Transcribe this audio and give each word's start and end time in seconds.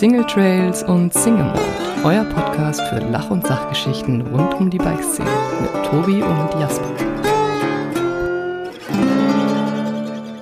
Single 0.00 0.24
Trails 0.24 0.82
und 0.82 1.12
Single 1.12 1.44
Mode, 1.44 1.60
euer 2.04 2.24
Podcast 2.24 2.80
für 2.88 3.00
Lach- 3.00 3.30
und 3.30 3.46
Sachgeschichten 3.46 4.22
rund 4.22 4.54
um 4.54 4.70
die 4.70 4.78
Bikeszene 4.78 5.28
mit 5.60 5.84
Tobi 5.84 6.22
und 6.22 6.58
Jasper. 6.58 6.90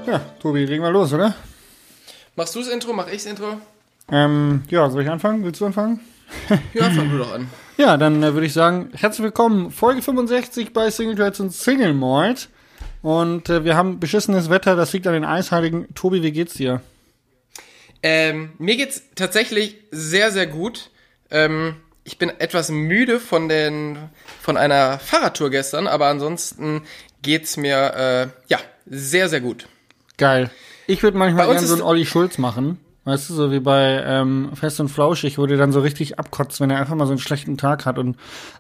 Ja, 0.07 0.21
Tobi, 0.41 0.65
legen 0.65 0.85
wir 0.85 0.93
los, 0.93 1.13
oder? 1.13 1.35
Machst 2.37 2.55
du 2.55 2.61
das 2.61 2.69
Intro? 2.69 2.93
Mach 2.93 3.09
ich 3.09 3.15
das 3.15 3.27
Intro? 3.27 3.61
Ähm, 4.13 4.63
ja, 4.71 4.89
soll 4.91 5.03
ich 5.03 5.11
anfangen? 5.11 5.43
Willst 5.43 5.61
du 5.61 5.67
anfangen? 5.67 5.99
Ja, 6.73 6.85
fang 6.91 7.11
du 7.11 7.19
doch 7.19 7.35
an. 7.35 7.49
Ja, 7.79 7.97
dann 7.97 8.23
äh, 8.23 8.35
würde 8.35 8.47
ich 8.47 8.53
sagen, 8.53 8.91
herzlich 8.95 9.25
willkommen, 9.25 9.73
Folge 9.73 10.03
65 10.03 10.73
bei 10.73 10.89
Single 10.93 11.17
Trails 11.17 11.41
und 11.41 11.53
Single 11.53 11.95
Malt. 11.95 12.49
Und 13.03 13.51
äh, 13.51 13.65
wir 13.65 13.75
haben 13.75 13.99
beschissenes 13.99 14.51
Wetter, 14.51 14.77
das 14.77 14.93
liegt 14.93 15.09
an 15.09 15.15
den 15.15 15.25
Eisheiligen. 15.25 15.93
Tobi, 15.97 16.23
wie 16.23 16.31
geht's 16.31 16.55
dir? 16.55 16.81
Ähm, 18.03 18.53
mir 18.59 18.77
geht's 18.77 19.03
tatsächlich 19.15 19.77
sehr, 19.91 20.31
sehr 20.31 20.47
gut. 20.47 20.91
Ähm, 21.31 21.77
ich 22.05 22.19
bin 22.19 22.31
etwas 22.31 22.71
müde 22.71 23.21
von 23.21 23.49
den 23.49 23.99
von 24.41 24.57
einer 24.57 24.99
Fahrradtour 24.99 25.51
gestern, 25.51 25.87
aber 25.87 26.07
ansonsten 26.07 26.83
geht's 27.23 27.57
mir 27.57 27.95
äh, 27.95 28.29
ja 28.49 28.59
sehr, 28.87 29.29
sehr 29.29 29.41
gut. 29.41 29.67
Geil. 30.17 30.51
Ich 30.87 31.03
würde 31.03 31.19
manchmal 31.19 31.47
gerne 31.47 31.67
so 31.67 31.75
einen 31.75 31.83
Olli 31.83 32.07
Schulz 32.07 32.39
machen. 32.39 32.79
Weißt 33.05 33.31
du, 33.31 33.35
so 33.35 33.51
wie 33.51 33.61
bei 33.61 34.03
ähm, 34.05 34.51
Fest 34.55 34.81
und 34.81 34.91
Flauschig, 34.91 35.39
wo 35.39 35.47
der 35.47 35.57
dann 35.57 35.73
so 35.73 35.81
richtig 35.81 36.19
abkotzt, 36.19 36.61
wenn 36.61 36.71
er 36.71 36.79
einfach 36.79 36.95
mal 36.95 37.07
so 37.07 37.13
einen 37.13 37.21
schlechten 37.21 37.57
Tag 37.57 37.87
hat 37.87 37.99
und 37.99 38.19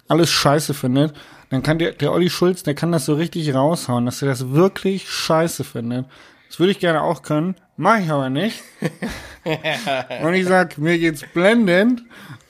alles 0.09 0.31
scheiße 0.31 0.73
findet. 0.73 1.15
Dann 1.51 1.63
kann 1.63 1.79
der, 1.79 1.93
der 1.93 2.13
Olli 2.13 2.31
Schulz, 2.31 2.63
der 2.63 2.75
kann 2.75 2.91
das 2.91 3.05
so 3.05 3.15
richtig 3.15 3.55
raushauen, 3.55 4.07
dass 4.07 4.23
er 4.23 4.29
das 4.29 4.51
wirklich 4.51 5.11
scheiße 5.11 5.65
findet. 5.65 6.07
Das 6.49 6.59
würde 6.59 6.73
ich 6.73 6.81
gerne 6.81 7.03
auch 7.03 7.23
können, 7.23 7.57
mache 7.77 8.01
ich 8.03 8.11
aber 8.11 8.31
nicht. 8.31 8.63
und 10.25 10.35
ich 10.35 10.47
sag, 10.47 10.79
mir 10.79 10.99
geht's 10.99 11.25
blendend. 11.33 12.03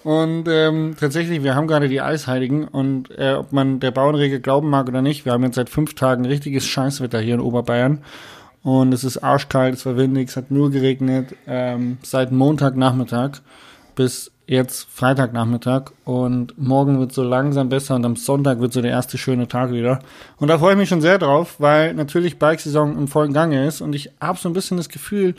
Und 0.04 0.48
ähm, 0.48 0.96
tatsächlich, 0.98 1.42
wir 1.42 1.54
haben 1.54 1.66
gerade 1.66 1.88
die 1.88 2.00
Eisheiligen 2.00 2.66
und 2.66 3.10
äh, 3.18 3.34
ob 3.34 3.52
man 3.52 3.80
der 3.80 3.90
Bauernregel 3.90 4.40
glauben 4.40 4.70
mag 4.70 4.88
oder 4.88 5.02
nicht, 5.02 5.24
wir 5.24 5.32
haben 5.32 5.42
jetzt 5.42 5.56
seit 5.56 5.68
fünf 5.68 5.94
Tagen 5.94 6.24
richtiges 6.24 6.66
Scheißwetter 6.66 7.20
hier 7.20 7.34
in 7.34 7.40
Oberbayern. 7.40 8.02
Und 8.62 8.92
es 8.92 9.04
ist 9.04 9.18
arschkalt, 9.18 9.74
es 9.74 9.86
war 9.86 9.96
windig, 9.96 10.28
es 10.28 10.36
hat 10.36 10.50
nur 10.50 10.70
geregnet, 10.70 11.34
ähm, 11.46 11.98
seit 12.02 12.32
Montagnachmittag 12.32 13.40
bis 13.94 14.30
jetzt 14.48 14.88
Freitagnachmittag. 14.90 15.92
Und 16.04 16.58
morgen 16.58 16.98
wird 16.98 17.12
so 17.12 17.22
langsam 17.22 17.68
besser 17.68 17.94
und 17.94 18.04
am 18.04 18.16
Sonntag 18.16 18.60
wird 18.60 18.72
so 18.72 18.80
der 18.82 18.90
erste 18.90 19.18
schöne 19.18 19.46
Tag 19.46 19.70
wieder. 19.70 20.00
Und 20.38 20.48
da 20.48 20.58
freue 20.58 20.72
ich 20.72 20.78
mich 20.78 20.88
schon 20.88 21.00
sehr 21.02 21.18
drauf, 21.18 21.56
weil 21.58 21.94
natürlich 21.94 22.38
Bikesaison 22.38 22.98
im 22.98 23.06
vollen 23.08 23.32
Gange 23.32 23.66
ist 23.66 23.80
und 23.80 23.94
ich 23.94 24.10
habe 24.20 24.38
so 24.38 24.48
ein 24.48 24.54
bisschen 24.54 24.76
das 24.78 24.88
Gefühl, 24.88 25.34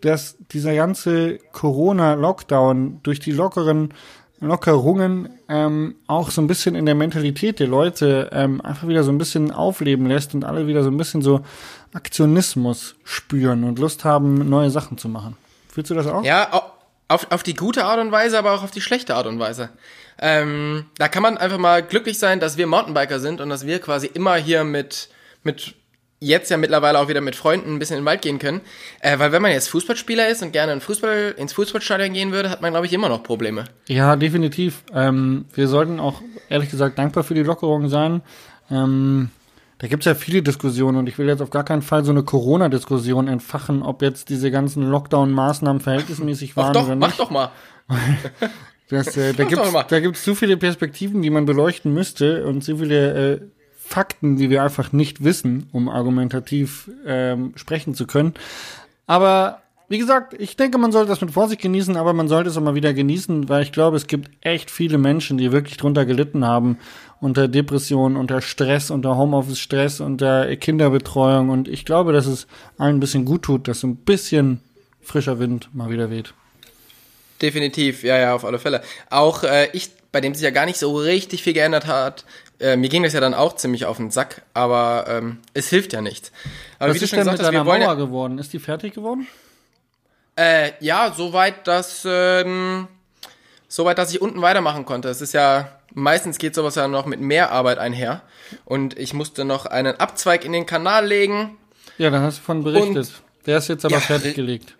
dass 0.00 0.36
dieser 0.52 0.74
ganze 0.74 1.38
Corona-Lockdown 1.52 3.00
durch 3.02 3.20
die 3.20 3.32
lockeren 3.32 3.92
Lockerungen 4.40 5.28
ähm, 5.48 5.94
auch 6.08 6.30
so 6.30 6.40
ein 6.40 6.48
bisschen 6.48 6.74
in 6.74 6.84
der 6.86 6.96
Mentalität 6.96 7.60
der 7.60 7.68
Leute 7.68 8.28
ähm, 8.32 8.60
einfach 8.60 8.88
wieder 8.88 9.04
so 9.04 9.12
ein 9.12 9.18
bisschen 9.18 9.52
aufleben 9.52 10.06
lässt 10.06 10.34
und 10.34 10.44
alle 10.44 10.66
wieder 10.66 10.82
so 10.82 10.90
ein 10.90 10.96
bisschen 10.96 11.22
so 11.22 11.42
Aktionismus 11.92 12.96
spüren 13.04 13.62
und 13.62 13.78
Lust 13.78 14.04
haben, 14.04 14.48
neue 14.48 14.70
Sachen 14.70 14.98
zu 14.98 15.08
machen. 15.08 15.36
Fühlst 15.68 15.90
du 15.90 15.94
das 15.94 16.08
auch? 16.08 16.24
Ja, 16.24 16.52
au- 16.52 16.71
auf, 17.12 17.26
auf 17.30 17.42
die 17.42 17.54
gute 17.54 17.84
Art 17.84 18.00
und 18.00 18.12
Weise, 18.12 18.38
aber 18.38 18.52
auch 18.52 18.62
auf 18.62 18.70
die 18.70 18.80
schlechte 18.80 19.14
Art 19.14 19.26
und 19.26 19.38
Weise. 19.38 19.70
Ähm, 20.18 20.86
da 20.98 21.08
kann 21.08 21.22
man 21.22 21.38
einfach 21.38 21.58
mal 21.58 21.82
glücklich 21.82 22.18
sein, 22.18 22.40
dass 22.40 22.56
wir 22.56 22.66
Mountainbiker 22.66 23.18
sind 23.18 23.40
und 23.40 23.48
dass 23.48 23.66
wir 23.66 23.80
quasi 23.80 24.06
immer 24.06 24.36
hier 24.36 24.64
mit, 24.64 25.08
mit 25.42 25.74
jetzt 26.20 26.50
ja 26.50 26.56
mittlerweile 26.56 26.98
auch 26.98 27.08
wieder 27.08 27.20
mit 27.20 27.34
Freunden 27.34 27.74
ein 27.74 27.78
bisschen 27.78 27.96
in 27.96 28.02
den 28.02 28.06
Wald 28.06 28.22
gehen 28.22 28.38
können. 28.38 28.60
Äh, 29.00 29.18
weil 29.18 29.32
wenn 29.32 29.42
man 29.42 29.50
jetzt 29.50 29.68
Fußballspieler 29.68 30.28
ist 30.28 30.42
und 30.42 30.52
gerne 30.52 30.72
in 30.72 30.80
Fußball, 30.80 31.34
ins 31.36 31.52
Fußballstadion 31.52 32.12
gehen 32.12 32.32
würde, 32.32 32.50
hat 32.50 32.62
man, 32.62 32.72
glaube 32.72 32.86
ich, 32.86 32.92
immer 32.92 33.08
noch 33.08 33.22
Probleme. 33.22 33.64
Ja, 33.88 34.16
definitiv. 34.16 34.84
Ähm, 34.94 35.46
wir 35.54 35.68
sollten 35.68 35.98
auch 35.98 36.22
ehrlich 36.48 36.70
gesagt 36.70 36.98
dankbar 36.98 37.24
für 37.24 37.34
die 37.34 37.42
Lockerung 37.42 37.88
sein. 37.88 38.22
Ähm, 38.70 39.30
da 39.82 39.88
gibt's 39.88 40.06
ja 40.06 40.14
viele 40.14 40.42
Diskussionen 40.44 40.96
und 40.96 41.08
ich 41.08 41.18
will 41.18 41.26
jetzt 41.26 41.42
auf 41.42 41.50
gar 41.50 41.64
keinen 41.64 41.82
Fall 41.82 42.04
so 42.04 42.12
eine 42.12 42.22
Corona-Diskussion 42.22 43.26
entfachen, 43.26 43.82
ob 43.82 44.00
jetzt 44.00 44.28
diese 44.28 44.52
ganzen 44.52 44.88
Lockdown-Maßnahmen 44.88 45.80
verhältnismäßig 45.80 46.54
Mach 46.54 46.66
waren 46.66 46.72
doch, 46.72 46.84
oder 46.86 46.94
mach 46.94 47.08
nicht. 47.08 47.18
doch 47.20 47.30
mal. 47.30 47.50
Das, 48.88 49.16
äh, 49.16 49.32
da 49.36 49.42
Mach 49.42 49.48
gibt's 49.48 49.64
doch 49.64 49.72
mal. 49.72 49.84
da 49.88 50.00
gibt's 50.00 50.22
zu 50.22 50.34
viele 50.36 50.56
Perspektiven, 50.56 51.22
die 51.22 51.30
man 51.30 51.46
beleuchten 51.46 51.92
müsste 51.94 52.46
und 52.46 52.62
zu 52.62 52.76
viele 52.76 53.32
äh, 53.32 53.40
Fakten, 53.76 54.36
die 54.36 54.50
wir 54.50 54.62
einfach 54.62 54.92
nicht 54.92 55.24
wissen, 55.24 55.68
um 55.72 55.88
argumentativ 55.88 56.90
ähm, 57.04 57.52
sprechen 57.56 57.94
zu 57.94 58.06
können. 58.06 58.34
Aber 59.06 59.62
wie 59.88 59.98
gesagt, 59.98 60.34
ich 60.38 60.56
denke, 60.56 60.78
man 60.78 60.92
sollte 60.92 61.08
das 61.08 61.20
mit 61.20 61.32
Vorsicht 61.32 61.60
genießen, 61.60 61.96
aber 61.96 62.12
man 62.12 62.28
sollte 62.28 62.50
es 62.50 62.56
auch 62.56 62.62
mal 62.62 62.74
wieder 62.74 62.94
genießen, 62.94 63.48
weil 63.48 63.62
ich 63.62 63.72
glaube, 63.72 63.96
es 63.96 64.06
gibt 64.06 64.30
echt 64.42 64.70
viele 64.70 64.98
Menschen, 64.98 65.38
die 65.38 65.52
wirklich 65.52 65.76
drunter 65.76 66.04
gelitten 66.04 66.46
haben 66.46 66.78
unter 67.22 67.46
Depression, 67.46 68.16
unter 68.16 68.42
Stress, 68.42 68.90
unter 68.90 69.16
Homeoffice-Stress, 69.16 70.00
unter 70.00 70.54
Kinderbetreuung 70.56 71.50
und 71.50 71.68
ich 71.68 71.84
glaube, 71.84 72.12
dass 72.12 72.26
es 72.26 72.48
allen 72.78 72.96
ein 72.96 73.00
bisschen 73.00 73.24
gut 73.24 73.42
tut, 73.42 73.68
dass 73.68 73.80
so 73.80 73.86
ein 73.86 73.96
bisschen 73.96 74.60
frischer 75.00 75.38
Wind 75.38 75.70
mal 75.72 75.88
wieder 75.88 76.10
weht. 76.10 76.34
Definitiv, 77.40 78.02
ja, 78.02 78.18
ja, 78.18 78.34
auf 78.34 78.44
alle 78.44 78.58
Fälle. 78.58 78.82
Auch 79.08 79.44
äh, 79.44 79.68
ich, 79.72 79.90
bei 80.10 80.20
dem 80.20 80.34
sich 80.34 80.42
ja 80.42 80.50
gar 80.50 80.66
nicht 80.66 80.78
so 80.78 80.96
richtig 80.96 81.44
viel 81.44 81.52
geändert 81.52 81.86
hat, 81.86 82.24
äh, 82.58 82.76
mir 82.76 82.88
ging 82.88 83.04
das 83.04 83.12
ja 83.12 83.20
dann 83.20 83.34
auch 83.34 83.54
ziemlich 83.54 83.84
auf 83.86 83.98
den 83.98 84.10
Sack, 84.10 84.42
aber 84.52 85.04
ähm, 85.08 85.38
es 85.54 85.68
hilft 85.68 85.92
ja 85.92 86.00
nichts. 86.00 86.32
Aber 86.80 86.90
Was 86.90 86.96
wie 86.96 86.98
du 86.98 87.04
ist 87.04 87.10
schon 87.10 87.18
denn 87.18 87.24
gesagt 87.26 87.38
mit 87.38 87.46
hast, 87.46 87.54
deiner 87.54 87.64
Mauer 87.64 87.78
ja, 87.78 87.94
geworden? 87.94 88.38
Ist 88.38 88.52
die 88.52 88.58
fertig 88.58 88.94
geworden? 88.94 89.28
äh, 90.36 90.72
ja, 90.80 91.12
soweit, 91.16 91.66
dass 91.68 92.04
ähm, 92.04 92.88
soweit, 93.72 93.96
dass 93.98 94.10
ich 94.12 94.20
unten 94.20 94.42
weitermachen 94.42 94.84
konnte. 94.84 95.08
Es 95.08 95.20
ist 95.22 95.32
ja 95.32 95.68
meistens 95.94 96.38
geht 96.38 96.54
sowas 96.54 96.74
ja 96.74 96.88
noch 96.88 97.06
mit 97.06 97.20
mehr 97.20 97.50
Arbeit 97.52 97.78
einher 97.78 98.22
und 98.64 98.98
ich 98.98 99.14
musste 99.14 99.44
noch 99.44 99.66
einen 99.66 99.96
Abzweig 99.96 100.44
in 100.44 100.52
den 100.52 100.66
Kanal 100.66 101.06
legen. 101.06 101.56
Ja, 101.98 102.10
da 102.10 102.20
hast 102.20 102.38
du 102.38 102.42
von 102.42 102.64
berichtet. 102.64 102.96
Und- 102.96 103.22
Der 103.46 103.58
ist 103.58 103.68
jetzt 103.68 103.84
aber 103.84 103.94
Ja, 103.94 104.00
fertiggelegt. 104.00 104.76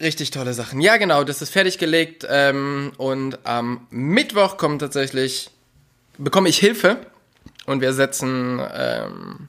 Richtig 0.00 0.30
tolle 0.32 0.54
Sachen. 0.54 0.80
Ja, 0.80 0.96
genau, 0.96 1.22
das 1.24 1.40
ist 1.42 1.50
fertiggelegt 1.50 2.26
ähm, 2.28 2.92
und 2.98 3.38
am 3.46 3.86
Mittwoch 3.90 4.56
kommt 4.56 4.80
tatsächlich, 4.80 5.50
bekomme 6.18 6.48
ich 6.48 6.58
Hilfe 6.58 6.98
und 7.66 7.80
wir 7.80 7.92
setzen 7.92 8.60
ähm, 8.74 9.48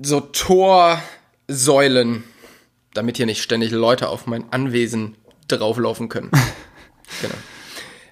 so 0.00 0.20
Torsäulen, 0.20 2.24
damit 2.94 3.16
hier 3.16 3.26
nicht 3.26 3.42
ständig 3.42 3.70
Leute 3.70 4.08
auf 4.08 4.26
mein 4.26 4.44
Anwesen 4.52 5.16
drauflaufen 5.48 6.08
können. 6.08 6.30
genau. 7.20 7.34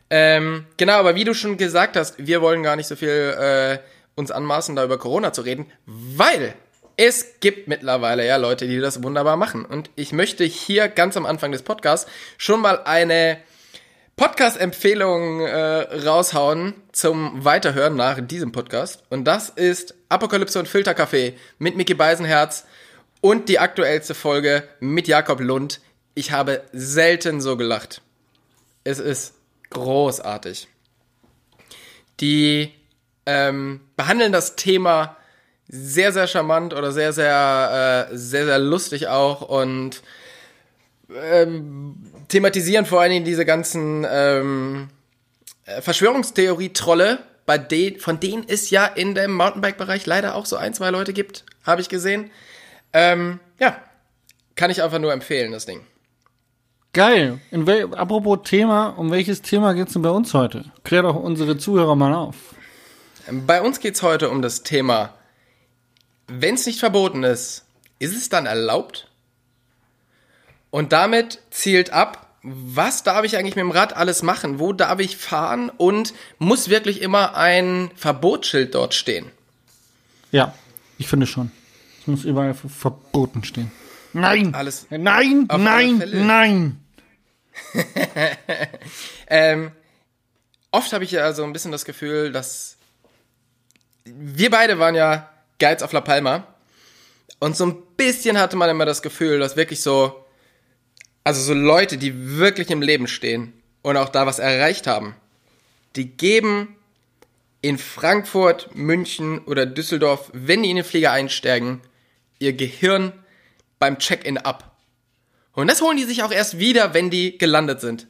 Ähm, 0.08 0.66
genau, 0.76 0.94
aber 0.94 1.14
wie 1.14 1.24
du 1.24 1.34
schon 1.34 1.56
gesagt 1.56 1.96
hast, 1.96 2.14
wir 2.18 2.40
wollen 2.40 2.62
gar 2.62 2.76
nicht 2.76 2.86
so 2.86 2.96
viel 2.96 3.08
äh, 3.08 3.78
uns 4.14 4.30
anmaßen, 4.30 4.76
da 4.76 4.84
über 4.84 4.98
Corona 4.98 5.32
zu 5.32 5.42
reden, 5.42 5.66
weil 5.84 6.54
es 6.96 7.40
gibt 7.40 7.68
mittlerweile 7.68 8.26
ja 8.26 8.36
Leute, 8.36 8.66
die 8.66 8.80
das 8.80 9.02
wunderbar 9.02 9.36
machen. 9.36 9.64
Und 9.64 9.90
ich 9.96 10.12
möchte 10.12 10.44
hier 10.44 10.88
ganz 10.88 11.16
am 11.16 11.26
Anfang 11.26 11.52
des 11.52 11.62
Podcasts 11.62 12.10
schon 12.38 12.60
mal 12.60 12.82
eine 12.84 13.38
Podcast-Empfehlung 14.16 15.40
äh, 15.40 16.06
raushauen 16.06 16.72
zum 16.92 17.44
Weiterhören 17.44 17.96
nach 17.96 18.18
diesem 18.22 18.50
Podcast. 18.50 19.02
Und 19.10 19.24
das 19.24 19.50
ist 19.50 19.94
Apokalypse 20.08 20.58
und 20.58 20.68
Filterkaffee 20.68 21.34
mit 21.58 21.76
Mickey 21.76 21.92
Beisenherz 21.92 22.64
und 23.20 23.50
die 23.50 23.58
aktuellste 23.58 24.14
Folge 24.14 24.66
mit 24.80 25.06
Jakob 25.06 25.40
Lund. 25.40 25.80
Ich 26.14 26.32
habe 26.32 26.62
selten 26.72 27.42
so 27.42 27.58
gelacht. 27.58 28.00
Es 28.86 29.00
ist 29.00 29.34
großartig. 29.70 30.68
Die 32.20 32.72
ähm, 33.26 33.80
behandeln 33.96 34.30
das 34.30 34.54
Thema 34.54 35.16
sehr, 35.66 36.12
sehr 36.12 36.28
charmant 36.28 36.72
oder 36.72 36.92
sehr, 36.92 37.12
sehr, 37.12 38.08
äh, 38.12 38.16
sehr, 38.16 38.44
sehr 38.44 38.60
lustig 38.60 39.08
auch 39.08 39.42
und 39.42 40.02
ähm, 41.12 41.96
thematisieren 42.28 42.86
vor 42.86 43.00
allen 43.00 43.10
Dingen 43.10 43.24
diese 43.24 43.44
ganzen 43.44 44.06
ähm, 44.08 44.88
äh, 45.64 45.82
Verschwörungstheorie-Trolle, 45.82 47.18
bei 47.44 47.58
von 47.98 48.20
denen 48.20 48.44
es 48.46 48.70
ja 48.70 48.86
in 48.86 49.16
dem 49.16 49.32
Mountainbike-Bereich 49.32 50.06
leider 50.06 50.36
auch 50.36 50.46
so 50.46 50.54
ein, 50.54 50.74
zwei 50.74 50.90
Leute 50.90 51.12
gibt, 51.12 51.44
habe 51.64 51.80
ich 51.80 51.88
gesehen. 51.88 52.30
Ähm, 52.92 53.40
ja, 53.58 53.82
kann 54.54 54.70
ich 54.70 54.84
einfach 54.84 55.00
nur 55.00 55.12
empfehlen, 55.12 55.50
das 55.50 55.66
Ding. 55.66 55.84
Geil. 56.96 57.40
Apropos 57.94 58.38
Thema, 58.44 58.86
um 58.96 59.10
welches 59.10 59.42
Thema 59.42 59.74
geht's 59.74 59.92
denn 59.92 60.00
bei 60.00 60.08
uns 60.08 60.32
heute? 60.32 60.64
Klär 60.82 61.02
doch 61.02 61.14
unsere 61.14 61.58
Zuhörer 61.58 61.94
mal 61.94 62.14
auf. 62.14 62.36
Bei 63.30 63.60
uns 63.60 63.80
geht's 63.80 64.02
heute 64.02 64.30
um 64.30 64.40
das 64.40 64.62
Thema, 64.62 65.12
wenn 66.26 66.54
es 66.54 66.64
nicht 66.64 66.80
verboten 66.80 67.22
ist, 67.22 67.66
ist 67.98 68.16
es 68.16 68.30
dann 68.30 68.46
erlaubt? 68.46 69.10
Und 70.70 70.94
damit 70.94 71.42
zielt 71.50 71.90
ab, 71.90 72.28
was 72.42 73.02
darf 73.02 73.26
ich 73.26 73.36
eigentlich 73.36 73.56
mit 73.56 73.62
dem 73.64 73.72
Rad 73.72 73.94
alles 73.94 74.22
machen? 74.22 74.58
Wo 74.58 74.72
darf 74.72 74.98
ich 74.98 75.18
fahren? 75.18 75.70
Und 75.76 76.14
muss 76.38 76.70
wirklich 76.70 77.02
immer 77.02 77.36
ein 77.36 77.90
Verbotsschild 77.94 78.74
dort 78.74 78.94
stehen? 78.94 79.26
Ja, 80.32 80.54
ich 80.96 81.08
finde 81.08 81.26
schon. 81.26 81.50
Es 82.00 82.06
muss 82.06 82.24
überall 82.24 82.54
ver- 82.54 82.70
verboten 82.70 83.44
stehen. 83.44 83.70
Nein! 84.14 84.54
Alles- 84.54 84.86
Nein! 84.88 85.46
Nein! 85.58 86.02
Nein! 86.26 86.80
ähm, 89.28 89.72
oft 90.70 90.92
habe 90.92 91.04
ich 91.04 91.12
ja 91.12 91.32
so 91.32 91.44
ein 91.44 91.52
bisschen 91.52 91.72
das 91.72 91.84
Gefühl, 91.84 92.32
dass 92.32 92.76
wir 94.04 94.50
beide 94.50 94.78
waren 94.78 94.94
ja 94.94 95.30
Guides 95.58 95.82
auf 95.82 95.92
La 95.92 96.00
Palma. 96.00 96.46
Und 97.38 97.56
so 97.56 97.66
ein 97.66 97.82
bisschen 97.96 98.38
hatte 98.38 98.56
man 98.56 98.70
immer 98.70 98.86
das 98.86 99.02
Gefühl, 99.02 99.38
dass 99.38 99.56
wirklich 99.56 99.82
so, 99.82 100.24
also 101.24 101.42
so 101.42 101.54
Leute, 101.54 101.98
die 101.98 102.38
wirklich 102.38 102.70
im 102.70 102.82
Leben 102.82 103.08
stehen 103.08 103.52
und 103.82 103.96
auch 103.96 104.08
da 104.08 104.26
was 104.26 104.38
erreicht 104.38 104.86
haben, 104.86 105.14
die 105.96 106.08
geben 106.16 106.76
in 107.62 107.78
Frankfurt, 107.78 108.74
München 108.74 109.40
oder 109.40 109.66
Düsseldorf, 109.66 110.30
wenn 110.32 110.62
die 110.62 110.70
in 110.70 110.76
den 110.76 110.84
Flieger 110.84 111.12
einsteigen, 111.12 111.80
ihr 112.38 112.52
Gehirn 112.52 113.12
beim 113.78 113.98
Check-in 113.98 114.38
ab. 114.38 114.75
Und 115.56 115.68
das 115.68 115.80
holen 115.80 115.96
die 115.96 116.04
sich 116.04 116.22
auch 116.22 116.30
erst 116.30 116.58
wieder, 116.58 116.94
wenn 116.94 117.10
die 117.10 117.38
gelandet 117.38 117.80
sind. 117.80 118.06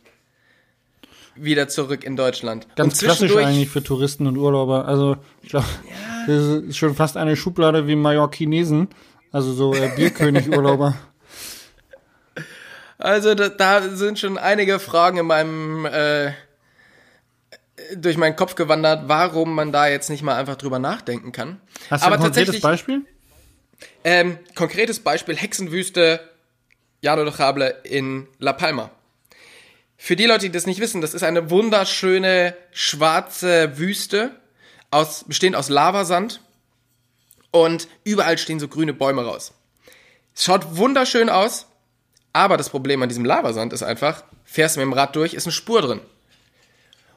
Wieder 1.36 1.68
zurück 1.68 2.02
in 2.04 2.16
Deutschland. 2.16 2.66
Ganz 2.76 2.98
klassisch 2.98 3.34
eigentlich 3.36 3.68
für 3.68 3.82
Touristen 3.82 4.26
und 4.26 4.36
Urlauber. 4.36 4.86
Also, 4.86 5.16
ich 5.42 5.50
glaube, 5.50 5.66
ja. 5.88 6.26
das 6.26 6.64
ist 6.64 6.76
schon 6.76 6.94
fast 6.94 7.16
eine 7.16 7.36
Schublade 7.36 7.86
wie 7.86 7.94
Mallorquinesen. 7.94 8.88
Also 9.32 9.52
so 9.52 9.74
äh, 9.74 9.90
Bierkönig-Urlauber. 9.96 10.94
Also 12.98 13.34
da, 13.34 13.50
da, 13.50 13.90
sind 13.90 14.18
schon 14.18 14.38
einige 14.38 14.78
Fragen 14.78 15.18
in 15.18 15.26
meinem 15.26 15.84
äh, 15.84 16.32
durch 17.94 18.16
meinen 18.16 18.36
Kopf 18.36 18.54
gewandert, 18.54 19.04
warum 19.06 19.54
man 19.54 19.70
da 19.70 19.86
jetzt 19.86 20.08
nicht 20.08 20.22
mal 20.22 20.34
einfach 20.34 20.56
drüber 20.56 20.78
nachdenken 20.78 21.30
kann. 21.30 21.60
Hast 21.90 22.02
du 22.02 22.06
Aber 22.06 22.16
ein 22.16 22.22
konkretes 22.22 22.58
Beispiel? 22.60 23.02
Ähm, 24.02 24.38
konkretes 24.54 25.00
Beispiel 25.00 25.36
Hexenwüste 25.36 26.20
Llano 27.06 27.24
de 27.24 27.32
Jable 27.32 27.76
in 27.84 28.26
La 28.38 28.52
Palma. 28.52 28.90
Für 29.96 30.16
die 30.16 30.26
Leute, 30.26 30.46
die 30.46 30.50
das 30.50 30.66
nicht 30.66 30.80
wissen, 30.80 31.00
das 31.00 31.14
ist 31.14 31.22
eine 31.22 31.50
wunderschöne 31.50 32.56
schwarze 32.72 33.78
Wüste, 33.78 34.32
aus, 34.90 35.24
bestehend 35.24 35.56
aus 35.56 35.68
Lavasand 35.68 36.40
und 37.50 37.88
überall 38.04 38.38
stehen 38.38 38.60
so 38.60 38.68
grüne 38.68 38.92
Bäume 38.92 39.24
raus. 39.24 39.52
Es 40.34 40.44
schaut 40.44 40.76
wunderschön 40.76 41.28
aus, 41.28 41.66
aber 42.32 42.56
das 42.56 42.70
Problem 42.70 43.02
an 43.02 43.08
diesem 43.08 43.24
Lavasand 43.24 43.72
ist 43.72 43.82
einfach, 43.82 44.24
fährst 44.44 44.76
du 44.76 44.80
mit 44.80 44.86
dem 44.86 44.92
Rad 44.92 45.14
durch, 45.16 45.32
ist 45.32 45.46
eine 45.46 45.52
Spur 45.52 45.82
drin. 45.82 46.00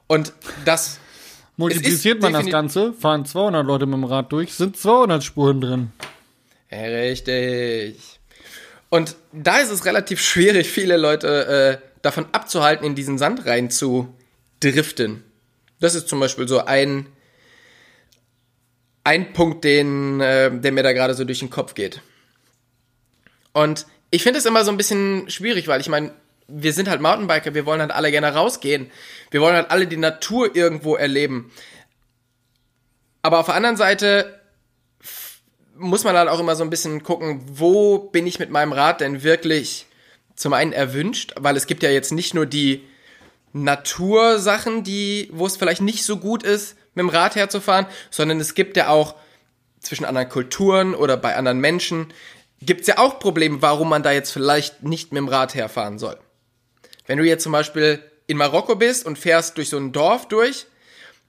Und 0.08 0.34
das 0.66 1.00
Multipliziert 1.58 2.22
man 2.22 2.34
das 2.34 2.46
Ganze, 2.46 2.94
fahren 2.94 3.26
200 3.26 3.66
Leute 3.66 3.86
mit 3.86 3.96
dem 3.96 4.06
Rad 4.06 4.32
durch, 4.32 4.54
sind 4.54 4.78
200 4.78 5.24
Spuren 5.24 5.60
drin. 5.60 5.92
Richtig. 6.72 8.19
Und 8.90 9.16
da 9.32 9.60
ist 9.60 9.70
es 9.70 9.86
relativ 9.86 10.22
schwierig, 10.22 10.70
viele 10.70 10.98
Leute 10.98 11.82
äh, 11.82 11.88
davon 12.02 12.26
abzuhalten, 12.32 12.86
in 12.86 12.96
diesen 12.96 13.18
Sand 13.18 13.46
rein 13.46 13.70
zu 13.70 14.14
driften. 14.60 15.24
Das 15.80 15.96
ist 15.96 16.10
zum 16.10 16.20
Beispiel 16.20 16.48
so 16.48 16.66
ein, 16.66 17.08
ein 19.04 19.32
Punkt, 19.34 19.64
den, 19.64 20.20
äh, 20.20 20.52
der 20.52 20.72
mir 20.72 20.84
da 20.84 20.94
gerade 20.94 21.14
so 21.14 21.24
durch 21.24 21.40
den 21.40 21.50
Kopf 21.50 21.76
geht. 21.76 22.02
Und 23.54 23.86
ich 24.12 24.24
finde 24.24 24.40
es 24.40 24.46
immer 24.46 24.64
so 24.64 24.72
ein 24.72 24.78
bisschen 24.78 25.30
schwierig, 25.30 25.68
weil 25.68 25.82
ich 25.82 25.90
meine, 25.90 26.12
wir 26.48 26.74
sind 26.74 26.90
halt 26.90 27.02
Mountainbiker, 27.02 27.54
wir 27.54 27.66
wollen 27.66 27.82
halt 27.82 27.92
alle 27.92 28.12
gerne 28.12 28.34
rausgehen. 28.34 28.90
Wir 29.30 29.42
wollen 29.42 29.56
halt 29.56 29.70
alle 29.70 29.86
die 29.86 29.98
Natur 29.98 30.56
irgendwo 30.56 30.96
erleben. 30.96 31.52
Aber 33.22 33.40
auf 33.40 33.46
der 33.46 33.56
anderen 33.56 33.78
Seite 33.78 34.39
muss 35.80 36.04
man 36.04 36.16
halt 36.16 36.30
auch 36.30 36.40
immer 36.40 36.56
so 36.56 36.64
ein 36.64 36.70
bisschen 36.70 37.04
gucken, 37.04 37.42
wo 37.48 37.98
bin 37.98 38.28
ich 38.28 38.40
mit 38.40 38.50
meinem 38.50 38.74
Rad 38.74 39.02
denn 39.02 39.24
wirklich 39.24 39.88
zum 40.36 40.54
einen 40.54 40.74
erwünscht, 40.74 41.34
weil 41.40 41.58
es 41.58 41.68
gibt 41.68 41.84
ja 41.84 41.90
jetzt 41.90 42.12
nicht 42.12 42.34
nur 42.34 42.46
die 42.46 42.84
Natursachen, 43.54 44.84
die, 44.84 45.30
wo 45.34 45.46
es 45.46 45.58
vielleicht 45.58 45.82
nicht 45.82 46.04
so 46.04 46.18
gut 46.18 46.44
ist, 46.44 46.76
mit 46.94 47.04
dem 47.04 47.10
Rad 47.10 47.36
herzufahren, 47.36 47.88
sondern 48.10 48.40
es 48.40 48.54
gibt 48.54 48.78
ja 48.78 48.90
auch 48.90 49.16
zwischen 49.80 50.06
anderen 50.06 50.30
Kulturen 50.30 50.94
oder 50.94 51.18
bei 51.18 51.36
anderen 51.36 51.60
Menschen 51.60 52.14
gibt 52.62 52.82
es 52.82 52.88
ja 52.88 52.98
auch 52.98 53.20
Probleme, 53.20 53.62
warum 53.62 53.90
man 53.90 54.04
da 54.04 54.12
jetzt 54.12 54.32
vielleicht 54.32 54.84
nicht 54.84 55.12
mit 55.12 55.18
dem 55.18 55.30
Rad 55.30 55.56
herfahren 55.56 55.98
soll. 55.98 56.18
Wenn 57.08 57.18
du 57.18 57.24
jetzt 57.24 57.44
zum 57.44 57.54
Beispiel 57.54 58.04
in 58.28 58.38
Marokko 58.38 58.76
bist 58.76 59.06
und 59.06 59.18
fährst 59.18 59.58
durch 59.58 59.70
so 59.70 59.78
ein 59.78 59.92
Dorf 59.92 60.28
durch, 60.28 60.68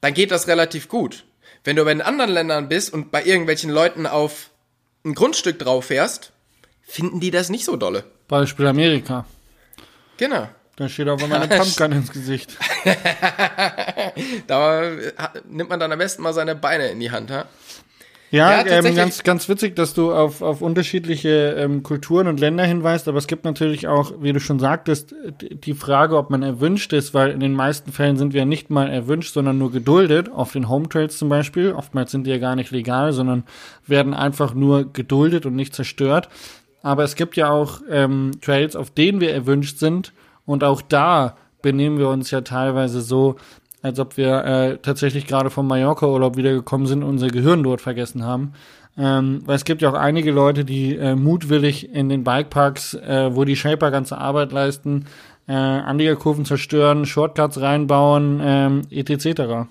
dann 0.00 0.12
geht 0.12 0.30
das 0.30 0.48
relativ 0.48 0.88
gut. 0.88 1.24
Wenn 1.64 1.76
du 1.76 1.82
aber 1.82 1.92
in 1.92 2.00
anderen 2.00 2.30
Ländern 2.30 2.68
bist 2.68 2.92
und 2.92 3.10
bei 3.10 3.24
irgendwelchen 3.24 3.70
Leuten 3.70 4.06
auf 4.06 4.50
ein 5.04 5.14
Grundstück 5.14 5.58
drauf 5.58 5.86
fährst, 5.86 6.32
finden 6.82 7.20
die 7.20 7.30
das 7.30 7.48
nicht 7.48 7.64
so 7.64 7.76
dolle. 7.76 8.04
Beispiel 8.28 8.66
Amerika. 8.66 9.26
Genau. 10.16 10.48
Da 10.76 10.88
steht 10.88 11.08
aber 11.08 11.26
meine 11.28 11.48
Pumpgun 11.48 11.92
ins 11.92 12.10
Gesicht. 12.10 12.56
da 14.46 14.90
nimmt 15.44 15.68
man 15.68 15.78
dann 15.78 15.92
am 15.92 15.98
besten 15.98 16.22
mal 16.22 16.32
seine 16.32 16.54
Beine 16.54 16.88
in 16.88 17.00
die 17.00 17.10
Hand, 17.10 17.30
ha? 17.30 17.46
Ja, 18.30 18.64
ja 18.64 18.66
ähm, 18.66 18.94
ganz, 18.94 19.24
ganz 19.24 19.48
witzig, 19.48 19.74
dass 19.74 19.92
du 19.92 20.12
auf, 20.12 20.40
auf 20.40 20.62
unterschiedliche 20.62 21.56
ähm, 21.58 21.82
Kulturen 21.82 22.28
und 22.28 22.38
Länder 22.38 22.64
hinweist, 22.64 23.08
aber 23.08 23.18
es 23.18 23.26
gibt 23.26 23.44
natürlich 23.44 23.88
auch, 23.88 24.12
wie 24.20 24.32
du 24.32 24.38
schon 24.38 24.60
sagtest, 24.60 25.14
die 25.40 25.74
Frage, 25.74 26.16
ob 26.16 26.30
man 26.30 26.44
erwünscht 26.44 26.92
ist, 26.92 27.12
weil 27.12 27.30
in 27.30 27.40
den 27.40 27.54
meisten 27.54 27.90
Fällen 27.90 28.16
sind 28.16 28.32
wir 28.32 28.44
nicht 28.44 28.70
mal 28.70 28.88
erwünscht, 28.88 29.34
sondern 29.34 29.58
nur 29.58 29.72
geduldet, 29.72 30.30
auf 30.30 30.52
den 30.52 30.68
Home 30.68 30.88
Trails 30.88 31.18
zum 31.18 31.28
Beispiel. 31.28 31.72
Oftmals 31.72 32.12
sind 32.12 32.24
die 32.24 32.30
ja 32.30 32.38
gar 32.38 32.54
nicht 32.54 32.70
legal, 32.70 33.12
sondern 33.12 33.42
werden 33.86 34.14
einfach 34.14 34.54
nur 34.54 34.92
geduldet 34.92 35.44
und 35.44 35.56
nicht 35.56 35.74
zerstört. 35.74 36.28
Aber 36.82 37.02
es 37.02 37.16
gibt 37.16 37.36
ja 37.36 37.50
auch 37.50 37.80
ähm, 37.90 38.32
Trails, 38.40 38.76
auf 38.76 38.90
denen 38.90 39.20
wir 39.20 39.32
erwünscht 39.32 39.78
sind 39.78 40.12
und 40.46 40.62
auch 40.62 40.82
da 40.82 41.36
benehmen 41.62 41.98
wir 41.98 42.08
uns 42.08 42.30
ja 42.30 42.40
teilweise 42.42 43.00
so, 43.00 43.36
als 43.82 43.98
ob 43.98 44.16
wir 44.16 44.44
äh, 44.44 44.78
tatsächlich 44.78 45.26
gerade 45.26 45.50
vom 45.50 45.66
Mallorca-Urlaub 45.66 46.36
wiedergekommen 46.36 46.86
sind 46.86 47.02
und 47.02 47.10
unser 47.10 47.28
Gehirn 47.28 47.62
dort 47.62 47.80
vergessen 47.80 48.24
haben. 48.24 48.52
Ähm, 48.98 49.42
weil 49.46 49.56
es 49.56 49.64
gibt 49.64 49.82
ja 49.82 49.90
auch 49.90 49.94
einige 49.94 50.30
Leute, 50.30 50.64
die 50.64 50.96
äh, 50.96 51.14
mutwillig 51.14 51.94
in 51.94 52.08
den 52.08 52.24
Bikeparks, 52.24 52.94
äh, 52.94 53.34
wo 53.34 53.44
die 53.44 53.56
Shaper 53.56 53.90
ganze 53.90 54.18
Arbeit 54.18 54.52
leisten, 54.52 55.06
äh, 55.48 55.52
Anliegerkurven 55.52 56.44
zerstören, 56.44 57.06
Shortcuts 57.06 57.60
reinbauen, 57.60 58.40
ähm, 58.42 58.82
etc. 58.90 59.68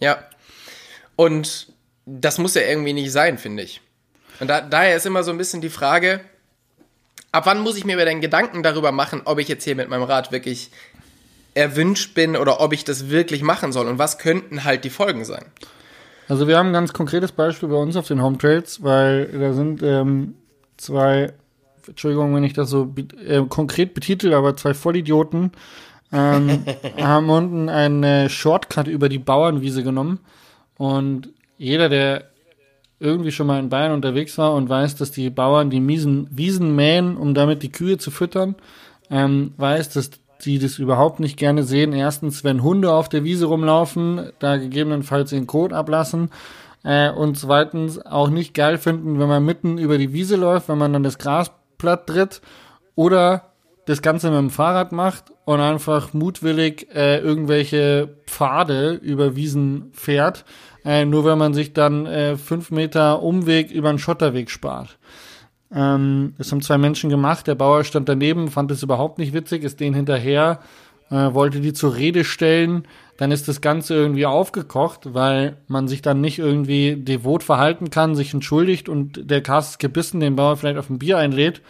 Ja. 0.00 0.18
Und 1.16 1.72
das 2.06 2.38
muss 2.38 2.54
ja 2.54 2.62
irgendwie 2.62 2.92
nicht 2.92 3.12
sein, 3.12 3.38
finde 3.38 3.62
ich. 3.62 3.80
Und 4.40 4.48
da, 4.48 4.60
daher 4.60 4.96
ist 4.96 5.06
immer 5.06 5.22
so 5.22 5.30
ein 5.30 5.38
bisschen 5.38 5.60
die 5.60 5.68
Frage, 5.68 6.20
ab 7.32 7.46
wann 7.46 7.60
muss 7.60 7.76
ich 7.76 7.84
mir 7.84 7.94
über 7.94 8.04
den 8.04 8.20
Gedanken 8.20 8.62
darüber 8.62 8.92
machen, 8.92 9.22
ob 9.24 9.38
ich 9.38 9.48
jetzt 9.48 9.64
hier 9.64 9.74
mit 9.74 9.88
meinem 9.88 10.04
Rad 10.04 10.32
wirklich 10.32 10.70
erwünscht 11.58 12.14
bin 12.14 12.36
oder 12.36 12.60
ob 12.60 12.72
ich 12.72 12.84
das 12.84 13.10
wirklich 13.10 13.42
machen 13.42 13.72
soll 13.72 13.88
und 13.88 13.98
was 13.98 14.18
könnten 14.18 14.64
halt 14.64 14.84
die 14.84 14.90
Folgen 14.90 15.24
sein. 15.24 15.44
Also 16.28 16.46
wir 16.46 16.56
haben 16.56 16.68
ein 16.68 16.72
ganz 16.72 16.92
konkretes 16.92 17.32
Beispiel 17.32 17.68
bei 17.68 17.76
uns 17.76 17.96
auf 17.96 18.06
den 18.06 18.22
Home 18.22 18.38
Trails, 18.38 18.82
weil 18.82 19.26
da 19.26 19.52
sind 19.52 19.82
ähm, 19.82 20.34
zwei, 20.76 21.32
Entschuldigung, 21.86 22.34
wenn 22.34 22.44
ich 22.44 22.52
das 22.52 22.70
so 22.70 22.94
äh, 23.26 23.42
konkret 23.48 23.92
betitel, 23.92 24.34
aber 24.34 24.56
zwei 24.56 24.72
Vollidioten 24.72 25.50
ähm, 26.12 26.64
haben 26.96 27.28
unten 27.28 27.68
einen 27.68 28.30
Shortcut 28.30 28.86
über 28.86 29.08
die 29.08 29.18
Bauernwiese 29.18 29.82
genommen 29.82 30.20
und 30.76 31.30
jeder, 31.56 31.88
der 31.88 32.30
irgendwie 33.00 33.32
schon 33.32 33.48
mal 33.48 33.58
in 33.58 33.68
Bayern 33.68 33.92
unterwegs 33.92 34.38
war 34.38 34.54
und 34.54 34.68
weiß, 34.68 34.96
dass 34.96 35.10
die 35.10 35.30
Bauern 35.30 35.70
die 35.70 35.80
Miesen, 35.80 36.28
Wiesen 36.30 36.76
mähen, 36.76 37.16
um 37.16 37.34
damit 37.34 37.62
die 37.62 37.72
Kühe 37.72 37.98
zu 37.98 38.10
füttern, 38.10 38.54
ähm, 39.10 39.54
weiß, 39.56 39.90
dass 39.90 40.10
die 40.44 40.58
das 40.58 40.78
überhaupt 40.78 41.20
nicht 41.20 41.36
gerne 41.36 41.62
sehen. 41.62 41.92
Erstens, 41.92 42.44
wenn 42.44 42.62
Hunde 42.62 42.92
auf 42.92 43.08
der 43.08 43.24
Wiese 43.24 43.46
rumlaufen, 43.46 44.30
da 44.38 44.56
gegebenenfalls 44.56 45.30
den 45.30 45.46
Kot 45.46 45.72
ablassen. 45.72 46.30
Äh, 46.84 47.10
und 47.10 47.38
zweitens 47.38 48.04
auch 48.04 48.30
nicht 48.30 48.54
geil 48.54 48.78
finden, 48.78 49.18
wenn 49.18 49.28
man 49.28 49.44
mitten 49.44 49.78
über 49.78 49.98
die 49.98 50.12
Wiese 50.12 50.36
läuft, 50.36 50.68
wenn 50.68 50.78
man 50.78 50.92
dann 50.92 51.02
das 51.02 51.18
Gras 51.18 51.50
platt 51.76 52.06
tritt 52.06 52.40
oder 52.94 53.52
das 53.86 54.02
Ganze 54.02 54.30
mit 54.30 54.38
dem 54.38 54.50
Fahrrad 54.50 54.92
macht 54.92 55.32
und 55.44 55.60
einfach 55.60 56.12
mutwillig 56.12 56.88
äh, 56.94 57.18
irgendwelche 57.18 58.16
Pfade 58.26 58.92
über 58.92 59.34
Wiesen 59.34 59.90
fährt, 59.94 60.44
äh, 60.84 61.06
nur 61.06 61.24
wenn 61.24 61.38
man 61.38 61.54
sich 61.54 61.72
dann 61.72 62.04
äh, 62.04 62.36
fünf 62.36 62.70
Meter 62.70 63.22
Umweg 63.22 63.70
über 63.70 63.88
einen 63.88 63.98
Schotterweg 63.98 64.50
spart. 64.50 64.98
Ähm, 65.74 66.34
das 66.38 66.50
haben 66.50 66.62
zwei 66.62 66.78
Menschen 66.78 67.10
gemacht. 67.10 67.46
Der 67.46 67.54
Bauer 67.54 67.84
stand 67.84 68.08
daneben, 68.08 68.48
fand 68.48 68.70
es 68.70 68.82
überhaupt 68.82 69.18
nicht 69.18 69.32
witzig, 69.32 69.64
ist 69.64 69.80
denen 69.80 69.94
hinterher, 69.94 70.60
äh, 71.10 71.32
wollte 71.34 71.60
die 71.60 71.72
zur 71.72 71.96
Rede 71.96 72.24
stellen. 72.24 72.84
Dann 73.18 73.32
ist 73.32 73.48
das 73.48 73.60
Ganze 73.60 73.94
irgendwie 73.94 74.26
aufgekocht, 74.26 75.12
weil 75.14 75.56
man 75.66 75.88
sich 75.88 76.02
dann 76.02 76.20
nicht 76.20 76.38
irgendwie 76.38 76.96
devot 76.96 77.42
verhalten 77.42 77.90
kann, 77.90 78.14
sich 78.14 78.32
entschuldigt 78.32 78.88
und 78.88 79.30
der 79.30 79.42
Cast 79.42 79.78
gebissen 79.78 80.20
den 80.20 80.36
Bauer 80.36 80.56
vielleicht 80.56 80.78
auf 80.78 80.88
ein 80.88 80.98
Bier 80.98 81.18
einlädt, 81.18 81.60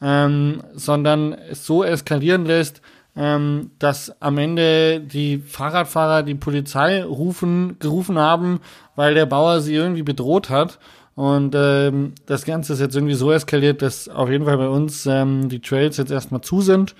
ähm, 0.00 0.62
sondern 0.74 1.32
es 1.32 1.66
so 1.66 1.84
eskalieren 1.84 2.46
lässt, 2.46 2.80
ähm, 3.14 3.70
dass 3.78 4.20
am 4.20 4.38
Ende 4.38 5.00
die 5.00 5.38
Fahrradfahrer 5.38 6.22
die 6.22 6.34
Polizei 6.34 7.02
rufen, 7.02 7.78
gerufen 7.78 8.18
haben, 8.18 8.60
weil 8.94 9.14
der 9.14 9.26
Bauer 9.26 9.60
sie 9.60 9.74
irgendwie 9.74 10.02
bedroht 10.02 10.50
hat. 10.50 10.78
Und 11.16 11.54
ähm, 11.56 12.12
das 12.26 12.44
Ganze 12.44 12.74
ist 12.74 12.80
jetzt 12.80 12.94
irgendwie 12.94 13.14
so 13.14 13.32
eskaliert, 13.32 13.80
dass 13.80 14.06
auf 14.08 14.28
jeden 14.30 14.44
Fall 14.44 14.58
bei 14.58 14.68
uns 14.68 15.06
ähm, 15.06 15.48
die 15.48 15.60
Trails 15.60 15.96
jetzt 15.96 16.12
erstmal 16.12 16.42
zu 16.42 16.60
sind. 16.60 16.94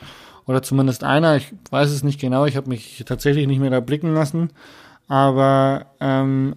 oder 0.46 0.62
zumindest 0.62 1.04
einer, 1.04 1.36
ich 1.36 1.52
weiß 1.70 1.90
es 1.90 2.02
nicht 2.02 2.20
genau, 2.20 2.46
ich 2.46 2.56
habe 2.56 2.68
mich 2.68 3.04
tatsächlich 3.06 3.46
nicht 3.46 3.60
mehr 3.60 3.70
da 3.70 3.80
blicken 3.80 4.14
lassen, 4.14 4.50
aber 5.06 5.86
ähm, 6.00 6.56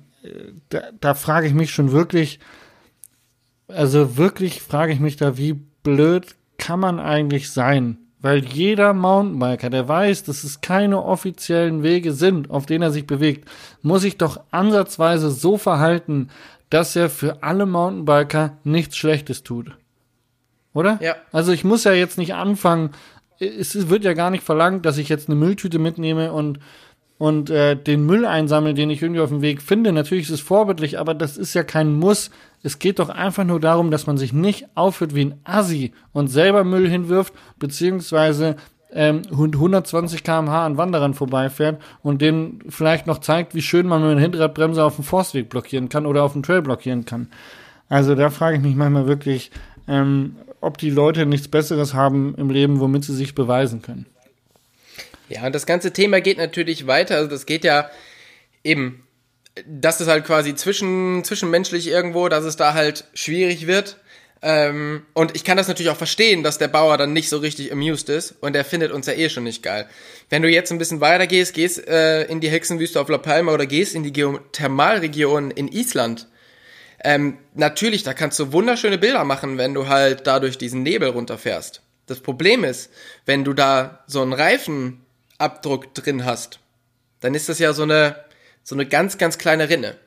da, 0.69 0.83
da 0.99 1.13
frage 1.13 1.47
ich 1.47 1.53
mich 1.53 1.71
schon 1.71 1.91
wirklich, 1.91 2.39
also 3.67 4.17
wirklich 4.17 4.61
frage 4.61 4.93
ich 4.93 4.99
mich 4.99 5.17
da, 5.17 5.37
wie 5.37 5.53
blöd 5.53 6.35
kann 6.57 6.79
man 6.79 6.99
eigentlich 6.99 7.51
sein? 7.51 7.97
Weil 8.21 8.43
jeder 8.43 8.93
Mountainbiker, 8.93 9.69
der 9.69 9.87
weiß, 9.87 10.23
dass 10.23 10.43
es 10.43 10.59
keine 10.59 11.01
offiziellen 11.01 11.83
Wege 11.83 12.11
sind, 12.11 12.49
auf 12.49 12.65
denen 12.65 12.83
er 12.83 12.91
sich 12.91 13.07
bewegt, 13.07 13.49
muss 13.81 14.01
sich 14.01 14.17
doch 14.17 14.41
ansatzweise 14.51 15.31
so 15.31 15.57
verhalten, 15.57 16.29
dass 16.69 16.95
er 16.95 17.09
für 17.09 17.43
alle 17.43 17.65
Mountainbiker 17.65 18.57
nichts 18.63 18.97
Schlechtes 18.97 19.43
tut. 19.43 19.71
Oder? 20.73 20.99
Ja. 21.01 21.15
Also 21.31 21.51
ich 21.51 21.63
muss 21.63 21.83
ja 21.83 21.93
jetzt 21.93 22.17
nicht 22.17 22.35
anfangen, 22.35 22.91
es 23.39 23.89
wird 23.89 24.03
ja 24.03 24.13
gar 24.13 24.29
nicht 24.29 24.43
verlangt, 24.43 24.85
dass 24.85 24.97
ich 24.97 25.09
jetzt 25.09 25.29
eine 25.29 25.35
Mülltüte 25.35 25.79
mitnehme 25.79 26.33
und 26.33 26.59
und 27.19 27.49
äh, 27.49 27.75
den 27.75 28.05
Müll 28.05 28.25
einsammeln, 28.25 28.77
den 28.77 28.89
ich 28.89 29.01
irgendwie 29.01 29.19
auf 29.19 29.29
dem 29.29 29.41
Weg 29.41 29.61
finde. 29.61 29.91
Natürlich 29.91 30.27
ist 30.27 30.35
es 30.35 30.39
vorbildlich, 30.39 30.99
aber 30.99 31.13
das 31.13 31.35
ist 31.35 31.53
ja 31.53 31.63
kein 31.63 31.93
Muss. 31.93 32.31
Es 32.63 32.79
geht 32.79 32.97
doch 32.97 33.09
einfach 33.09 33.43
nur 33.43 33.59
darum, 33.59 33.91
dass 33.91 34.07
man 34.07 34.17
sich 34.17 34.31
nicht 34.31 34.67
aufhört 34.73 35.13
wie 35.13 35.25
ein 35.25 35.39
Assi 35.43 35.91
und 36.13 36.29
selber 36.29 36.63
Müll 36.63 36.89
hinwirft, 36.89 37.33
beziehungsweise 37.59 38.55
ähm, 38.91 39.21
120 39.29 40.23
km/h 40.23 40.65
an 40.65 40.77
Wanderern 40.77 41.13
vorbeifährt 41.13 41.81
und 42.01 42.21
denen 42.21 42.61
vielleicht 42.69 43.07
noch 43.07 43.19
zeigt, 43.19 43.53
wie 43.53 43.61
schön 43.61 43.87
man 43.87 44.01
mit 44.01 44.11
einer 44.11 44.21
Hinterradbremse 44.21 44.83
auf 44.83 44.95
dem 44.95 45.03
Forstweg 45.03 45.49
blockieren 45.49 45.89
kann 45.89 46.05
oder 46.05 46.23
auf 46.23 46.33
dem 46.33 46.43
Trail 46.43 46.61
blockieren 46.61 47.05
kann. 47.05 47.29
Also 47.87 48.15
da 48.15 48.29
frage 48.29 48.57
ich 48.57 48.63
mich 48.63 48.75
manchmal 48.75 49.07
wirklich, 49.07 49.51
ähm, 49.87 50.35
ob 50.61 50.77
die 50.77 50.89
Leute 50.89 51.25
nichts 51.25 51.47
Besseres 51.47 51.93
haben 51.93 52.35
im 52.35 52.49
Leben, 52.49 52.79
womit 52.79 53.03
sie 53.03 53.15
sich 53.15 53.35
beweisen 53.35 53.81
können. 53.81 54.05
Ja, 55.29 55.45
und 55.45 55.53
das 55.53 55.65
ganze 55.65 55.93
Thema 55.93 56.21
geht 56.21 56.37
natürlich 56.37 56.87
weiter. 56.87 57.15
Also 57.15 57.29
das 57.29 57.45
geht 57.45 57.63
ja 57.63 57.89
eben, 58.63 59.03
dass 59.65 59.99
es 59.99 60.07
halt 60.07 60.25
quasi 60.25 60.55
zwischen, 60.55 61.23
zwischenmenschlich 61.23 61.87
irgendwo, 61.87 62.29
dass 62.29 62.43
es 62.43 62.55
da 62.55 62.73
halt 62.73 63.05
schwierig 63.13 63.67
wird. 63.67 63.97
Ähm, 64.41 65.05
und 65.13 65.35
ich 65.35 65.43
kann 65.43 65.57
das 65.57 65.67
natürlich 65.67 65.91
auch 65.91 65.97
verstehen, 65.97 66.43
dass 66.43 66.57
der 66.57 66.69
Bauer 66.69 66.97
dann 66.97 67.11
nicht 67.11 67.27
so 67.27 67.37
richtig 67.39 67.71
amused 67.73 68.07
ist 68.07 68.35
und 68.39 68.53
der 68.53 68.63
findet 68.63 68.91
uns 68.91 69.05
ja 69.05 69.13
eh 69.13 69.29
schon 69.29 69.43
nicht 69.43 69.63
geil. 69.63 69.87
Wenn 70.29 70.41
du 70.41 70.49
jetzt 70.49 70.71
ein 70.71 70.77
bisschen 70.77 71.01
weiter 71.01 71.27
gehst, 71.27 71.53
gehst 71.53 71.85
äh, 71.87 72.23
in 72.23 72.39
die 72.39 72.49
Hexenwüste 72.49 73.01
auf 73.01 73.09
La 73.09 73.17
Palma 73.17 73.53
oder 73.53 73.65
gehst 73.65 73.95
in 73.95 74.03
die 74.03 74.13
Geothermalregion 74.13 75.51
in 75.51 75.67
Island, 75.67 76.27
ähm, 77.03 77.37
natürlich, 77.53 78.03
da 78.03 78.13
kannst 78.13 78.39
du 78.39 78.51
wunderschöne 78.51 78.97
Bilder 78.97 79.23
machen, 79.23 79.57
wenn 79.57 79.73
du 79.73 79.87
halt 79.87 80.27
dadurch 80.27 80.57
diesen 80.57 80.83
Nebel 80.83 81.09
runterfährst. 81.09 81.81
Das 82.07 82.19
Problem 82.19 82.63
ist, 82.63 82.91
wenn 83.25 83.43
du 83.43 83.53
da 83.53 84.03
so 84.07 84.21
einen 84.21 84.33
Reifen 84.33 85.05
Abdruck 85.37 85.93
drin 85.93 86.25
hast, 86.25 86.59
dann 87.21 87.35
ist 87.35 87.49
das 87.49 87.59
ja 87.59 87.73
so 87.73 87.83
eine, 87.83 88.15
so 88.63 88.75
eine 88.75 88.85
ganz, 88.85 89.17
ganz 89.17 89.37
kleine 89.37 89.69
Rinne. 89.69 89.97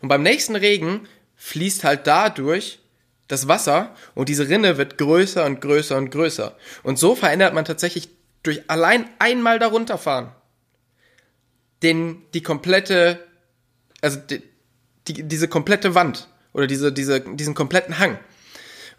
Und 0.00 0.08
beim 0.08 0.22
nächsten 0.22 0.56
Regen 0.56 1.06
fließt 1.36 1.84
halt 1.84 2.06
dadurch 2.06 2.79
das 3.30 3.46
Wasser 3.46 3.94
und 4.14 4.28
diese 4.28 4.48
Rinne 4.48 4.76
wird 4.76 4.98
größer 4.98 5.44
und 5.44 5.60
größer 5.60 5.96
und 5.96 6.10
größer. 6.10 6.56
Und 6.82 6.98
so 6.98 7.14
verändert 7.14 7.54
man 7.54 7.64
tatsächlich 7.64 8.08
durch 8.42 8.68
allein 8.68 9.08
einmal 9.18 9.58
darunter 9.58 9.98
fahren 9.98 10.32
den, 11.82 12.22
die 12.34 12.42
komplette, 12.42 13.20
also 14.00 14.18
die, 14.18 14.42
die, 15.08 15.22
diese 15.22 15.48
komplette 15.48 15.94
Wand 15.94 16.28
oder 16.52 16.66
diese, 16.66 16.92
diese, 16.92 17.20
diesen 17.20 17.54
kompletten 17.54 17.98
Hang. 17.98 18.18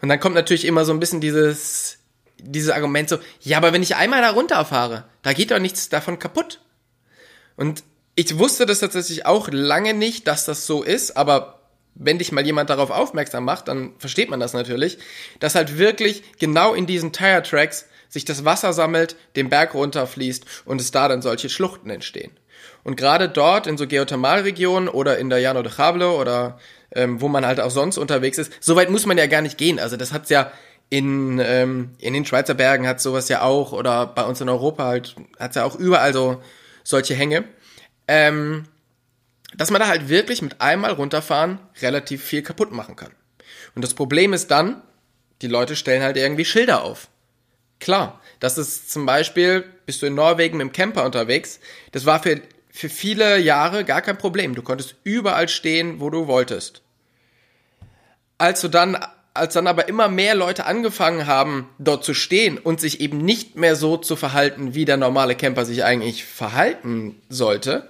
Und 0.00 0.08
dann 0.08 0.18
kommt 0.18 0.34
natürlich 0.34 0.64
immer 0.64 0.84
so 0.84 0.92
ein 0.92 1.00
bisschen 1.00 1.20
dieses, 1.20 1.98
dieses 2.38 2.70
Argument 2.70 3.08
so, 3.08 3.18
ja, 3.40 3.58
aber 3.58 3.72
wenn 3.72 3.82
ich 3.82 3.96
einmal 3.96 4.20
da 4.20 4.30
runterfahre, 4.30 5.04
da 5.22 5.32
geht 5.32 5.50
doch 5.50 5.60
nichts 5.60 5.88
davon 5.90 6.18
kaputt. 6.18 6.60
Und 7.56 7.84
ich 8.14 8.38
wusste 8.38 8.66
das 8.66 8.80
tatsächlich 8.80 9.26
auch 9.26 9.48
lange 9.50 9.94
nicht, 9.94 10.26
dass 10.26 10.44
das 10.44 10.66
so 10.66 10.82
ist, 10.82 11.16
aber 11.16 11.61
wenn 11.94 12.18
dich 12.18 12.32
mal 12.32 12.44
jemand 12.44 12.70
darauf 12.70 12.90
aufmerksam 12.90 13.44
macht, 13.44 13.68
dann 13.68 13.92
versteht 13.98 14.30
man 14.30 14.40
das 14.40 14.52
natürlich, 14.52 14.98
dass 15.40 15.54
halt 15.54 15.78
wirklich 15.78 16.22
genau 16.38 16.74
in 16.74 16.86
diesen 16.86 17.12
Tire 17.12 17.42
Tracks 17.42 17.86
sich 18.08 18.24
das 18.24 18.44
Wasser 18.44 18.72
sammelt, 18.72 19.16
den 19.36 19.48
Berg 19.48 19.74
runterfließt 19.74 20.44
und 20.64 20.80
es 20.80 20.90
da 20.90 21.08
dann 21.08 21.22
solche 21.22 21.48
Schluchten 21.48 21.90
entstehen. 21.90 22.32
Und 22.84 22.96
gerade 22.96 23.28
dort 23.28 23.66
in 23.66 23.78
so 23.78 23.86
Geothermalregionen 23.86 24.88
oder 24.88 25.18
in 25.18 25.30
der 25.30 25.40
Llano 25.40 25.62
de 25.62 25.72
Jablo 25.76 26.20
oder 26.20 26.58
ähm, 26.94 27.20
wo 27.20 27.28
man 27.28 27.46
halt 27.46 27.60
auch 27.60 27.70
sonst 27.70 27.96
unterwegs 27.98 28.38
ist, 28.38 28.52
so 28.60 28.76
weit 28.76 28.90
muss 28.90 29.06
man 29.06 29.18
ja 29.18 29.26
gar 29.26 29.40
nicht 29.40 29.56
gehen. 29.56 29.78
Also 29.78 29.96
das 29.96 30.12
hat's 30.12 30.30
ja 30.30 30.52
in, 30.90 31.38
ähm, 31.38 31.92
in 31.98 32.12
den 32.12 32.26
Schweizer 32.26 32.54
Bergen 32.54 32.86
hat 32.86 33.00
sowas 33.00 33.28
ja 33.28 33.42
auch, 33.42 33.72
oder 33.72 34.06
bei 34.06 34.24
uns 34.24 34.40
in 34.40 34.48
Europa 34.48 34.84
halt, 34.84 35.16
hat's 35.38 35.56
ja 35.56 35.64
auch 35.64 35.76
überall 35.76 36.12
so 36.12 36.42
solche 36.84 37.14
Hänge. 37.14 37.44
Ähm, 38.08 38.64
dass 39.56 39.70
man 39.70 39.80
da 39.80 39.88
halt 39.88 40.08
wirklich 40.08 40.42
mit 40.42 40.60
einmal 40.60 40.92
runterfahren 40.92 41.58
relativ 41.80 42.24
viel 42.24 42.42
kaputt 42.42 42.72
machen 42.72 42.96
kann. 42.96 43.12
Und 43.74 43.82
das 43.82 43.94
Problem 43.94 44.32
ist 44.32 44.50
dann, 44.50 44.82
die 45.40 45.48
Leute 45.48 45.76
stellen 45.76 46.02
halt 46.02 46.16
irgendwie 46.16 46.44
Schilder 46.44 46.84
auf. 46.84 47.08
Klar, 47.80 48.20
das 48.38 48.58
ist 48.58 48.92
zum 48.92 49.06
Beispiel, 49.06 49.64
bist 49.86 50.02
du 50.02 50.06
in 50.06 50.14
Norwegen 50.14 50.58
mit 50.58 50.68
dem 50.68 50.72
Camper 50.72 51.04
unterwegs, 51.04 51.58
das 51.90 52.06
war 52.06 52.22
für, 52.22 52.40
für 52.70 52.88
viele 52.88 53.38
Jahre 53.38 53.84
gar 53.84 54.02
kein 54.02 54.18
Problem. 54.18 54.54
Du 54.54 54.62
konntest 54.62 54.94
überall 55.04 55.48
stehen, 55.48 56.00
wo 56.00 56.10
du 56.10 56.28
wolltest. 56.28 56.82
Als 58.38 58.60
du 58.60 58.68
dann 58.68 58.96
als 59.34 59.54
dann 59.54 59.66
aber 59.66 59.88
immer 59.88 60.08
mehr 60.08 60.34
Leute 60.34 60.66
angefangen 60.66 61.26
haben, 61.26 61.68
dort 61.78 62.04
zu 62.04 62.12
stehen 62.12 62.58
und 62.58 62.80
sich 62.80 63.00
eben 63.00 63.18
nicht 63.18 63.56
mehr 63.56 63.76
so 63.76 63.96
zu 63.96 64.14
verhalten, 64.14 64.74
wie 64.74 64.84
der 64.84 64.98
normale 64.98 65.34
Camper 65.34 65.64
sich 65.64 65.84
eigentlich 65.84 66.24
verhalten 66.24 67.20
sollte 67.30 67.88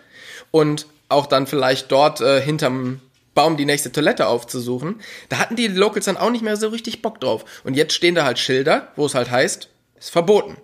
und 0.51 0.87
auch 1.13 1.27
dann 1.27 1.47
vielleicht 1.47 1.93
dort 1.93 2.21
äh, 2.21 2.41
hinterm 2.41 3.01
Baum 3.35 3.57
die 3.57 3.65
nächste 3.65 3.93
Toilette 3.93 4.27
aufzusuchen, 4.27 5.01
da 5.29 5.39
hatten 5.39 5.57
die 5.57 5.69
Locals 5.69 6.05
dann 6.05 6.19
auch 6.19 6.31
nicht 6.31 6.45
mehr 6.45 6.57
so 6.57 6.69
richtig 6.69 7.01
Bock 7.01 7.21
drauf. 7.21 7.45
Und 7.65 7.75
jetzt 7.75 7.95
stehen 7.95 8.15
da 8.15 8.25
halt 8.25 8.39
Schilder, 8.39 8.93
wo 8.97 9.07
es 9.07 9.15
halt 9.15 9.31
heißt, 9.31 9.69
ist 9.99 10.11
verboten. 10.11 10.57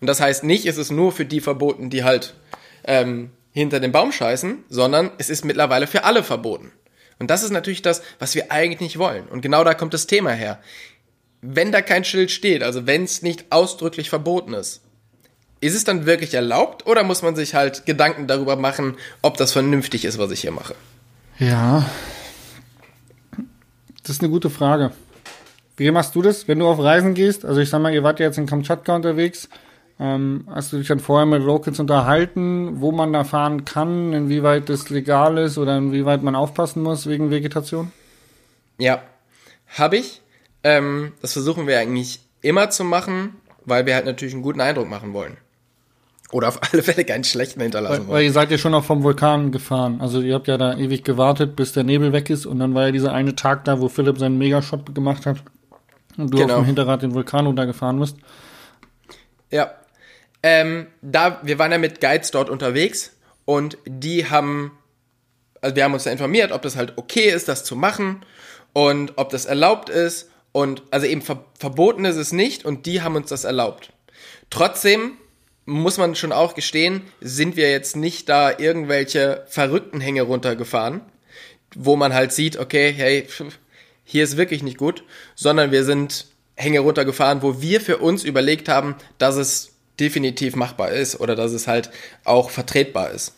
Und 0.00 0.06
das 0.06 0.20
heißt 0.20 0.44
nicht, 0.44 0.66
es 0.66 0.78
ist 0.78 0.90
nur 0.90 1.12
für 1.12 1.24
die 1.24 1.40
verboten, 1.40 1.90
die 1.90 2.04
halt 2.04 2.34
ähm, 2.84 3.30
hinter 3.52 3.80
dem 3.80 3.92
Baum 3.92 4.12
scheißen, 4.12 4.64
sondern 4.68 5.10
es 5.18 5.30
ist 5.30 5.44
mittlerweile 5.44 5.86
für 5.86 6.04
alle 6.04 6.22
verboten. 6.22 6.72
Und 7.18 7.30
das 7.30 7.42
ist 7.42 7.50
natürlich 7.50 7.82
das, 7.82 8.02
was 8.18 8.34
wir 8.34 8.52
eigentlich 8.52 8.80
nicht 8.80 8.98
wollen. 8.98 9.26
Und 9.28 9.40
genau 9.40 9.64
da 9.64 9.74
kommt 9.74 9.94
das 9.94 10.06
Thema 10.06 10.30
her. 10.30 10.60
Wenn 11.40 11.72
da 11.72 11.82
kein 11.82 12.04
Schild 12.04 12.30
steht, 12.30 12.62
also 12.62 12.86
wenn 12.86 13.04
es 13.04 13.22
nicht 13.22 13.46
ausdrücklich 13.50 14.10
verboten 14.10 14.54
ist, 14.54 14.82
ist 15.60 15.74
es 15.74 15.84
dann 15.84 16.06
wirklich 16.06 16.34
erlaubt 16.34 16.86
oder 16.86 17.04
muss 17.04 17.22
man 17.22 17.36
sich 17.36 17.54
halt 17.54 17.86
Gedanken 17.86 18.26
darüber 18.26 18.56
machen, 18.56 18.96
ob 19.22 19.36
das 19.36 19.52
vernünftig 19.52 20.04
ist, 20.04 20.18
was 20.18 20.30
ich 20.30 20.40
hier 20.40 20.52
mache? 20.52 20.74
Ja, 21.38 21.84
das 24.08 24.16
ist 24.16 24.22
eine 24.22 24.30
gute 24.30 24.48
Frage. 24.48 24.92
Wie 25.76 25.90
machst 25.90 26.14
du 26.14 26.22
das, 26.22 26.48
wenn 26.48 26.58
du 26.58 26.66
auf 26.66 26.78
Reisen 26.78 27.12
gehst? 27.12 27.44
Also 27.44 27.60
ich 27.60 27.68
sag 27.68 27.82
mal, 27.82 27.92
ihr 27.92 28.02
wart 28.02 28.20
ja 28.20 28.26
jetzt 28.26 28.38
in 28.38 28.46
Kamtschatka 28.46 28.96
unterwegs. 28.96 29.50
Ähm, 30.00 30.48
hast 30.50 30.72
du 30.72 30.78
dich 30.78 30.88
dann 30.88 30.98
vorher 30.98 31.26
mit 31.26 31.42
Locals 31.42 31.78
unterhalten, 31.78 32.80
wo 32.80 32.90
man 32.90 33.12
da 33.12 33.24
fahren 33.24 33.66
kann, 33.66 34.14
inwieweit 34.14 34.70
das 34.70 34.88
legal 34.88 35.36
ist 35.38 35.58
oder 35.58 35.76
inwieweit 35.76 36.22
man 36.22 36.36
aufpassen 36.36 36.82
muss 36.82 37.06
wegen 37.06 37.30
Vegetation? 37.30 37.92
Ja, 38.78 39.02
habe 39.76 39.98
ich. 39.98 40.22
Ähm, 40.64 41.12
das 41.20 41.34
versuchen 41.34 41.66
wir 41.66 41.78
eigentlich 41.78 42.20
immer 42.40 42.70
zu 42.70 42.84
machen, 42.84 43.36
weil 43.66 43.84
wir 43.84 43.94
halt 43.94 44.06
natürlich 44.06 44.32
einen 44.32 44.42
guten 44.42 44.62
Eindruck 44.62 44.88
machen 44.88 45.12
wollen. 45.12 45.36
Oder 46.30 46.48
auf 46.48 46.60
alle 46.62 46.82
Fälle 46.82 47.04
keinen 47.04 47.24
schlechten 47.24 47.60
hinterlassen 47.60 48.06
weil. 48.08 48.14
Weil 48.14 48.24
ihr 48.24 48.32
seid 48.32 48.50
ja 48.50 48.58
schon 48.58 48.74
auch 48.74 48.84
vom 48.84 49.02
Vulkan 49.02 49.50
gefahren. 49.50 50.00
Also 50.00 50.20
ihr 50.20 50.34
habt 50.34 50.46
ja 50.46 50.58
da 50.58 50.76
ewig 50.76 51.02
gewartet, 51.04 51.56
bis 51.56 51.72
der 51.72 51.84
Nebel 51.84 52.12
weg 52.12 52.28
ist 52.28 52.44
und 52.44 52.58
dann 52.58 52.74
war 52.74 52.86
ja 52.86 52.92
dieser 52.92 53.12
eine 53.12 53.34
Tag 53.34 53.64
da, 53.64 53.80
wo 53.80 53.88
Philipp 53.88 54.18
seinen 54.18 54.36
Megashot 54.36 54.94
gemacht 54.94 55.24
hat 55.24 55.38
und 56.18 56.32
du 56.32 56.38
genau. 56.38 56.54
auf 56.54 56.60
dem 56.60 56.66
Hinterrad 56.66 57.02
den 57.02 57.14
Vulkan 57.14 57.46
runtergefahren 57.46 57.98
bist. 57.98 58.16
Ja, 59.50 59.72
ähm, 60.42 60.88
da, 61.00 61.40
wir 61.42 61.58
waren 61.58 61.72
ja 61.72 61.78
mit 61.78 62.00
Guides 62.00 62.30
dort 62.30 62.50
unterwegs 62.50 63.12
und 63.46 63.78
die 63.86 64.28
haben, 64.28 64.72
also 65.62 65.76
wir 65.76 65.84
haben 65.84 65.94
uns 65.94 66.04
da 66.04 66.10
informiert, 66.10 66.52
ob 66.52 66.60
das 66.60 66.76
halt 66.76 66.92
okay 66.96 67.30
ist, 67.30 67.48
das 67.48 67.64
zu 67.64 67.74
machen 67.74 68.20
und 68.74 69.14
ob 69.16 69.30
das 69.30 69.46
erlaubt 69.46 69.88
ist 69.88 70.30
und 70.52 70.82
also 70.90 71.06
eben 71.06 71.22
ver 71.22 71.44
verboten 71.58 72.04
ist 72.04 72.16
es 72.16 72.32
nicht 72.32 72.64
und 72.64 72.86
die 72.86 73.00
haben 73.02 73.16
uns 73.16 73.30
das 73.30 73.44
erlaubt. 73.44 73.92
Trotzdem 74.50 75.12
muss 75.68 75.98
man 75.98 76.14
schon 76.14 76.32
auch 76.32 76.54
gestehen, 76.54 77.02
sind 77.20 77.56
wir 77.56 77.70
jetzt 77.70 77.94
nicht 77.94 78.30
da 78.30 78.58
irgendwelche 78.58 79.44
verrückten 79.48 80.00
Hänge 80.00 80.22
runtergefahren, 80.22 81.02
wo 81.74 81.94
man 81.94 82.14
halt 82.14 82.32
sieht, 82.32 82.56
okay, 82.56 82.90
hey, 82.96 83.26
hier 84.04 84.24
ist 84.24 84.38
wirklich 84.38 84.62
nicht 84.62 84.78
gut, 84.78 85.04
sondern 85.34 85.70
wir 85.70 85.84
sind 85.84 86.26
Hänge 86.56 86.80
runtergefahren, 86.80 87.42
wo 87.42 87.60
wir 87.60 87.82
für 87.82 87.98
uns 87.98 88.24
überlegt 88.24 88.70
haben, 88.70 88.96
dass 89.18 89.36
es 89.36 89.72
definitiv 90.00 90.56
machbar 90.56 90.90
ist 90.90 91.20
oder 91.20 91.36
dass 91.36 91.52
es 91.52 91.68
halt 91.68 91.90
auch 92.24 92.48
vertretbar 92.48 93.10
ist. 93.10 93.34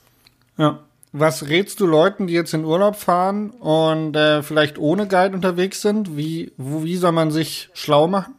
Ja. 0.57 0.79
Was 1.13 1.49
rätst 1.49 1.81
du 1.81 1.87
Leuten, 1.87 2.29
die 2.29 2.35
jetzt 2.35 2.55
in 2.55 2.65
Urlaub 2.65 2.95
fahren 2.95 3.51
und 3.51 4.15
äh, 4.15 4.45
vielleicht 4.45 4.79
ohne 4.79 5.09
Guide 5.09 5.35
unterwegs 5.35 5.83
sind? 5.83 6.17
Wie, 6.17 6.53
wie 6.57 6.97
soll 6.97 7.11
man 7.11 7.33
sich 7.33 7.69
schlau 7.73 8.07
machen? 8.07 8.35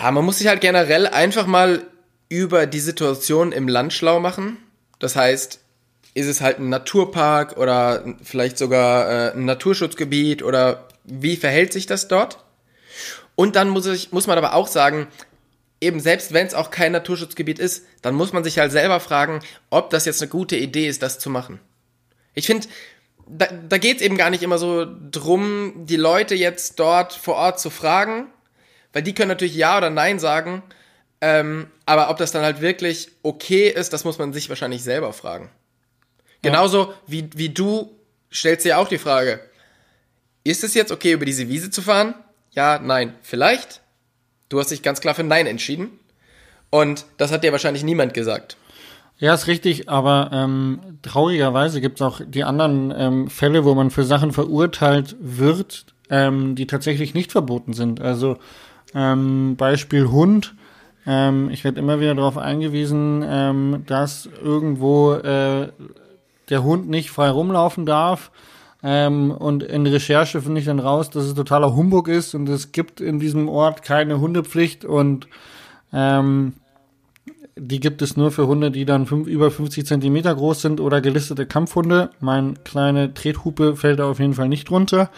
Ja, 0.00 0.10
man 0.10 0.24
muss 0.24 0.38
sich 0.38 0.48
halt 0.48 0.60
generell 0.60 1.06
einfach 1.06 1.46
mal 1.46 1.84
über 2.28 2.66
die 2.66 2.80
Situation 2.80 3.52
im 3.52 3.68
Land 3.68 3.92
schlau 3.92 4.18
machen. 4.18 4.56
Das 4.98 5.14
heißt, 5.14 5.60
ist 6.14 6.26
es 6.26 6.40
halt 6.40 6.58
ein 6.58 6.68
Naturpark 6.68 7.56
oder 7.56 8.04
vielleicht 8.22 8.58
sogar 8.58 9.08
äh, 9.08 9.32
ein 9.32 9.44
Naturschutzgebiet 9.44 10.42
oder 10.42 10.88
wie 11.04 11.36
verhält 11.36 11.72
sich 11.72 11.86
das 11.86 12.08
dort? 12.08 12.38
Und 13.36 13.56
dann 13.56 13.68
muss, 13.68 13.86
ich, 13.86 14.12
muss 14.12 14.26
man 14.26 14.38
aber 14.38 14.54
auch 14.54 14.68
sagen, 14.68 15.08
eben 15.80 16.00
selbst 16.00 16.32
wenn 16.32 16.46
es 16.46 16.54
auch 16.54 16.70
kein 16.70 16.92
Naturschutzgebiet 16.92 17.58
ist, 17.58 17.84
dann 18.00 18.14
muss 18.14 18.32
man 18.32 18.44
sich 18.44 18.58
halt 18.58 18.72
selber 18.72 19.00
fragen, 19.00 19.40
ob 19.70 19.90
das 19.90 20.06
jetzt 20.06 20.22
eine 20.22 20.30
gute 20.30 20.56
Idee 20.56 20.86
ist, 20.86 21.02
das 21.02 21.18
zu 21.18 21.30
machen. 21.30 21.60
Ich 22.34 22.46
finde, 22.46 22.66
da, 23.26 23.46
da 23.68 23.78
geht 23.78 23.98
es 23.98 24.02
eben 24.02 24.16
gar 24.16 24.30
nicht 24.30 24.42
immer 24.42 24.58
so 24.58 24.86
drum, 25.10 25.72
die 25.86 25.96
Leute 25.96 26.34
jetzt 26.34 26.78
dort 26.78 27.12
vor 27.12 27.34
Ort 27.34 27.60
zu 27.60 27.70
fragen, 27.70 28.28
weil 28.94 29.02
die 29.02 29.14
können 29.14 29.28
natürlich 29.28 29.54
Ja 29.54 29.76
oder 29.76 29.90
Nein 29.90 30.18
sagen, 30.18 30.62
ähm, 31.20 31.66
aber 31.84 32.08
ob 32.08 32.16
das 32.16 32.32
dann 32.32 32.42
halt 32.42 32.62
wirklich 32.62 33.10
okay 33.22 33.68
ist, 33.68 33.92
das 33.92 34.04
muss 34.04 34.18
man 34.18 34.32
sich 34.32 34.48
wahrscheinlich 34.48 34.82
selber 34.82 35.12
fragen. 35.12 35.50
Genauso 36.40 36.94
wie, 37.06 37.28
wie 37.34 37.48
du 37.48 37.90
stellst 38.32 38.64
dir 38.64 38.78
auch 38.78 38.88
die 38.88 38.98
Frage, 38.98 39.40
ist 40.42 40.64
es 40.64 40.74
jetzt 40.74 40.92
okay, 40.92 41.12
über 41.12 41.24
diese 41.24 41.48
Wiese 41.48 41.70
zu 41.70 41.82
fahren? 41.82 42.14
Ja, 42.50 42.78
nein, 42.78 43.14
vielleicht. 43.22 43.80
Du 44.48 44.60
hast 44.60 44.70
dich 44.70 44.82
ganz 44.82 45.00
klar 45.00 45.14
für 45.14 45.24
Nein 45.24 45.46
entschieden. 45.46 45.98
Und 46.70 47.06
das 47.16 47.32
hat 47.32 47.44
dir 47.44 47.52
wahrscheinlich 47.52 47.84
niemand 47.84 48.14
gesagt. 48.14 48.56
Ja, 49.18 49.32
ist 49.32 49.46
richtig, 49.46 49.88
aber 49.88 50.30
ähm, 50.32 50.98
traurigerweise 51.02 51.80
gibt 51.80 52.00
es 52.00 52.02
auch 52.02 52.20
die 52.26 52.44
anderen 52.44 52.92
ähm, 52.96 53.30
Fälle, 53.30 53.64
wo 53.64 53.74
man 53.74 53.90
für 53.90 54.04
Sachen 54.04 54.32
verurteilt 54.32 55.16
wird, 55.20 55.86
ähm, 56.10 56.56
die 56.56 56.66
tatsächlich 56.66 57.14
nicht 57.14 57.32
verboten 57.32 57.72
sind. 57.72 58.00
Also 58.00 58.38
ähm, 58.94 59.56
Beispiel 59.56 60.10
Hund. 60.10 60.54
Ähm, 61.06 61.50
ich 61.50 61.64
werde 61.64 61.80
immer 61.80 62.00
wieder 62.00 62.14
darauf 62.14 62.38
eingewiesen, 62.38 63.24
ähm, 63.26 63.82
dass 63.86 64.28
irgendwo 64.42 65.14
äh, 65.14 65.68
der 66.48 66.62
Hund 66.62 66.88
nicht 66.88 67.10
frei 67.10 67.30
rumlaufen 67.30 67.86
darf. 67.86 68.30
Ähm, 68.82 69.30
und 69.30 69.62
in 69.62 69.86
Recherche 69.86 70.42
finde 70.42 70.60
ich 70.60 70.66
dann 70.66 70.78
raus, 70.78 71.10
dass 71.10 71.24
es 71.24 71.34
totaler 71.34 71.74
Humbug 71.74 72.08
ist 72.08 72.34
und 72.34 72.48
es 72.48 72.72
gibt 72.72 73.00
in 73.00 73.18
diesem 73.18 73.48
Ort 73.48 73.82
keine 73.82 74.20
Hundepflicht 74.20 74.84
und 74.84 75.26
ähm, 75.92 76.52
die 77.56 77.80
gibt 77.80 78.02
es 78.02 78.16
nur 78.16 78.30
für 78.30 78.46
Hunde, 78.46 78.70
die 78.70 78.84
dann 78.84 79.06
fünf, 79.06 79.26
über 79.26 79.50
50 79.50 79.86
Zentimeter 79.86 80.34
groß 80.34 80.60
sind 80.60 80.80
oder 80.80 81.00
gelistete 81.00 81.46
Kampfhunde. 81.46 82.10
Mein 82.20 82.62
kleine 82.64 83.14
Trethupe 83.14 83.76
fällt 83.76 84.00
da 84.00 84.10
auf 84.10 84.18
jeden 84.18 84.34
Fall 84.34 84.48
nicht 84.48 84.68
drunter. 84.68 85.10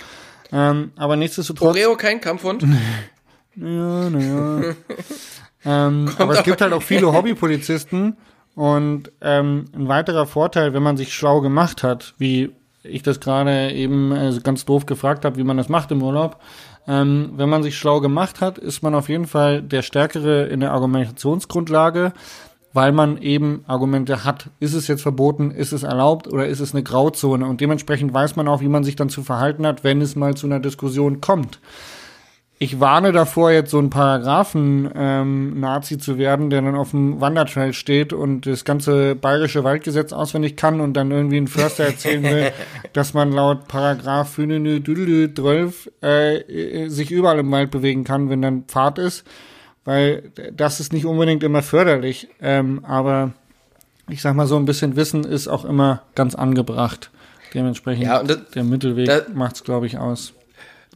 Ähm, 0.52 0.92
aber 0.97 1.16
nichtsdestotrotz. 1.16 1.71
Oreo 1.71 1.97
kein 1.97 2.21
Kampfhund? 2.21 2.64
naja, 3.56 4.10
naja. 4.10 4.75
ähm, 5.64 6.10
aber 6.18 6.34
es 6.34 6.44
gibt 6.44 6.60
halt 6.60 6.72
auch 6.72 6.82
viele 6.82 7.12
Hobbypolizisten 7.12 8.16
und 8.54 9.10
ähm, 9.20 9.66
ein 9.75 9.88
weiterer 9.88 10.26
Vorteil, 10.26 10.75
wenn 10.75 10.82
man 10.82 10.96
sich 10.96 11.14
schlau 11.14 11.40
gemacht 11.40 11.82
hat, 11.82 12.14
wie 12.18 12.50
ich 12.82 13.02
das 13.02 13.18
gerade 13.18 13.72
eben 13.72 14.12
äh, 14.12 14.38
ganz 14.42 14.64
doof 14.64 14.86
gefragt 14.86 15.25
habe, 15.25 15.36
wie 15.36 15.44
man 15.44 15.56
das 15.56 15.68
macht 15.68 15.90
im 15.90 16.02
Urlaub, 16.02 16.40
ähm, 16.86 17.32
wenn 17.36 17.48
man 17.48 17.62
sich 17.62 17.76
schlau 17.76 18.00
gemacht 18.00 18.40
hat, 18.40 18.58
ist 18.58 18.82
man 18.82 18.94
auf 18.94 19.08
jeden 19.08 19.26
Fall 19.26 19.62
der 19.62 19.82
Stärkere 19.82 20.44
in 20.44 20.60
der 20.60 20.72
Argumentationsgrundlage, 20.72 22.12
weil 22.72 22.92
man 22.92 23.18
eben 23.18 23.64
Argumente 23.66 24.25
hat. 24.25 24.50
Ist 24.60 24.75
es 24.75 24.86
jetzt 24.86 25.02
verboten, 25.02 25.50
ist 25.50 25.72
es 25.72 25.82
erlaubt 25.82 26.28
oder 26.28 26.46
ist 26.46 26.60
es 26.60 26.75
eine 26.75 26.82
Grauzone? 26.82 27.46
Und 27.46 27.60
dementsprechend 27.60 28.12
weiß 28.12 28.36
man 28.36 28.48
auch, 28.48 28.60
wie 28.60 28.68
man 28.68 28.84
sich 28.84 28.96
dann 28.96 29.08
zu 29.08 29.22
verhalten 29.22 29.66
hat, 29.66 29.82
wenn 29.82 30.00
es 30.00 30.14
mal 30.14 30.34
zu 30.34 30.46
einer 30.46 30.60
Diskussion 30.60 31.20
kommt 31.20 31.58
ich 32.58 32.80
warne 32.80 33.12
davor, 33.12 33.50
jetzt 33.50 33.70
so 33.70 33.78
ein 33.78 33.90
Paragraphen-Nazi 33.90 35.95
ähm, 35.95 36.00
zu 36.00 36.16
werden, 36.16 36.49
der 36.49 36.62
dann 36.62 36.75
auf 36.75 36.92
dem 36.92 37.21
Wandertrail 37.21 37.75
steht 37.75 38.14
und 38.14 38.47
das 38.47 38.64
ganze 38.64 39.14
bayerische 39.14 39.62
Waldgesetz 39.62 40.14
auswendig 40.14 40.56
kann 40.56 40.80
und 40.80 40.95
dann 40.95 41.10
irgendwie 41.10 41.36
ein 41.36 41.49
Förster 41.49 41.84
erzählen 41.84 42.23
will, 42.23 42.52
dass 42.95 43.12
man 43.12 43.30
laut 43.30 43.69
Paragraph 43.69 44.36
12 44.36 45.90
äh, 46.00 46.88
sich 46.88 47.10
überall 47.10 47.40
im 47.40 47.50
Wald 47.50 47.71
bewegen 47.71 48.04
kann, 48.04 48.30
wenn 48.30 48.40
dann 48.40 48.64
Pfad 48.64 49.00
ist, 49.00 49.26
weil 49.84 50.32
das 50.50 50.80
ist 50.80 50.95
nicht 50.95 51.04
unbedingt 51.04 51.42
immer 51.42 51.62
förderlich, 51.62 52.28
ähm, 52.40 52.82
aber 52.86 53.32
ich 54.08 54.23
sag 54.23 54.34
mal 54.34 54.47
so 54.47 54.56
ein 54.56 54.64
bisschen 54.64 54.97
Wissen 54.97 55.25
ist 55.25 55.49
auch 55.49 55.66
immer 55.66 56.04
ganz 56.14 56.34
angebracht. 56.34 57.10
Dementsprechend 57.52 58.04
ja, 58.04 58.23
das, 58.23 58.49
der 58.54 58.64
Mittelweg 58.64 59.34
macht's, 59.34 59.62
glaube 59.62 59.86
ich, 59.86 59.99
aus. 59.99 60.32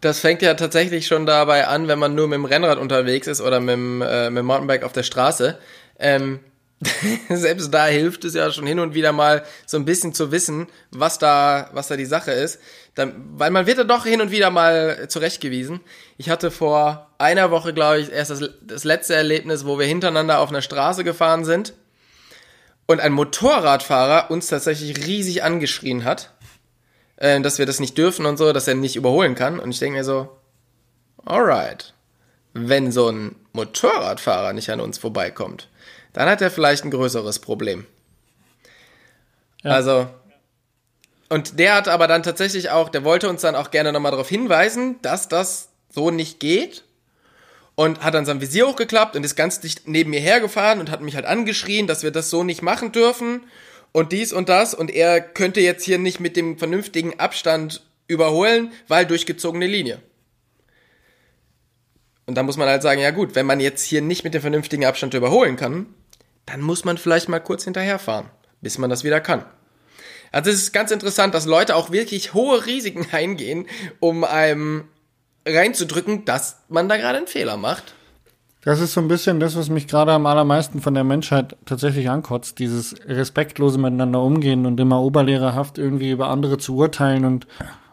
Das 0.01 0.21
fängt 0.21 0.41
ja 0.43 0.55
tatsächlich 0.55 1.07
schon 1.07 1.27
dabei 1.27 1.67
an, 1.67 1.89
wenn 1.89 1.99
man 1.99 2.15
nur 2.15 2.27
mit 2.27 2.37
dem 2.37 2.45
Rennrad 2.45 2.79
unterwegs 2.79 3.27
ist 3.27 3.41
oder 3.41 3.61
mit 3.61 3.75
dem, 3.75 4.03
äh, 4.03 4.31
mit 4.31 4.39
dem 4.39 4.47
Mountainbike 4.47 4.85
auf 4.85 4.93
der 4.93 5.03
Straße. 5.03 5.59
Ähm, 5.99 6.41
selbst 7.29 7.73
da 7.75 7.87
hilft 7.87 8.25
es 8.25 8.35
ja 8.35 8.51
schon 8.51 8.67
hin 8.67 8.79
und 8.81 8.95
wieder 8.95 9.13
mal 9.13 9.45
so 9.67 9.77
ein 9.77 9.85
bisschen 9.85 10.15
zu 10.15 10.33
wissen, 10.33 10.69
was 10.91 11.19
da, 11.19 11.69
was 11.75 11.89
da 11.89 11.97
die 11.97 12.07
Sache 12.07 12.33
ist. 12.33 12.59
Dann, 12.95 13.15
weil 13.35 13.51
man 13.51 13.67
wird 13.67 13.79
ja 13.79 13.85
doch 13.85 14.07
hin 14.07 14.23
und 14.23 14.31
wieder 14.31 14.51
mal 14.51 15.07
zurechtgewiesen. 15.09 15.81
Ich 16.17 16.31
hatte 16.31 16.51
vor 16.51 17.11
einer 17.19 17.51
Woche, 17.51 17.75
glaube 17.75 18.01
ich, 18.01 18.11
erst 18.11 18.31
das, 18.31 18.51
das 18.63 18.85
letzte 18.85 19.15
Erlebnis, 19.15 19.67
wo 19.67 19.79
wir 19.79 19.87
hintereinander 19.87 20.39
auf 20.39 20.49
einer 20.49 20.63
Straße 20.63 21.05
gefahren 21.05 21.45
sind 21.45 21.75
und 22.87 23.01
ein 23.01 23.13
Motorradfahrer 23.13 24.31
uns 24.31 24.47
tatsächlich 24.47 25.07
riesig 25.07 25.45
angeschrien 25.45 26.05
hat 26.05 26.33
äh, 27.21 27.41
dass 27.41 27.59
wir 27.59 27.67
das 27.67 27.79
nicht 27.79 27.97
dürfen 27.97 28.27
und 28.27 28.37
so, 28.37 28.53
dass 28.53 28.67
er 28.67 28.75
nicht 28.75 28.97
überholen 28.97 29.37
kann. 29.37 29.61
Und 29.61 29.71
ich 29.71 29.79
denke 29.79 29.99
mir 29.99 30.05
so, 30.05 30.29
alright, 31.25 31.95
wenn 32.53 32.91
so 32.91 33.09
ein 33.09 33.37
Motorradfahrer 33.53 34.53
nicht 34.53 34.71
an 34.71 34.81
uns 34.81 34.99
vorbeikommt, 34.99 35.69
dann 36.13 36.29
hat 36.29 36.43
er 36.43 36.51
vielleicht 36.51 36.85
ein 36.85 36.91
größeres 36.91 37.39
Problem. 37.39 37.87
Ja. 39.63 39.73
Also, 39.73 40.09
und 41.29 41.59
der 41.59 41.77
hat 41.77 41.87
aber 41.87 42.09
dann 42.09 42.25
tatsächlich 42.25 42.71
auch, 42.71 42.89
der 42.89 43.05
wollte 43.05 43.29
uns 43.29 43.43
dann 43.43 43.55
auch 43.55 43.71
gerne 43.71 43.93
nochmal 43.93 44.11
darauf 44.11 44.29
hinweisen, 44.29 45.01
dass 45.03 45.29
das 45.29 45.69
so 45.91 46.11
nicht 46.11 46.41
geht. 46.41 46.85
Und 47.77 48.03
hat 48.03 48.13
dann 48.13 48.27
sein 48.27 48.43
Visier 48.43 48.67
hochgeklappt 48.67 49.17
und 49.17 49.25
ist 49.25 49.37
ganz 49.37 49.61
dicht 49.61 49.89
neben 49.89 50.11
mir 50.11 50.21
hergefahren 50.21 50.81
und 50.81 50.91
hat 50.91 51.01
mich 51.01 51.15
halt 51.15 51.25
angeschrien, 51.25 51.87
dass 51.87 52.03
wir 52.03 52.11
das 52.11 52.29
so 52.29 52.45
nicht 52.45 52.61
machen 52.61 52.93
dürfen 52.93 53.43
und 53.92 54.12
dies 54.12 54.33
und 54.33 54.48
das 54.48 54.74
und 54.74 54.90
er 54.90 55.20
könnte 55.20 55.61
jetzt 55.61 55.85
hier 55.85 55.98
nicht 55.98 56.20
mit 56.20 56.37
dem 56.37 56.59
vernünftigen 56.59 57.18
Abstand 57.18 57.83
überholen, 58.07 58.72
weil 58.88 59.07
durchgezogene 59.07 59.66
Linie. 59.66 60.00
Und 62.26 62.37
da 62.37 62.42
muss 62.42 62.57
man 62.57 62.68
halt 62.68 62.83
sagen, 62.83 63.00
ja 63.00 63.11
gut, 63.11 63.35
wenn 63.35 63.46
man 63.46 63.61
jetzt 63.61 63.83
hier 63.83 64.03
nicht 64.03 64.22
mit 64.22 64.35
dem 64.35 64.40
vernünftigen 64.40 64.85
Abstand 64.85 65.14
überholen 65.14 65.57
kann, 65.57 65.87
dann 66.46 66.61
muss 66.61 66.85
man 66.85 66.98
vielleicht 66.98 67.29
mal 67.29 67.40
kurz 67.40 67.64
hinterherfahren, 67.64 68.31
bis 68.61 68.79
man 68.79 68.90
das 68.90 69.05
wieder 69.05 69.20
kann. 69.20 69.44
Also 70.33 70.50
es 70.50 70.59
ist 70.59 70.72
ganz 70.72 70.92
interessant, 70.92 71.35
dass 71.35 71.46
Leute 71.46 71.74
auch 71.74 71.90
wirklich 71.90 72.35
hohe 72.35 72.66
Risiken 72.66 73.07
eingehen, 73.12 73.66
um 73.98 74.24
einem 74.24 74.88
reinzudrücken, 75.46 76.24
dass 76.24 76.59
man 76.68 76.88
da 76.88 76.96
gerade 76.96 77.18
einen 77.18 77.26
Fehler 77.26 77.57
macht. 77.57 77.94
Das 78.62 78.81
ist 78.81 78.92
so 78.92 79.01
ein 79.01 79.09
bisschen 79.09 79.40
das, 79.40 79.57
was 79.57 79.70
mich 79.70 79.88
gerade 79.88 80.12
am 80.12 80.27
allermeisten 80.27 80.81
von 80.81 80.92
der 80.92 81.05
Menschheit 81.05 81.57
tatsächlich 81.64 82.11
ankotzt. 82.11 82.59
Dieses 82.59 82.94
respektlose 83.07 83.79
Miteinander 83.79 84.20
umgehen 84.20 84.66
und 84.66 84.79
immer 84.79 85.01
oberlehrerhaft 85.01 85.79
irgendwie 85.79 86.11
über 86.11 86.29
andere 86.29 86.59
zu 86.59 86.77
urteilen 86.77 87.25
und 87.25 87.46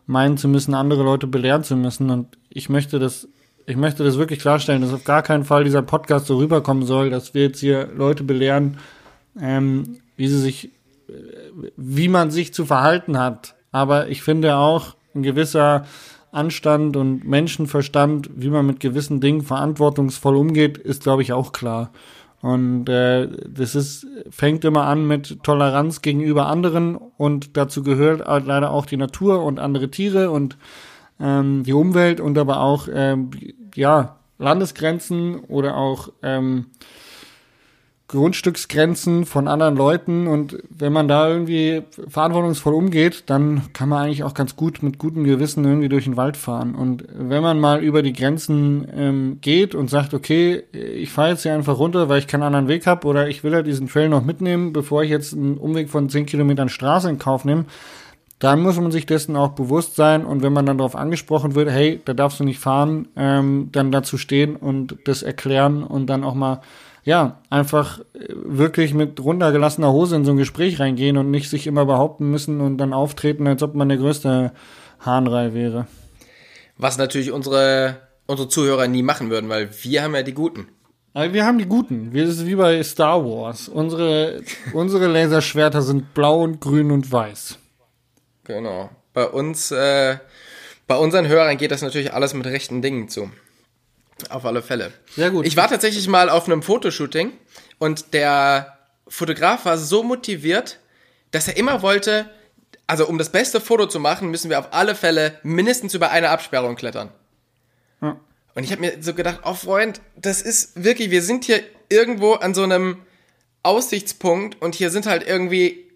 meinen 0.08 0.38
zu 0.38 0.50
müssen, 0.50 0.74
andere 0.74 1.04
Leute 1.04 1.26
belehren 1.26 1.64
zu 1.64 1.78
müssen. 1.78 2.10
Und 2.10 2.38
ich 2.50 2.68
möchte 2.68 3.00
das, 3.00 3.30
ich 3.66 3.78
möchte 3.78 4.04
das 4.04 4.18
wirklich 4.18 4.40
klarstellen, 4.40 4.82
dass 4.82 4.94
auf 4.94 5.06
gar 5.06 5.24
keinen 5.24 5.46
Fall 5.46 5.64
dieser 5.64 5.84
Podcast 5.84 6.26
so 6.26 6.38
rüberkommen 6.38 6.86
soll, 6.86 7.10
dass 7.10 7.34
wir 7.34 7.44
jetzt 7.44 7.60
hier 7.62 7.88
Leute 7.96 8.26
belehren, 8.26 8.78
ähm, 9.40 10.00
wie 10.18 10.28
sie 10.28 10.40
sich, 10.40 10.72
wie 11.78 12.10
man 12.10 12.30
sich 12.30 12.54
zu 12.54 12.66
verhalten 12.66 13.18
hat. 13.18 13.56
Aber 13.72 14.10
ich 14.10 14.22
finde 14.22 14.58
auch 14.58 14.96
ein 15.16 15.24
gewisser 15.24 15.86
Anstand 16.32 16.98
und 16.98 17.26
Menschenverstand, 17.26 18.30
wie 18.36 18.50
man 18.50 18.66
mit 18.66 18.80
gewissen 18.80 19.22
Dingen 19.22 19.42
verantwortungsvoll 19.42 20.36
umgeht, 20.36 20.78
ist, 20.78 21.04
glaube 21.04 21.22
ich, 21.22 21.34
auch 21.34 21.52
klar. 21.52 21.92
Und 22.42 22.88
äh, 22.88 23.28
das 23.48 23.74
ist, 23.74 24.06
fängt 24.30 24.64
immer 24.64 24.86
an 24.86 25.08
mit 25.08 25.44
Toleranz 25.44 26.02
gegenüber 26.02 26.46
anderen 26.48 26.96
und 26.96 27.58
dazu 27.58 27.82
gehört 27.82 28.26
halt 28.28 28.46
leider 28.46 28.72
auch 28.72 28.86
die 28.86 28.98
Natur 28.98 29.44
und 29.44 29.60
andere 29.60 29.90
Tiere 29.90 30.30
und 30.30 30.58
ähm, 31.20 31.64
die 31.64 31.74
Umwelt 31.74 32.20
und 32.20 32.38
aber 32.38 32.60
auch 32.60 32.88
ähm, 32.94 33.32
ja 33.74 34.18
Landesgrenzen 34.38 35.40
oder 35.40 35.78
auch 35.78 36.10
ähm, 36.22 36.68
Grundstücksgrenzen 38.10 39.26
von 39.26 39.50
anderen 39.50 39.76
Leuten 39.76 40.28
und 40.28 40.58
wenn 40.70 40.94
man 40.94 41.10
da 41.10 41.28
irgendwie 41.28 41.84
verantwortungsvoll 42.08 42.74
umgeht, 42.74 43.24
dann 43.26 43.64
kann 43.74 43.90
man 43.90 44.04
eigentlich 44.04 44.24
auch 44.24 44.34
ganz 44.34 44.56
gut 44.56 44.82
mit 44.82 44.98
gutem 44.98 45.26
Gewissen 45.26 45.66
irgendwie 45.66 45.90
durch 45.90 46.06
den 46.06 46.16
Wald 46.16 46.38
fahren. 46.38 46.74
Und 46.74 47.04
wenn 47.14 47.44
man 47.44 47.60
mal 47.60 47.84
über 47.84 48.02
die 48.04 48.14
Grenzen 48.14 48.88
ähm, 48.96 49.40
geht 49.42 49.76
und 49.76 49.90
sagt, 49.90 50.14
okay, 50.14 50.64
ich 50.72 51.12
fahre 51.12 51.32
jetzt 51.32 51.44
hier 51.44 51.54
einfach 51.54 51.80
runter, 51.80 52.08
weil 52.08 52.20
ich 52.20 52.28
keinen 52.28 52.44
anderen 52.44 52.70
Weg 52.70 52.88
habe 52.88 53.06
oder 53.08 53.28
ich 53.28 53.44
will 53.44 53.52
ja 53.52 53.62
diesen 53.62 53.90
Trail 53.90 54.08
noch 54.08 54.24
mitnehmen, 54.24 54.72
bevor 54.72 55.04
ich 55.04 55.10
jetzt 55.10 55.34
einen 55.34 55.58
Umweg 55.58 55.90
von 55.90 56.08
10 56.08 56.28
Kilometern 56.28 56.70
Straße 56.70 57.10
in 57.10 57.18
Kauf 57.18 57.44
nehme, 57.44 57.66
dann 58.40 58.62
muss 58.62 58.80
man 58.80 58.92
sich 58.92 59.06
dessen 59.06 59.36
auch 59.36 59.50
bewusst 59.50 59.96
sein 59.96 60.24
und 60.24 60.44
wenn 60.44 60.54
man 60.54 60.66
dann 60.66 60.78
darauf 60.78 60.96
angesprochen 60.96 61.56
wird, 61.56 61.70
hey, 61.72 62.00
da 62.06 62.14
darfst 62.14 62.40
du 62.40 62.46
nicht 62.46 62.60
fahren, 62.60 63.10
ähm, 63.18 63.70
dann 63.74 63.92
dazu 63.92 64.18
stehen 64.18 64.56
und 64.56 64.96
das 65.06 65.24
erklären 65.24 65.84
und 65.84 66.08
dann 66.08 66.24
auch 66.24 66.36
mal, 66.36 66.62
ja, 67.08 67.40
einfach 67.50 68.00
äh, 68.00 68.26
wirklich 68.28 68.94
mit 68.94 69.18
runtergelassener 69.22 69.94
Hose 69.94 70.18
in 70.18 70.26
so 70.26 70.32
ein 70.32 70.38
Gespräch 70.38 70.82
reingehen 70.82 71.16
und 71.16 71.32
nicht 71.32 71.50
sich 71.50 71.66
immer 71.66 71.86
behaupten 71.86 72.30
müssen 72.30 72.60
und 72.60 72.80
dann 72.80 72.92
auftreten, 72.92 73.48
als 73.48 73.64
ob 73.64 73.76
man 73.76 73.88
der 73.88 73.98
größte 73.98 74.52
Hahnrei 75.00 75.54
wäre. 75.54 75.88
Was 76.78 76.98
natürlich 76.98 77.32
unsere, 77.32 77.96
unsere 78.26 78.50
Zuhörer 78.50 78.90
nie 78.90 79.04
machen 79.04 79.30
würden, 79.30 79.48
weil 79.48 79.70
wir 79.84 80.04
haben 80.04 80.16
ja 80.16 80.22
die 80.24 80.34
Guten. 80.34 80.68
Aber 81.14 81.32
wir 81.32 81.46
haben 81.46 81.60
die 81.60 81.66
Guten. 81.66 82.12
Wir 82.12 82.30
sind 82.30 82.46
wie 82.46 82.56
bei 82.56 82.84
Star 82.84 83.24
Wars. 83.24 83.70
Unsere, 83.70 84.42
unsere 84.74 85.08
Laserschwerter 85.08 85.82
sind 85.82 86.14
blau 86.14 86.42
und 86.42 86.60
grün 86.60 86.92
und 86.92 87.10
weiß. 87.10 87.58
Genau. 88.44 88.90
Bei 89.14 89.28
uns, 89.28 89.72
äh, 89.72 90.18
bei 90.88 90.98
unseren 90.98 91.30
Hörern 91.30 91.58
geht 91.58 91.72
das 91.72 91.82
natürlich 91.82 92.14
alles 92.14 92.34
mit 92.34 92.48
rechten 92.48 92.82
Dingen 92.82 93.08
zu. 93.08 93.32
Auf 94.30 94.46
alle 94.46 94.62
Fälle. 94.62 94.94
Sehr 95.16 95.32
gut. 95.32 95.46
Ich 95.46 95.58
war 95.58 95.68
tatsächlich 95.68 96.08
mal 96.08 96.30
auf 96.30 96.46
einem 96.46 96.64
Fotoshooting 96.64 97.34
und 97.78 98.14
der 98.14 98.78
Fotograf 99.08 99.66
war 99.66 99.78
so 99.78 100.04
motiviert, 100.04 100.80
dass 101.32 101.48
er 101.48 101.58
immer 101.58 101.82
wollte, 101.82 102.30
also 102.88 103.08
um 103.08 103.18
das 103.18 103.32
beste 103.32 103.62
Foto 103.62 103.88
zu 103.88 104.00
machen, 104.00 104.30
müssen 104.30 104.50
wir 104.50 104.60
auf 104.60 104.74
alle 104.74 104.96
Fälle 104.96 105.40
mindestens 105.44 105.94
über 105.94 106.12
eine 106.12 106.30
Absperrung 106.30 106.76
klettern. 106.76 107.12
Ja. 108.02 108.20
Und 108.56 108.64
ich 108.64 108.72
habe 108.72 108.82
mir 108.82 108.98
so 109.02 109.14
gedacht, 109.14 109.42
oh 109.44 109.54
Freund, 109.54 110.02
das 110.16 110.42
ist 110.42 110.84
wirklich, 110.84 111.12
wir 111.12 111.22
sind 111.22 111.46
hier 111.46 111.62
irgendwo 111.90 112.34
an 112.34 112.54
so 112.54 112.64
einem 112.64 113.04
Aussichtspunkt 113.62 114.62
und 114.62 114.76
hier 114.76 114.90
sind 114.90 115.06
halt 115.06 115.28
irgendwie, 115.28 115.92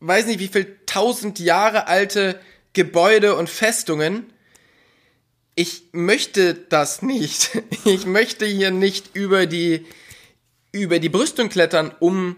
weiß 0.00 0.26
nicht 0.26 0.40
wie 0.40 0.48
viel 0.48 0.76
tausend 0.86 1.38
Jahre 1.38 1.86
alte 1.86 2.38
Gebäude 2.72 3.36
und 3.36 3.48
Festungen. 3.48 4.32
Ich 5.58 5.84
möchte 5.92 6.54
das 6.54 7.02
nicht. 7.02 7.50
Ich 7.84 8.04
möchte 8.04 8.44
hier 8.44 8.72
nicht 8.72 9.14
über 9.14 9.46
die, 9.46 9.86
über 10.72 10.98
die 10.98 11.08
Brüstung 11.08 11.48
klettern, 11.48 11.94
um 12.00 12.36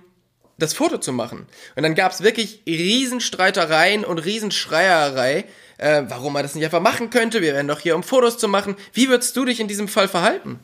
das 0.59 0.75
Foto 0.75 0.99
zu 0.99 1.13
machen. 1.13 1.47
Und 1.75 1.83
dann 1.83 1.95
gab 1.95 2.13
es 2.13 2.23
wirklich 2.23 2.63
Riesenstreitereien 2.67 4.05
und 4.05 4.19
Riesenschreierei, 4.19 5.47
äh, 5.79 6.03
warum 6.07 6.35
man 6.35 6.43
das 6.43 6.55
nicht 6.55 6.65
einfach 6.65 6.83
machen 6.83 7.11
könnte. 7.11 7.41
Wir 7.41 7.55
wären 7.55 7.67
doch 7.67 7.81
hier, 7.81 7.97
um 7.97 8.03
Fotos 8.03 8.39
zu 8.39 8.47
machen. 8.47 8.77
Wie 8.93 9.09
würdest 9.09 9.37
du 9.37 9.45
dich 9.47 9.59
in 9.59 9.69
diesem 9.69 9.89
Fall 9.89 10.09
verhalten? 10.09 10.61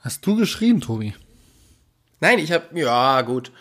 Hast 0.00 0.24
du 0.26 0.34
geschrien, 0.34 0.80
Tobi? 0.80 1.14
Nein, 2.20 2.38
ich 2.38 2.52
habe, 2.52 2.66
ja, 2.78 3.20
gut. 3.22 3.52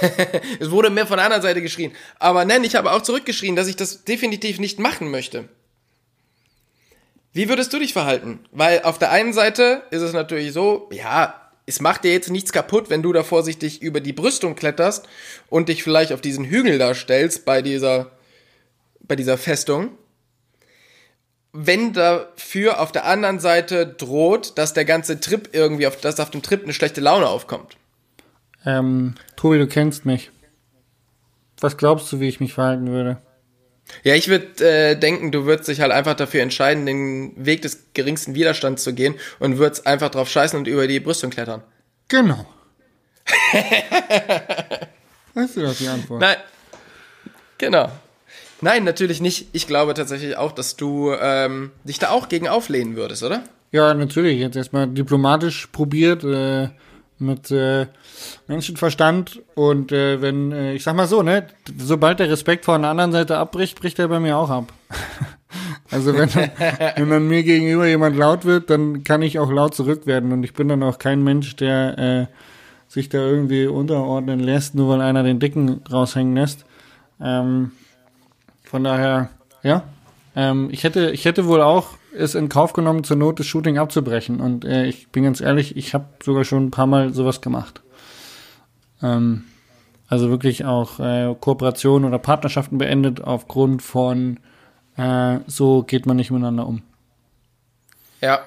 es 0.60 0.70
wurde 0.70 0.90
mehr 0.90 1.06
von 1.06 1.16
der 1.16 1.26
anderen 1.26 1.42
Seite 1.42 1.60
geschrien. 1.60 1.92
Aber 2.18 2.44
nein, 2.44 2.64
ich 2.64 2.76
habe 2.76 2.92
auch 2.92 3.02
zurückgeschrien, 3.02 3.56
dass 3.56 3.68
ich 3.68 3.76
das 3.76 4.04
definitiv 4.04 4.58
nicht 4.58 4.78
machen 4.78 5.10
möchte. 5.10 5.48
Wie 7.38 7.48
würdest 7.48 7.72
du 7.72 7.78
dich 7.78 7.92
verhalten? 7.92 8.40
Weil 8.50 8.82
auf 8.82 8.98
der 8.98 9.12
einen 9.12 9.32
Seite 9.32 9.82
ist 9.92 10.02
es 10.02 10.12
natürlich 10.12 10.52
so, 10.52 10.88
ja, 10.90 11.40
es 11.66 11.80
macht 11.80 12.02
dir 12.02 12.10
jetzt 12.10 12.32
nichts 12.32 12.50
kaputt, 12.50 12.90
wenn 12.90 13.00
du 13.00 13.12
da 13.12 13.22
vorsichtig 13.22 13.80
über 13.80 14.00
die 14.00 14.12
Brüstung 14.12 14.56
kletterst 14.56 15.06
und 15.48 15.68
dich 15.68 15.84
vielleicht 15.84 16.12
auf 16.12 16.20
diesen 16.20 16.46
Hügel 16.46 16.78
da 16.78 16.94
stellst 16.94 17.44
bei 17.44 17.62
dieser, 17.62 18.10
bei 19.02 19.14
dieser 19.14 19.38
Festung. 19.38 19.90
Wenn 21.52 21.92
dafür 21.92 22.80
auf 22.80 22.90
der 22.90 23.04
anderen 23.04 23.38
Seite 23.38 23.86
droht, 23.86 24.58
dass 24.58 24.72
der 24.74 24.84
ganze 24.84 25.20
Trip 25.20 25.50
irgendwie 25.52 25.86
auf, 25.86 25.96
dass 26.00 26.18
auf 26.18 26.30
dem 26.30 26.42
Trip 26.42 26.64
eine 26.64 26.72
schlechte 26.72 27.00
Laune 27.00 27.28
aufkommt. 27.28 27.76
Ähm, 28.66 29.14
Tobi, 29.36 29.58
du 29.58 29.68
kennst 29.68 30.04
mich. 30.04 30.32
Was 31.60 31.76
glaubst 31.76 32.12
du, 32.12 32.18
wie 32.18 32.26
ich 32.26 32.40
mich 32.40 32.54
verhalten 32.54 32.88
würde? 32.88 33.18
Ja, 34.04 34.14
ich 34.14 34.28
würde 34.28 34.64
äh, 34.64 34.96
denken, 34.96 35.32
du 35.32 35.44
würdest 35.44 35.68
dich 35.68 35.80
halt 35.80 35.92
einfach 35.92 36.14
dafür 36.14 36.42
entscheiden, 36.42 36.86
den 36.86 37.32
Weg 37.36 37.62
des 37.62 37.86
geringsten 37.94 38.34
Widerstands 38.34 38.84
zu 38.84 38.94
gehen 38.94 39.14
und 39.38 39.58
würdest 39.58 39.86
einfach 39.86 40.10
drauf 40.10 40.30
scheißen 40.30 40.58
und 40.58 40.68
über 40.68 40.86
die 40.86 41.00
Brüstung 41.00 41.30
klettern. 41.30 41.62
Genau. 42.08 42.46
weißt 45.34 45.56
du 45.56 45.62
doch 45.62 45.76
die 45.76 45.88
Antwort? 45.88 46.20
Nein. 46.20 46.36
Genau. 47.58 47.90
Nein, 48.60 48.84
natürlich 48.84 49.20
nicht. 49.20 49.48
Ich 49.52 49.66
glaube 49.66 49.94
tatsächlich 49.94 50.36
auch, 50.36 50.52
dass 50.52 50.76
du 50.76 51.12
ähm, 51.20 51.70
dich 51.84 51.98
da 51.98 52.10
auch 52.10 52.28
gegen 52.28 52.48
auflehnen 52.48 52.96
würdest, 52.96 53.22
oder? 53.22 53.44
Ja, 53.70 53.94
natürlich. 53.94 54.38
Jetzt 54.38 54.56
erstmal 54.56 54.88
diplomatisch 54.88 55.68
probiert, 55.68 56.24
äh, 56.24 56.68
mit 57.20 57.50
äh, 57.50 57.86
Menschenverstand 58.46 59.42
und 59.54 59.92
äh, 59.92 60.20
wenn, 60.22 60.52
äh, 60.52 60.74
ich 60.74 60.82
sag 60.82 60.94
mal 60.94 61.06
so, 61.06 61.22
ne, 61.22 61.46
sobald 61.76 62.20
der 62.20 62.30
Respekt 62.30 62.64
von 62.64 62.82
der 62.82 62.90
anderen 62.90 63.12
Seite 63.12 63.38
abbricht, 63.38 63.80
bricht 63.80 63.98
er 63.98 64.08
bei 64.08 64.20
mir 64.20 64.36
auch 64.36 64.50
ab. 64.50 64.72
also 65.90 66.14
wenn, 66.14 66.28
wenn 66.96 67.10
dann 67.10 67.28
mir 67.28 67.42
gegenüber 67.42 67.86
jemand 67.86 68.16
laut 68.16 68.44
wird, 68.44 68.70
dann 68.70 69.04
kann 69.04 69.22
ich 69.22 69.38
auch 69.38 69.50
laut 69.50 69.74
zurück 69.74 70.06
werden 70.06 70.32
und 70.32 70.42
ich 70.44 70.54
bin 70.54 70.68
dann 70.68 70.82
auch 70.82 70.98
kein 70.98 71.22
Mensch, 71.22 71.56
der 71.56 71.98
äh, 71.98 72.26
sich 72.88 73.08
da 73.08 73.18
irgendwie 73.18 73.66
unterordnen 73.66 74.40
lässt, 74.40 74.74
nur 74.74 74.88
weil 74.88 75.02
einer 75.02 75.22
den 75.22 75.40
Dicken 75.40 75.82
raushängen 75.90 76.34
lässt. 76.34 76.64
Ähm, 77.20 77.72
von 78.64 78.84
daher, 78.84 79.30
ja, 79.62 79.82
ähm, 80.34 80.68
ich 80.70 80.84
hätte, 80.84 81.10
ich 81.10 81.24
hätte 81.24 81.46
wohl 81.46 81.60
auch 81.60 81.97
es 82.16 82.34
in 82.34 82.48
Kauf 82.48 82.72
genommen, 82.72 83.04
zur 83.04 83.16
Not 83.16 83.40
das 83.40 83.46
Shooting 83.46 83.78
abzubrechen. 83.78 84.40
Und 84.40 84.64
äh, 84.64 84.86
ich 84.86 85.08
bin 85.08 85.24
ganz 85.24 85.40
ehrlich, 85.40 85.76
ich 85.76 85.94
habe 85.94 86.06
sogar 86.22 86.44
schon 86.44 86.66
ein 86.66 86.70
paar 86.70 86.86
Mal 86.86 87.12
sowas 87.12 87.40
gemacht. 87.40 87.82
Ähm, 89.02 89.44
also 90.08 90.30
wirklich 90.30 90.64
auch 90.64 91.00
äh, 91.00 91.34
Kooperationen 91.38 92.08
oder 92.08 92.18
Partnerschaften 92.18 92.78
beendet 92.78 93.22
aufgrund 93.22 93.82
von 93.82 94.40
äh, 94.96 95.38
so 95.46 95.82
geht 95.82 96.06
man 96.06 96.16
nicht 96.16 96.30
miteinander 96.30 96.66
um. 96.66 96.82
Ja, 98.20 98.40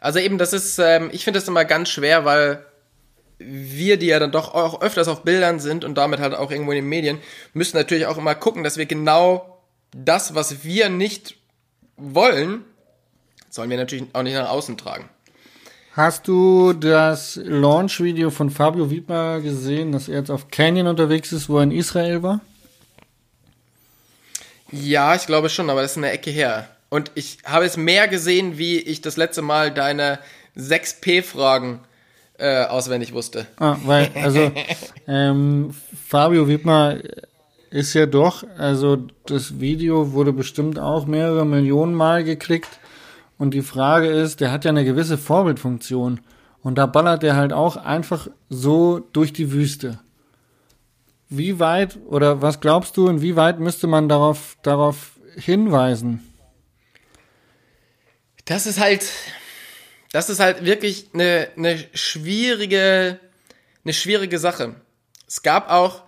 also 0.00 0.18
eben 0.18 0.38
das 0.38 0.52
ist, 0.52 0.78
ähm, 0.78 1.10
ich 1.12 1.24
finde 1.24 1.38
das 1.38 1.48
immer 1.48 1.64
ganz 1.64 1.90
schwer, 1.90 2.24
weil 2.24 2.64
wir, 3.38 3.96
die 3.96 4.06
ja 4.06 4.18
dann 4.18 4.32
doch 4.32 4.54
auch 4.54 4.80
öfters 4.80 5.08
auf 5.08 5.22
Bildern 5.22 5.60
sind 5.60 5.84
und 5.84 5.96
damit 5.96 6.20
halt 6.20 6.34
auch 6.34 6.50
irgendwo 6.50 6.72
in 6.72 6.76
den 6.76 6.88
Medien, 6.88 7.18
müssen 7.54 7.76
natürlich 7.76 8.06
auch 8.06 8.18
immer 8.18 8.34
gucken, 8.34 8.64
dass 8.64 8.76
wir 8.76 8.86
genau 8.86 9.60
das, 9.92 10.34
was 10.34 10.64
wir 10.64 10.88
nicht 10.88 11.36
wollen, 11.96 12.64
sollen 13.52 13.68
wir 13.68 13.76
natürlich 13.76 14.06
auch 14.14 14.22
nicht 14.22 14.34
nach 14.34 14.48
außen 14.48 14.78
tragen. 14.78 15.08
Hast 15.92 16.26
du 16.26 16.72
das 16.72 17.38
Launch-Video 17.44 18.30
von 18.30 18.48
Fabio 18.48 18.90
Wiedmer 18.90 19.40
gesehen, 19.40 19.92
dass 19.92 20.08
er 20.08 20.20
jetzt 20.20 20.30
auf 20.30 20.48
Canyon 20.48 20.86
unterwegs 20.86 21.32
ist, 21.32 21.50
wo 21.50 21.58
er 21.58 21.64
in 21.64 21.70
Israel 21.70 22.22
war? 22.22 22.40
Ja, 24.70 25.14
ich 25.14 25.26
glaube 25.26 25.50
schon, 25.50 25.68
aber 25.68 25.82
das 25.82 25.92
ist 25.92 25.96
eine 25.98 26.10
Ecke 26.10 26.30
her. 26.30 26.66
Und 26.88 27.10
ich 27.14 27.38
habe 27.44 27.66
es 27.66 27.76
mehr 27.76 28.08
gesehen, 28.08 28.56
wie 28.56 28.78
ich 28.78 29.02
das 29.02 29.18
letzte 29.18 29.42
Mal 29.42 29.70
deine 29.70 30.18
6P-Fragen 30.56 31.80
äh, 32.38 32.64
auswendig 32.64 33.12
wusste. 33.12 33.46
Ah, 33.58 33.76
weil, 33.84 34.10
also, 34.14 34.50
ähm, 35.06 35.74
Fabio 36.08 36.48
Wiedmer 36.48 36.96
ist 37.68 37.92
ja 37.92 38.06
doch, 38.06 38.44
also 38.56 38.96
das 39.26 39.60
Video 39.60 40.12
wurde 40.12 40.32
bestimmt 40.32 40.78
auch 40.78 41.04
mehrere 41.04 41.44
Millionen 41.44 41.94
Mal 41.94 42.24
geklickt. 42.24 42.78
Und 43.42 43.54
die 43.54 43.62
Frage 43.62 44.06
ist, 44.06 44.38
der 44.38 44.52
hat 44.52 44.64
ja 44.64 44.68
eine 44.68 44.84
gewisse 44.84 45.18
Vorbildfunktion. 45.18 46.20
Und 46.60 46.78
da 46.78 46.86
ballert 46.86 47.24
er 47.24 47.34
halt 47.34 47.52
auch 47.52 47.74
einfach 47.74 48.28
so 48.48 49.00
durch 49.00 49.32
die 49.32 49.50
Wüste. 49.50 49.98
Wie 51.28 51.58
weit 51.58 51.98
oder 52.06 52.40
was 52.40 52.60
glaubst 52.60 52.96
du, 52.96 53.08
inwieweit 53.08 53.58
müsste 53.58 53.88
man 53.88 54.08
darauf, 54.08 54.56
darauf 54.62 55.18
hinweisen? 55.34 56.20
Das 58.44 58.64
ist 58.66 58.78
halt, 58.78 59.04
das 60.12 60.30
ist 60.30 60.38
halt 60.38 60.64
wirklich 60.64 61.08
eine, 61.12 61.48
eine 61.56 61.84
schwierige, 61.94 63.18
eine 63.84 63.92
schwierige 63.92 64.38
Sache. 64.38 64.76
Es 65.26 65.42
gab 65.42 65.68
auch 65.68 66.04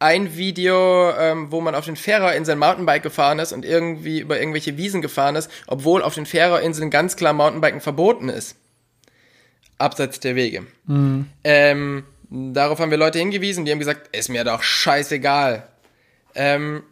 ein 0.00 0.34
Video, 0.36 1.12
ähm, 1.12 1.52
wo 1.52 1.60
man 1.60 1.74
auf 1.74 1.84
den 1.84 1.94
Färöerinseln 1.94 2.58
Mountainbike 2.58 3.02
gefahren 3.02 3.38
ist 3.38 3.52
und 3.52 3.66
irgendwie 3.66 4.20
über 4.20 4.40
irgendwelche 4.40 4.76
Wiesen 4.78 5.02
gefahren 5.02 5.36
ist, 5.36 5.50
obwohl 5.66 6.02
auf 6.02 6.14
den 6.14 6.26
Färöerinseln 6.26 6.90
ganz 6.90 7.16
klar 7.16 7.34
Mountainbiken 7.34 7.82
verboten 7.82 8.30
ist. 8.30 8.56
Abseits 9.76 10.18
der 10.18 10.36
Wege. 10.36 10.66
Mhm. 10.86 11.26
Ähm, 11.44 12.04
darauf 12.30 12.80
haben 12.80 12.90
wir 12.90 12.98
Leute 12.98 13.18
hingewiesen, 13.18 13.66
die 13.66 13.72
haben 13.72 13.78
gesagt, 13.78 14.16
ist 14.16 14.30
mir 14.30 14.42
doch 14.42 14.62
scheißegal. 14.62 15.68
Ähm, 16.34 16.82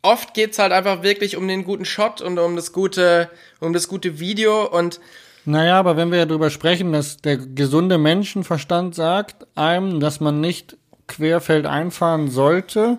oft 0.00 0.32
geht's 0.32 0.58
halt 0.58 0.72
einfach 0.72 1.02
wirklich 1.02 1.36
um 1.36 1.46
den 1.46 1.64
guten 1.64 1.84
Shot 1.84 2.22
und 2.22 2.38
um 2.38 2.56
das 2.56 2.72
gute, 2.72 3.30
um 3.60 3.74
das 3.74 3.88
gute 3.88 4.18
Video 4.18 4.66
und 4.66 5.00
naja, 5.46 5.78
aber 5.78 5.96
wenn 5.96 6.10
wir 6.10 6.18
ja 6.18 6.26
darüber 6.26 6.50
sprechen, 6.50 6.92
dass 6.92 7.16
der 7.16 7.38
gesunde 7.38 7.96
Menschenverstand 7.96 8.94
sagt 8.94 9.46
einem, 9.56 9.98
dass 9.98 10.20
man 10.20 10.40
nicht 10.42 10.76
querfeld 11.10 11.66
einfahren 11.66 12.30
sollte. 12.30 12.98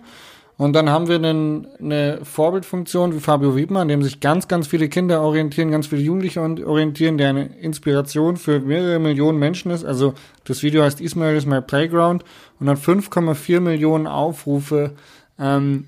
Und 0.58 0.74
dann 0.74 0.92
haben 0.92 1.08
wir 1.08 1.16
einen, 1.16 1.68
eine 1.80 2.20
Vorbildfunktion 2.24 3.16
wie 3.16 3.20
Fabio 3.20 3.56
Wiedmann, 3.56 3.82
an 3.84 3.88
dem 3.88 4.04
sich 4.04 4.20
ganz, 4.20 4.48
ganz 4.48 4.68
viele 4.68 4.90
Kinder 4.90 5.22
orientieren, 5.22 5.72
ganz 5.72 5.88
viele 5.88 6.04
Jugendliche 6.04 6.40
orientieren, 6.40 7.18
der 7.18 7.30
eine 7.30 7.46
Inspiration 7.58 8.38
für 8.38 8.60
mehrere 8.60 9.00
Millionen 9.00 9.40
Menschen 9.40 9.72
ist. 9.72 9.84
Also 9.84 10.14
das 10.44 10.62
Video 10.62 10.84
heißt 10.84 11.02
Ismail 11.02 11.36
is 11.36 11.48
my 11.48 11.62
playground 11.62 12.24
und 12.60 12.70
hat 12.70 12.78
5,4 12.78 13.60
Millionen 13.60 14.06
Aufrufe. 14.06 14.92
Ähm, 15.40 15.88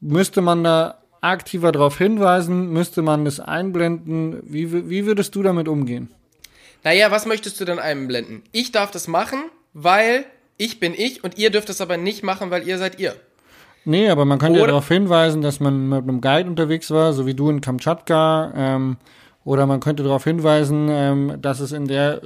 müsste 0.00 0.40
man 0.40 0.64
da 0.64 0.98
aktiver 1.20 1.70
darauf 1.70 1.98
hinweisen? 1.98 2.72
Müsste 2.72 3.02
man 3.02 3.24
das 3.24 3.38
einblenden? 3.38 4.42
Wie, 4.42 4.90
wie 4.90 5.06
würdest 5.06 5.36
du 5.36 5.44
damit 5.44 5.68
umgehen? 5.68 6.10
Naja, 6.82 7.10
was 7.10 7.26
möchtest 7.26 7.60
du 7.60 7.64
denn 7.64 7.78
einblenden? 7.78 8.42
Ich 8.52 8.72
darf 8.72 8.90
das 8.90 9.06
machen, 9.06 9.44
weil 9.72 10.24
ich 10.60 10.78
bin 10.78 10.94
ich 10.94 11.24
und 11.24 11.38
ihr 11.38 11.50
dürft 11.50 11.70
es 11.70 11.80
aber 11.80 11.96
nicht 11.96 12.22
machen, 12.22 12.50
weil 12.50 12.66
ihr 12.68 12.78
seid 12.78 12.98
ihr. 13.00 13.14
Nee, 13.84 14.10
aber 14.10 14.24
man 14.26 14.38
könnte 14.38 14.58
ja 14.58 14.64
Oder- 14.64 14.72
darauf 14.72 14.88
hinweisen, 14.88 15.40
dass 15.40 15.58
man 15.58 15.88
mit 15.88 16.02
einem 16.02 16.20
Guide 16.20 16.48
unterwegs 16.48 16.90
war, 16.90 17.12
so 17.14 17.24
wie 17.26 17.34
du 17.34 17.48
in 17.48 17.60
Kamtschatka. 17.62 18.52
Ähm, 18.54 18.96
oder 19.44 19.66
man 19.66 19.80
könnte 19.80 20.02
darauf 20.02 20.24
hinweisen, 20.24 20.88
ähm, 20.90 21.38
dass 21.40 21.60
es 21.60 21.72
in 21.72 21.86
der 21.86 22.20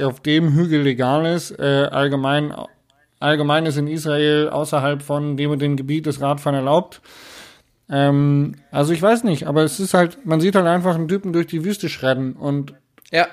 auf 0.00 0.20
dem 0.20 0.52
Hügel 0.54 0.82
legal 0.82 1.26
ist. 1.26 1.50
Äh, 1.58 1.88
allgemein, 1.90 2.54
allgemein 3.18 3.66
ist 3.66 3.76
in 3.76 3.88
Israel 3.88 4.48
außerhalb 4.50 5.02
von 5.02 5.36
dem 5.36 5.50
und 5.50 5.60
dem 5.60 5.76
Gebiet 5.76 6.06
das 6.06 6.20
Radfahren 6.20 6.54
erlaubt. 6.56 7.00
Ähm, 7.90 8.54
also 8.70 8.92
ich 8.92 9.02
weiß 9.02 9.24
nicht, 9.24 9.46
aber 9.46 9.62
es 9.64 9.80
ist 9.80 9.94
halt, 9.94 10.24
man 10.24 10.40
sieht 10.40 10.54
halt 10.54 10.66
einfach 10.66 10.94
einen 10.94 11.08
Typen 11.08 11.32
durch 11.32 11.46
die 11.48 11.64
Wüste 11.64 11.88
schredden 11.88 12.34
und 12.34 12.72
Ja, 13.10 13.26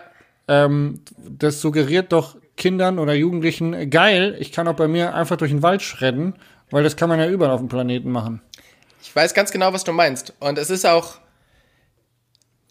ähm, 0.48 1.00
das 1.18 1.62
suggeriert 1.62 2.12
doch 2.12 2.36
Kindern 2.62 3.00
oder 3.00 3.16
Jugendlichen, 3.16 3.90
geil, 3.90 4.38
ich 4.40 4.52
kann 4.52 4.68
auch 4.68 4.76
bei 4.76 4.88
mir 4.88 5.16
einfach 5.16 5.36
durch 5.36 5.50
den 5.50 5.64
Wald 5.64 5.82
schredden, 5.82 6.36
weil 6.70 6.84
das 6.84 6.96
kann 6.96 7.10
man 7.10 7.20
ja 7.20 7.28
überall 7.28 7.52
auf 7.52 7.60
dem 7.60 7.70
Planeten 7.70 8.12
machen. 8.12 8.40
ich 9.02 9.16
weiß 9.16 9.34
ganz 9.34 9.52
genau, 9.52 9.74
was 9.74 9.84
du 9.84 9.92
meinst. 9.94 10.36
Und 10.40 10.60
es 10.60 10.70
ist 10.70 10.86
auch, 10.86 11.16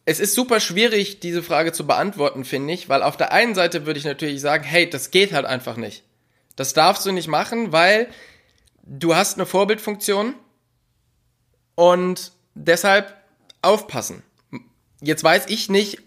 es 0.05 0.21
ist 0.21 0.37
super 0.37 0.61
schwierig, 0.61 1.19
diese 1.19 1.43
Frage 1.43 1.73
zu 1.73 1.89
beantworten, 1.89 2.45
finde 2.45 2.73
ich, 2.73 2.89
weil 2.89 3.03
auf 3.03 3.17
der 3.17 3.33
einen 3.33 3.57
Seite 3.57 3.85
würde 3.85 3.99
ich 3.99 4.05
natürlich 4.05 4.41
sagen, 4.41 4.63
hey, 4.63 4.89
das 4.89 5.11
geht 5.11 5.33
halt 5.33 5.45
einfach 5.45 5.77
nicht. 5.77 6.05
Das 6.55 6.73
darfst 6.73 7.05
du 7.05 7.11
nicht 7.11 7.27
machen, 7.27 7.73
weil 7.73 8.07
du 8.85 9.17
hast 9.17 9.39
eine 9.39 9.47
Vorbildfunktion 9.47 10.35
und 11.75 12.31
deshalb 12.55 13.13
aufpassen. 13.61 14.23
Jetzt 15.01 15.25
weiß 15.25 15.47
ich 15.49 15.69
nicht, 15.69 15.99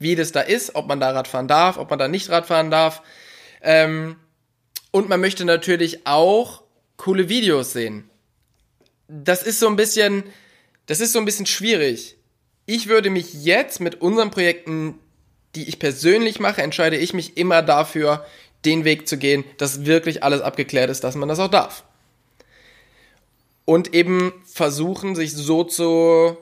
wie 0.00 0.16
das 0.16 0.32
da 0.32 0.40
ist, 0.40 0.74
ob 0.74 0.88
man 0.88 0.98
da 0.98 1.10
Radfahren 1.10 1.46
darf, 1.46 1.76
ob 1.76 1.90
man 1.90 1.98
da 2.00 2.08
nicht 2.08 2.28
Radfahren 2.30 2.72
darf. 2.72 3.02
Ähm, 3.62 4.16
und 4.90 5.08
man 5.08 5.20
möchte 5.20 5.44
natürlich 5.44 6.06
auch 6.06 6.62
coole 6.96 7.28
Videos 7.28 7.72
sehen. 7.72 8.08
Das 9.08 9.42
ist 9.42 9.60
so 9.60 9.66
ein 9.68 9.76
bisschen, 9.76 10.24
das 10.86 11.00
ist 11.00 11.12
so 11.12 11.18
ein 11.18 11.24
bisschen 11.24 11.46
schwierig. 11.46 12.16
Ich 12.66 12.88
würde 12.88 13.10
mich 13.10 13.34
jetzt 13.34 13.80
mit 13.80 14.00
unseren 14.00 14.30
Projekten, 14.30 14.98
die 15.54 15.68
ich 15.68 15.78
persönlich 15.78 16.38
mache, 16.38 16.62
entscheide 16.62 16.96
ich 16.96 17.14
mich 17.14 17.36
immer 17.36 17.62
dafür, 17.62 18.24
den 18.64 18.84
Weg 18.84 19.08
zu 19.08 19.16
gehen, 19.16 19.44
dass 19.56 19.84
wirklich 19.86 20.22
alles 20.22 20.42
abgeklärt 20.42 20.90
ist, 20.90 21.02
dass 21.02 21.16
man 21.16 21.28
das 21.28 21.38
auch 21.38 21.48
darf. 21.48 21.84
Und 23.64 23.94
eben 23.94 24.32
versuchen, 24.46 25.14
sich 25.14 25.32
so 25.32 25.64
zu 25.64 26.36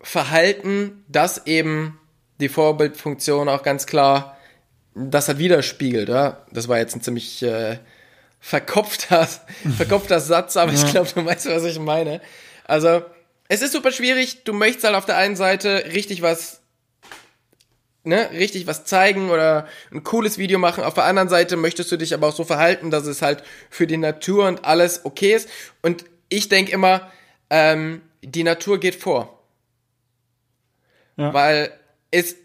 verhalten, 0.00 1.04
dass 1.08 1.46
eben 1.46 1.98
die 2.40 2.48
Vorbildfunktion 2.48 3.48
auch 3.48 3.62
ganz 3.62 3.86
klar 3.86 4.33
das 4.94 5.28
hat 5.28 5.38
widerspiegelt. 5.38 6.08
Ja? 6.08 6.44
Das 6.52 6.68
war 6.68 6.78
jetzt 6.78 6.94
ein 6.94 7.02
ziemlich 7.02 7.42
äh, 7.42 7.78
verkopfter, 8.40 9.28
verkopfter 9.76 10.20
Satz, 10.20 10.56
aber 10.56 10.72
ich 10.72 10.86
glaube, 10.86 11.08
du 11.14 11.24
weißt, 11.24 11.46
was 11.46 11.64
ich 11.64 11.78
meine. 11.78 12.20
Also, 12.64 13.02
es 13.48 13.62
ist 13.62 13.72
super 13.72 13.92
schwierig. 13.92 14.44
Du 14.44 14.52
möchtest 14.52 14.84
halt 14.84 14.96
auf 14.96 15.06
der 15.06 15.16
einen 15.16 15.36
Seite 15.36 15.84
richtig 15.92 16.22
was, 16.22 16.60
ne, 18.04 18.30
richtig 18.32 18.66
was 18.66 18.84
zeigen 18.84 19.30
oder 19.30 19.66
ein 19.92 20.02
cooles 20.02 20.38
Video 20.38 20.58
machen. 20.58 20.84
Auf 20.84 20.94
der 20.94 21.04
anderen 21.04 21.28
Seite 21.28 21.56
möchtest 21.56 21.90
du 21.92 21.96
dich 21.96 22.14
aber 22.14 22.28
auch 22.28 22.36
so 22.36 22.44
verhalten, 22.44 22.90
dass 22.90 23.06
es 23.06 23.22
halt 23.22 23.42
für 23.70 23.86
die 23.86 23.96
Natur 23.96 24.48
und 24.48 24.64
alles 24.64 25.04
okay 25.04 25.34
ist. 25.34 25.48
Und 25.82 26.04
ich 26.28 26.48
denke 26.48 26.72
immer, 26.72 27.10
ähm, 27.50 28.02
die 28.22 28.44
Natur 28.44 28.80
geht 28.80 28.94
vor. 28.94 29.42
Ja. 31.16 31.32
Weil 31.32 31.72
es, 32.10 32.36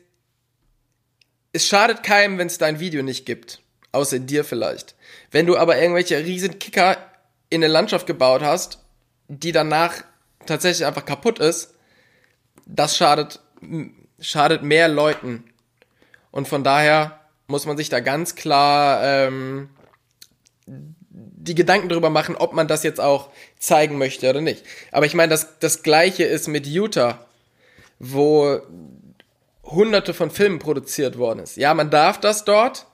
es 1.51 1.67
schadet 1.67 2.03
keinem, 2.03 2.37
wenn 2.37 2.47
es 2.47 2.57
dein 2.57 2.79
Video 2.79 3.03
nicht 3.03 3.25
gibt. 3.25 3.61
Außer 3.91 4.19
dir 4.19 4.43
vielleicht. 4.43 4.95
Wenn 5.31 5.47
du 5.47 5.57
aber 5.57 5.79
irgendwelche 5.79 6.17
riesen 6.19 6.59
Kicker 6.59 6.97
in 7.49 7.63
eine 7.63 7.71
Landschaft 7.71 8.05
gebaut 8.05 8.43
hast, 8.43 8.79
die 9.27 9.51
danach 9.51 10.03
tatsächlich 10.45 10.85
einfach 10.85 11.05
kaputt 11.05 11.39
ist, 11.39 11.73
das 12.65 12.97
schadet, 12.97 13.39
schadet 14.19 14.63
mehr 14.63 14.87
Leuten. 14.87 15.43
Und 16.31 16.47
von 16.47 16.63
daher 16.63 17.19
muss 17.47 17.65
man 17.65 17.77
sich 17.77 17.89
da 17.89 17.99
ganz 17.99 18.35
klar 18.35 19.01
ähm, 19.03 19.69
die 20.67 21.55
Gedanken 21.55 21.89
darüber 21.89 22.11
machen, 22.11 22.35
ob 22.35 22.53
man 22.53 22.67
das 22.67 22.83
jetzt 22.83 23.01
auch 23.01 23.31
zeigen 23.57 23.97
möchte 23.97 24.29
oder 24.29 24.41
nicht. 24.41 24.63
Aber 24.91 25.07
ich 25.07 25.15
meine, 25.15 25.31
das, 25.31 25.57
das 25.59 25.81
gleiche 25.81 26.23
ist 26.25 26.47
mit 26.47 26.67
Utah, 26.67 27.25
wo 27.97 28.61
hunderte 29.63 30.13
von 30.13 30.31
Filmen 30.31 30.59
produziert 30.59 31.17
worden 31.17 31.39
ist. 31.39 31.57
Ja, 31.57 31.73
man 31.73 31.89
darf 31.89 32.19
das 32.19 32.45
dort. 32.45 32.87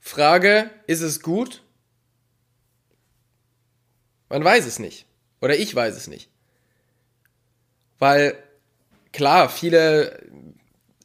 Frage, 0.00 0.70
ist 0.86 1.00
es 1.00 1.20
gut? 1.20 1.62
Man 4.28 4.44
weiß 4.44 4.66
es 4.66 4.78
nicht. 4.78 5.06
Oder 5.40 5.56
ich 5.56 5.74
weiß 5.74 5.96
es 5.96 6.06
nicht. 6.06 6.28
Weil, 7.98 8.36
klar, 9.12 9.48
viele, 9.48 10.22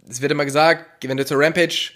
es 0.08 0.22
wird 0.22 0.32
immer 0.32 0.46
gesagt, 0.46 1.08
wenn 1.08 1.18
du 1.18 1.26
zur 1.26 1.40
Rampage, 1.40 1.92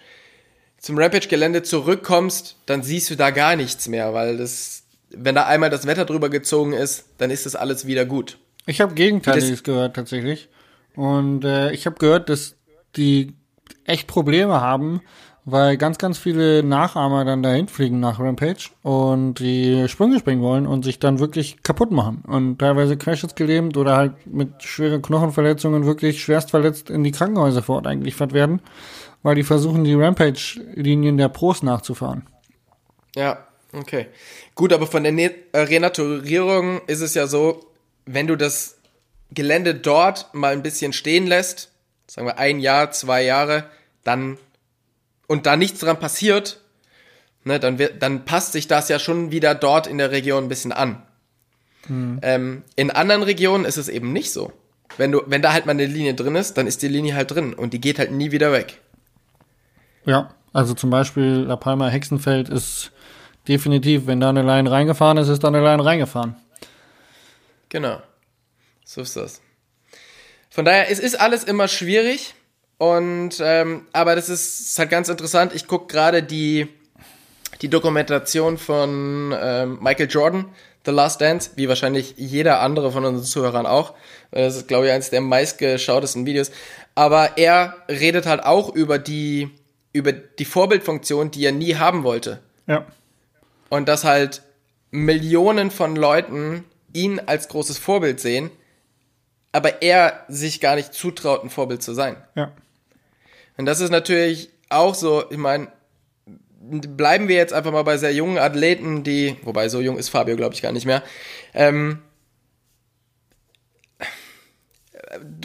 zum 0.80 0.98
Rampage-Gelände 0.98 1.64
zurückkommst, 1.64 2.58
dann 2.66 2.84
siehst 2.84 3.10
du 3.10 3.16
da 3.16 3.32
gar 3.32 3.56
nichts 3.56 3.88
mehr, 3.88 4.14
weil 4.14 4.38
das, 4.38 4.84
wenn 5.10 5.36
da 5.36 5.46
einmal 5.46 5.70
das 5.70 5.88
Wetter 5.88 6.06
drüber 6.06 6.30
gezogen 6.30 6.74
ist, 6.74 7.06
dann 7.18 7.32
ist 7.32 7.46
das 7.46 7.56
alles 7.56 7.88
wieder 7.88 8.06
gut. 8.06 8.38
Ich 8.66 8.82
habe 8.82 8.94
Gegenteiliges 8.94 9.64
gehört 9.64 9.96
tatsächlich. 9.96 10.50
Und 10.96 11.44
äh, 11.44 11.72
ich 11.72 11.86
habe 11.86 11.98
gehört, 11.98 12.30
dass 12.30 12.56
die 12.98 13.34
echt 13.86 14.08
Probleme 14.08 14.62
haben, 14.62 15.02
weil 15.46 15.78
ganz, 15.78 16.00
ganz 16.00 16.18
viele 16.18 16.64
Nachahmer 16.64 17.24
dann 17.24 17.44
dahin 17.44 17.68
fliegen 17.68 18.00
nach 18.00 18.20
Rampage 18.20 18.72
und 18.82 19.36
die 19.36 19.88
Sprünge 19.88 20.18
springen 20.18 20.42
wollen 20.42 20.66
und 20.66 20.84
sich 20.84 21.00
dann 21.00 21.20
wirklich 21.20 21.62
kaputt 21.62 21.92
machen 21.92 22.24
und 22.26 22.58
teilweise 22.58 22.98
querschnittsgelähmt 22.98 23.78
oder 23.78 23.96
halt 23.96 24.26
mit 24.26 24.64
schweren 24.64 25.04
Knochenverletzungen 25.04 25.86
wirklich 25.86 26.24
schwerst 26.24 26.50
verletzt 26.50 26.90
in 26.90 27.04
die 27.04 27.12
Krankenhäuser 27.12 27.62
vor 27.62 27.76
Ort 27.76 27.88
eingeliefert 27.88 28.34
werden, 28.34 28.60
weil 29.22 29.36
die 29.36 29.44
versuchen, 29.44 29.84
die 29.84 29.94
Rampage-Linien 29.94 31.18
der 31.18 31.30
Pros 31.30 31.62
nachzufahren. 31.62 32.26
Ja, 33.16 33.38
okay. 33.72 34.08
Gut, 34.56 34.74
aber 34.74 34.88
von 34.88 35.04
der 35.04 35.12
ne 35.12 35.32
Renaturierung 35.54 36.82
ist 36.88 37.02
es 37.02 37.14
ja 37.14 37.28
so, 37.28 37.60
wenn 38.08 38.26
du 38.26 38.36
das 38.36 38.78
Gelände 39.32 39.76
dort 39.76 40.34
mal 40.34 40.54
ein 40.54 40.64
bisschen 40.64 40.92
stehen 40.92 41.28
lässt, 41.28 41.72
sagen 42.08 42.28
wir 42.28 42.38
ein 42.38 42.60
Jahr, 42.60 42.92
zwei 42.92 43.24
Jahre, 43.24 43.70
dann 44.04 44.38
und 45.28 45.46
da 45.46 45.56
nichts 45.56 45.80
dran 45.80 46.00
passiert, 46.00 46.62
ne, 47.44 47.60
dann 47.60 47.80
wird, 47.80 48.02
dann 48.02 48.26
passt 48.26 48.52
sich 48.52 48.68
das 48.68 48.90
ja 48.90 49.00
schon 49.00 49.32
wieder 49.32 49.56
dort 49.56 49.88
in 49.88 49.98
der 49.98 50.12
Region 50.12 50.46
ein 50.46 50.50
bisschen 50.50 50.72
an. 50.72 51.02
Ähm, 51.88 52.64
in 52.76 52.92
anderen 52.92 53.24
Regionen 53.24 53.66
ist 53.66 53.78
es 53.78 53.90
eben 53.90 54.12
nicht 54.12 54.32
so. 54.32 54.52
Wenn 54.98 55.12
du, 55.12 55.22
wenn 55.28 55.42
da 55.42 55.54
halt 55.54 55.66
mal 55.66 55.72
eine 55.72 55.86
Linie 55.86 56.14
drin 56.14 56.36
ist, 56.36 56.58
dann 56.58 56.68
ist 56.68 56.82
die 56.82 56.88
Linie 56.88 57.16
halt 57.16 57.32
drin 57.32 57.54
und 57.54 57.74
die 57.74 57.82
geht 57.82 58.00
halt 58.00 58.12
nie 58.12 58.32
wieder 58.32 58.52
weg. 58.52 58.80
Ja, 60.06 60.34
also 60.54 60.74
zum 60.74 60.90
Beispiel 60.90 61.46
La 61.48 61.56
Palma 61.58 61.88
Hexenfeld 61.90 62.50
ist 62.50 62.92
definitiv, 63.48 64.08
wenn 64.08 64.20
da 64.20 64.30
eine 64.30 64.42
Line 64.42 64.70
reingefahren 64.70 65.18
ist, 65.18 65.28
ist 65.28 65.44
da 65.44 65.50
eine 65.50 65.62
Line 65.62 65.84
reingefahren. 65.84 66.36
Genau. 67.70 68.02
So 68.84 69.02
ist 69.02 69.16
das. 69.16 69.42
Von 70.56 70.64
daher, 70.64 70.90
es 70.90 71.00
ist 71.00 71.20
alles 71.20 71.44
immer 71.44 71.68
schwierig. 71.68 72.34
Und 72.78 73.42
ähm, 73.42 73.88
aber 73.92 74.16
das 74.16 74.30
ist, 74.30 74.62
ist 74.62 74.80
halt 74.80 74.90
ganz 74.90 75.10
interessant. 75.10 75.54
Ich 75.54 75.68
gucke 75.68 75.88
gerade 75.88 76.24
die, 76.24 76.70
die 77.62 77.68
Dokumentation 77.68 78.58
von 78.58 79.36
ähm, 79.38 79.80
Michael 79.82 80.10
Jordan, 80.10 80.46
The 80.86 80.92
Last 80.92 81.20
Dance, 81.20 81.52
wie 81.58 81.68
wahrscheinlich 81.68 82.14
jeder 82.16 82.62
andere 82.62 82.94
von 82.94 83.04
unseren 83.04 83.26
Zuhörern 83.26 83.66
auch. 83.66 83.96
Das 84.32 84.56
ist, 84.56 84.70
glaube 84.70 84.86
ich, 84.86 84.94
eines 84.94 85.10
der 85.10 85.20
meistgeschautesten 85.20 86.26
Videos. 86.26 86.52
Aber 86.96 87.38
er 87.38 87.76
redet 87.90 88.26
halt 88.26 88.42
auch 88.42 88.74
über 88.74 88.98
die, 88.98 89.50
über 89.92 90.14
die 90.14 90.46
Vorbildfunktion, 90.46 91.32
die 91.32 91.46
er 91.46 91.52
nie 91.52 91.76
haben 91.76 92.04
wollte. 92.04 92.40
Ja. 92.66 92.86
Und 93.68 93.90
dass 93.90 94.06
halt 94.06 94.42
Millionen 94.90 95.70
von 95.70 95.98
Leuten 95.98 96.64
ihn 96.94 97.20
als 97.26 97.50
großes 97.50 97.78
Vorbild 97.78 98.22
sehen, 98.22 98.52
aber 99.56 99.82
er 99.82 100.26
sich 100.28 100.60
gar 100.60 100.76
nicht 100.76 100.94
zutraut, 100.94 101.42
ein 101.42 101.50
Vorbild 101.50 101.82
zu 101.82 101.94
sein. 101.94 102.18
Ja. 102.36 102.52
Und 103.56 103.66
das 103.66 103.80
ist 103.80 103.90
natürlich 103.90 104.50
auch 104.68 104.96
so, 104.96 105.24
ich 105.32 105.38
meine, 105.38 105.72
bleiben 106.60 107.30
wir 107.30 107.38
jetzt 107.38 107.54
einfach 107.54 107.72
mal 107.72 107.84
bei 107.84 107.96
sehr 107.96 108.14
jungen 108.14 108.38
Athleten, 108.38 109.06
die, 109.06 109.38
wobei 109.44 109.70
so 109.70 109.80
jung 109.80 109.98
ist 109.98 110.10
Fabio, 110.10 110.36
glaube 110.36 110.56
ich, 110.56 110.62
gar 110.62 110.74
nicht 110.74 110.86
mehr. 110.86 111.04
Ähm, 111.54 112.02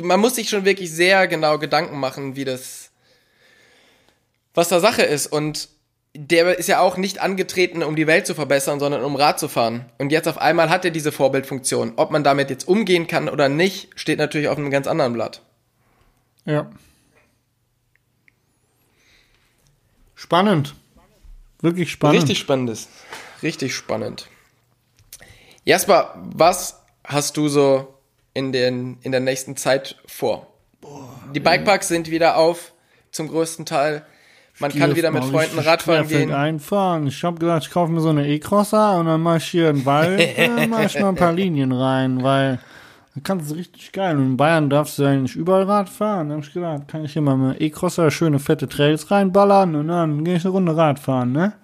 man 0.03 0.19
muss 0.19 0.35
sich 0.35 0.49
schon 0.49 0.65
wirklich 0.65 0.91
sehr 0.91 1.29
genau 1.29 1.59
Gedanken 1.59 2.01
machen, 2.01 2.35
wie 2.35 2.45
das, 2.45 2.91
was 4.55 4.71
da 4.71 4.81
Sache 4.81 5.03
ist. 5.03 5.29
Und 5.29 5.69
der 6.15 6.59
ist 6.59 6.69
ja 6.69 6.81
auch 6.81 6.97
nicht 6.97 7.21
angetreten, 7.21 7.83
um 7.83 7.95
die 7.95 8.07
Welt 8.07 8.27
zu 8.27 8.35
verbessern, 8.35 8.81
sondern 8.81 9.05
um 9.05 9.15
Rad 9.15 9.39
zu 9.39 9.49
fahren. 9.49 9.85
Und 9.99 10.11
jetzt 10.11 10.27
auf 10.27 10.39
einmal 10.39 10.69
hat 10.69 10.85
er 10.85 10.91
diese 10.91 11.13
Vorbildfunktion. 11.13 11.93
Ob 11.97 12.11
man 12.11 12.25
damit 12.25 12.51
jetzt 12.51 12.67
umgehen 12.67 13.07
kann 13.07 13.29
oder 13.29 13.49
nicht, 13.49 13.91
steht 13.95 14.19
natürlich 14.19 14.49
auf 14.49 14.59
einem 14.59 14.71
ganz 14.71 14.87
anderen 14.87 15.13
Blatt. 15.13 15.43
Ja. 16.45 16.71
Spannend. 20.17 20.75
Wirklich 21.61 21.91
spannend. 21.93 22.23
Richtig 22.23 22.39
spannendes. 22.39 22.89
Richtig 23.43 23.75
spannend. 23.75 24.29
Jasper, 25.65 26.15
was 26.35 26.81
hast 27.05 27.37
du 27.37 27.49
so 27.49 27.95
in, 28.35 28.53
den, 28.53 28.99
in 29.03 29.13
der 29.13 29.21
nächsten 29.21 29.57
Zeit 29.57 29.97
vor? 30.07 30.47
Die 31.35 31.41
Bikeparks 31.41 31.89
sind 31.89 32.11
wieder 32.11 32.37
auf, 32.37 32.73
zum 33.13 33.29
größten 33.29 33.67
Teil. 33.67 34.05
Man 34.61 34.73
kann 34.73 34.95
wieder 34.95 35.11
mit 35.11 35.25
Freunden 35.25 35.59
Radfahren 35.59 36.07
gehen. 36.07 36.33
Einfahren. 36.33 37.07
Ich 37.07 37.25
habe 37.25 37.39
gedacht, 37.39 37.63
ich 37.65 37.71
kaufe 37.71 37.91
mir 37.91 38.01
so 38.01 38.11
eine 38.11 38.29
E-Crosser 38.29 38.99
und 38.99 39.07
dann 39.07 39.23
mache 39.23 39.39
ich 39.39 39.45
hier 39.45 39.71
einen 39.71 39.87
Wald, 39.87 40.21
äh, 40.37 40.67
mache 40.67 40.85
ich 40.85 41.01
mal 41.01 41.09
ein 41.09 41.15
paar 41.15 41.33
Linien 41.33 41.73
rein, 41.73 42.23
weil 42.23 42.59
dann 43.15 43.23
kannst 43.25 43.51
du 43.51 43.55
richtig 43.55 43.91
geil. 43.93 44.17
Und 44.17 44.27
in 44.27 44.37
Bayern 44.37 44.71
darfst 44.71 44.99
du 44.99 45.05
eigentlich 45.05 45.35
überall 45.35 45.65
Rad 45.65 45.89
fahren. 45.89 46.29
Da 46.29 46.35
habe 46.37 46.45
ich 46.45 46.53
gedacht, 46.53 46.89
kann 46.89 47.05
ich 47.05 47.13
hier 47.15 47.23
mal 47.23 47.37
mit 47.37 47.61
E-Crosser 47.61 48.11
schöne 48.11 48.39
fette 48.39 48.69
Trails 48.69 49.11
reinballern 49.11 49.75
und 49.75 49.89
dann 49.89 50.25
gehe 50.25 50.37
ich 50.37 50.45
eine 50.45 50.53
Runde 50.53 50.77
Rad 50.77 50.99
fahren, 50.99 51.33
ne? 51.33 51.55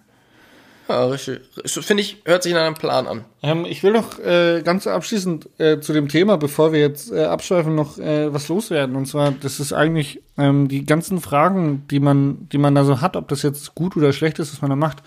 Ja, 0.88 1.06
richtig. 1.06 1.40
Finde 1.64 2.02
ich, 2.02 2.22
hört 2.24 2.42
sich 2.42 2.52
nach 2.52 2.64
einem 2.64 2.74
Plan 2.74 3.06
an. 3.06 3.24
Ähm, 3.42 3.64
ich 3.64 3.82
will 3.82 3.92
noch 3.92 4.18
äh, 4.20 4.62
ganz 4.64 4.86
abschließend 4.86 5.48
äh, 5.58 5.80
zu 5.80 5.92
dem 5.92 6.08
Thema, 6.08 6.36
bevor 6.36 6.72
wir 6.72 6.80
jetzt 6.80 7.10
äh, 7.10 7.24
abschweifen, 7.24 7.74
noch 7.74 7.98
äh, 7.98 8.32
was 8.32 8.48
loswerden. 8.48 8.94
Und 8.94 9.06
zwar, 9.06 9.32
das 9.32 9.58
ist 9.58 9.72
eigentlich 9.72 10.22
ähm, 10.38 10.68
die 10.68 10.86
ganzen 10.86 11.20
Fragen, 11.20 11.86
die 11.90 11.98
man, 11.98 12.48
die 12.50 12.58
man 12.58 12.74
da 12.74 12.84
so 12.84 13.00
hat, 13.00 13.16
ob 13.16 13.28
das 13.28 13.42
jetzt 13.42 13.74
gut 13.74 13.96
oder 13.96 14.12
schlecht 14.12 14.38
ist, 14.38 14.52
was 14.52 14.62
man 14.62 14.70
da 14.70 14.76
macht, 14.76 15.02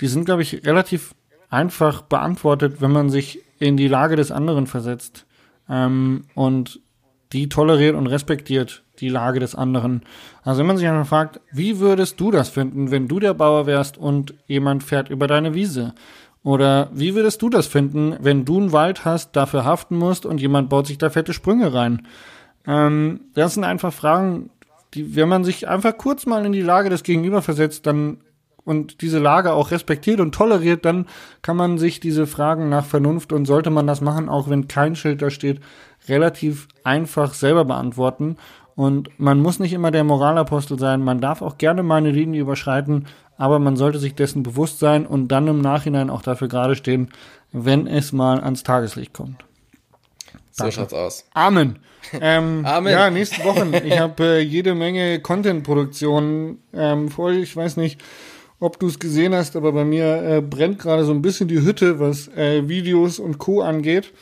die 0.00 0.06
sind, 0.06 0.24
glaube 0.24 0.42
ich, 0.42 0.64
relativ 0.64 1.14
einfach 1.50 2.00
beantwortet, 2.02 2.80
wenn 2.80 2.92
man 2.92 3.10
sich 3.10 3.40
in 3.58 3.76
die 3.76 3.88
Lage 3.88 4.16
des 4.16 4.30
anderen 4.30 4.66
versetzt 4.66 5.26
ähm, 5.68 6.24
und 6.34 6.80
die 7.32 7.48
toleriert 7.48 7.94
und 7.94 8.06
respektiert 8.06 8.82
die 9.00 9.08
Lage 9.08 9.40
des 9.40 9.54
anderen. 9.54 10.02
Also 10.42 10.60
wenn 10.60 10.66
man 10.66 10.76
sich 10.76 10.86
einfach 10.86 11.08
fragt, 11.08 11.40
wie 11.52 11.78
würdest 11.78 12.20
du 12.20 12.30
das 12.30 12.48
finden, 12.48 12.90
wenn 12.90 13.08
du 13.08 13.18
der 13.20 13.34
Bauer 13.34 13.66
wärst 13.66 13.98
und 13.98 14.34
jemand 14.46 14.82
fährt 14.82 15.10
über 15.10 15.26
deine 15.26 15.54
Wiese? 15.54 15.94
Oder 16.42 16.88
wie 16.92 17.14
würdest 17.14 17.42
du 17.42 17.50
das 17.50 17.66
finden, 17.66 18.16
wenn 18.20 18.44
du 18.44 18.58
einen 18.58 18.72
Wald 18.72 19.04
hast, 19.04 19.36
dafür 19.36 19.64
haften 19.64 19.96
musst 19.96 20.24
und 20.24 20.40
jemand 20.40 20.70
baut 20.70 20.86
sich 20.86 20.98
da 20.98 21.10
fette 21.10 21.34
Sprünge 21.34 21.74
rein? 21.74 22.06
Ähm, 22.66 23.20
das 23.34 23.54
sind 23.54 23.64
einfach 23.64 23.92
Fragen, 23.92 24.50
die, 24.94 25.14
wenn 25.16 25.28
man 25.28 25.44
sich 25.44 25.68
einfach 25.68 25.96
kurz 25.96 26.26
mal 26.26 26.44
in 26.46 26.52
die 26.52 26.62
Lage 26.62 26.88
des 26.88 27.02
Gegenüber 27.02 27.42
versetzt, 27.42 27.86
dann 27.86 28.18
und 28.64 29.00
diese 29.00 29.18
Lage 29.18 29.52
auch 29.52 29.70
respektiert 29.70 30.20
und 30.20 30.34
toleriert, 30.34 30.84
dann 30.84 31.06
kann 31.42 31.56
man 31.56 31.78
sich 31.78 31.98
diese 31.98 32.26
Fragen 32.26 32.68
nach 32.68 32.84
Vernunft 32.84 33.32
und 33.32 33.46
sollte 33.46 33.70
man 33.70 33.86
das 33.86 34.00
machen, 34.00 34.28
auch 34.28 34.48
wenn 34.48 34.68
kein 34.68 34.96
Schild 34.96 35.22
da 35.22 35.30
steht, 35.30 35.60
relativ 36.08 36.68
einfach 36.84 37.34
selber 37.34 37.64
beantworten. 37.64 38.36
Und 38.74 39.10
man 39.18 39.40
muss 39.40 39.58
nicht 39.58 39.72
immer 39.72 39.90
der 39.90 40.04
Moralapostel 40.04 40.78
sein, 40.78 41.02
man 41.02 41.20
darf 41.20 41.42
auch 41.42 41.58
gerne 41.58 41.82
mal 41.82 41.96
eine 41.96 42.10
Linie 42.10 42.40
überschreiten, 42.40 43.06
aber 43.36 43.58
man 43.58 43.76
sollte 43.76 43.98
sich 43.98 44.14
dessen 44.14 44.42
bewusst 44.42 44.78
sein 44.78 45.06
und 45.06 45.28
dann 45.28 45.48
im 45.48 45.60
Nachhinein 45.60 46.10
auch 46.10 46.22
dafür 46.22 46.48
gerade 46.48 46.76
stehen, 46.76 47.10
wenn 47.52 47.86
es 47.86 48.12
mal 48.12 48.40
ans 48.40 48.62
Tageslicht 48.62 49.12
kommt. 49.12 49.44
So 50.50 50.70
schaut's 50.70 50.94
aus. 50.94 51.24
Amen. 51.34 51.78
Ähm, 52.18 52.64
Amen. 52.64 52.92
Ja, 52.92 53.10
nächste 53.10 53.44
Wochen. 53.44 53.74
Ich 53.84 53.98
habe 53.98 54.24
äh, 54.24 54.40
jede 54.40 54.74
Menge 54.74 55.20
Content-Produktionen 55.20 56.58
ähm, 56.72 57.10
vor. 57.10 57.30
Ich 57.30 57.54
weiß 57.54 57.76
nicht, 57.76 58.00
ob 58.58 58.80
du 58.80 58.86
es 58.86 58.98
gesehen 58.98 59.34
hast, 59.34 59.54
aber 59.54 59.72
bei 59.72 59.84
mir 59.84 60.22
äh, 60.22 60.40
brennt 60.40 60.78
gerade 60.78 61.04
so 61.04 61.12
ein 61.12 61.22
bisschen 61.22 61.46
die 61.46 61.60
Hütte, 61.60 62.00
was 62.00 62.28
äh, 62.28 62.66
Videos 62.66 63.18
und 63.18 63.38
Co. 63.38 63.60
angeht. 63.60 64.12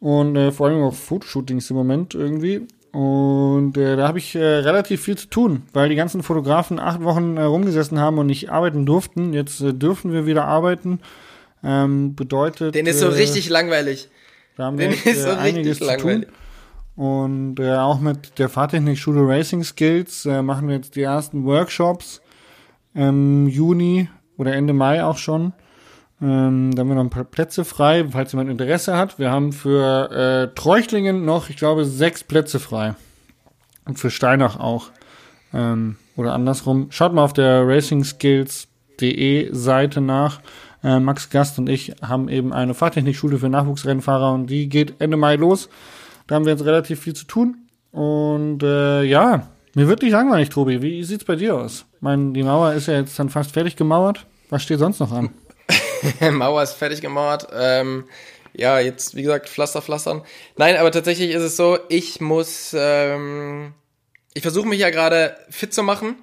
Und 0.00 0.36
äh, 0.36 0.50
vor 0.50 0.66
allem 0.66 0.82
auch 0.82 0.92
Fotoshootings 0.92 1.70
im 1.70 1.76
Moment 1.76 2.14
irgendwie. 2.14 2.66
Und 2.94 3.76
äh, 3.76 3.96
da 3.96 4.06
habe 4.06 4.18
ich 4.18 4.36
äh, 4.36 4.38
relativ 4.38 5.02
viel 5.02 5.18
zu 5.18 5.26
tun, 5.26 5.62
weil 5.72 5.88
die 5.88 5.96
ganzen 5.96 6.22
Fotografen 6.22 6.78
acht 6.78 7.02
Wochen 7.02 7.36
äh, 7.36 7.42
rumgesessen 7.42 7.98
haben 7.98 8.18
und 8.18 8.28
nicht 8.28 8.50
arbeiten 8.50 8.86
durften. 8.86 9.32
Jetzt 9.32 9.60
äh, 9.60 9.74
dürfen 9.74 10.12
wir 10.12 10.26
wieder 10.26 10.44
arbeiten. 10.44 11.00
Ähm, 11.64 12.14
bedeutet. 12.14 12.76
Den 12.76 12.86
ist 12.86 13.00
so 13.00 13.06
äh, 13.06 13.14
richtig 13.14 13.48
langweilig. 13.48 14.10
Da 14.56 14.66
haben 14.66 14.78
wir 14.78 14.90
echt, 14.90 15.06
ist 15.06 15.22
so 15.22 15.30
äh, 15.30 15.32
einiges 15.32 15.80
zu 15.80 15.96
tun. 15.96 16.26
Und 16.94 17.58
äh, 17.58 17.74
auch 17.74 17.98
mit 17.98 18.38
der 18.38 18.48
Fahrtechnik-Schule 18.48 19.26
Racing 19.26 19.64
Skills 19.64 20.24
äh, 20.26 20.42
machen 20.42 20.68
wir 20.68 20.76
jetzt 20.76 20.94
die 20.94 21.02
ersten 21.02 21.44
Workshops 21.44 22.22
im 22.94 23.48
Juni 23.48 24.08
oder 24.36 24.54
Ende 24.54 24.72
Mai 24.72 25.02
auch 25.02 25.18
schon. 25.18 25.52
Ähm, 26.24 26.74
da 26.74 26.80
haben 26.80 26.88
wir 26.88 26.94
noch 26.94 27.04
ein 27.04 27.10
paar 27.10 27.24
Plätze 27.24 27.66
frei, 27.66 28.06
falls 28.10 28.32
jemand 28.32 28.48
Interesse 28.48 28.96
hat. 28.96 29.18
Wir 29.18 29.30
haben 29.30 29.52
für 29.52 30.10
äh, 30.10 30.54
Treuchtlingen 30.54 31.26
noch, 31.26 31.50
ich 31.50 31.56
glaube, 31.56 31.84
sechs 31.84 32.24
Plätze 32.24 32.58
frei. 32.60 32.94
Und 33.84 33.98
für 33.98 34.10
Steinach 34.10 34.58
auch. 34.58 34.88
Ähm, 35.52 35.96
oder 36.16 36.32
andersrum. 36.32 36.86
Schaut 36.88 37.12
mal 37.12 37.24
auf 37.24 37.34
der 37.34 37.68
racingskills.de 37.68 39.50
Seite 39.52 40.00
nach. 40.00 40.40
Äh, 40.82 40.98
Max 40.98 41.28
Gast 41.28 41.58
und 41.58 41.68
ich 41.68 41.94
haben 42.00 42.30
eben 42.30 42.54
eine 42.54 42.72
Fahrtechnikschule 42.72 43.36
für 43.36 43.50
Nachwuchsrennfahrer 43.50 44.32
und 44.32 44.46
die 44.46 44.70
geht 44.70 44.94
Ende 45.00 45.18
Mai 45.18 45.36
los. 45.36 45.68
Da 46.26 46.36
haben 46.36 46.46
wir 46.46 46.52
jetzt 46.52 46.64
relativ 46.64 47.00
viel 47.00 47.14
zu 47.14 47.26
tun. 47.26 47.68
Und 47.92 48.62
äh, 48.62 49.02
ja, 49.02 49.46
mir 49.74 49.88
wird 49.88 50.00
nicht 50.00 50.12
langweilig, 50.12 50.48
Tobi. 50.48 50.80
Wie 50.80 51.04
sieht's 51.04 51.24
bei 51.24 51.36
dir 51.36 51.54
aus? 51.56 51.84
Ich 51.96 52.02
meine, 52.02 52.32
die 52.32 52.42
Mauer 52.42 52.72
ist 52.72 52.86
ja 52.86 52.94
jetzt 52.94 53.18
dann 53.18 53.28
fast 53.28 53.52
fertig 53.52 53.76
gemauert. 53.76 54.24
Was 54.48 54.62
steht 54.62 54.78
sonst 54.78 55.00
noch 55.00 55.12
an? 55.12 55.28
Mauer 56.32 56.62
ist 56.62 56.74
fertig 56.74 57.00
gemauert. 57.00 57.48
Ähm, 57.52 58.04
ja, 58.52 58.78
jetzt, 58.78 59.16
wie 59.16 59.22
gesagt, 59.22 59.48
Pflaster, 59.48 59.82
pflastern. 59.82 60.22
Nein, 60.56 60.76
aber 60.76 60.92
tatsächlich 60.92 61.30
ist 61.30 61.42
es 61.42 61.56
so, 61.56 61.78
ich 61.88 62.20
muss, 62.20 62.74
ähm, 62.76 63.74
ich 64.32 64.42
versuche 64.42 64.68
mich 64.68 64.80
ja 64.80 64.90
gerade 64.90 65.36
fit 65.50 65.74
zu 65.74 65.82
machen, 65.82 66.16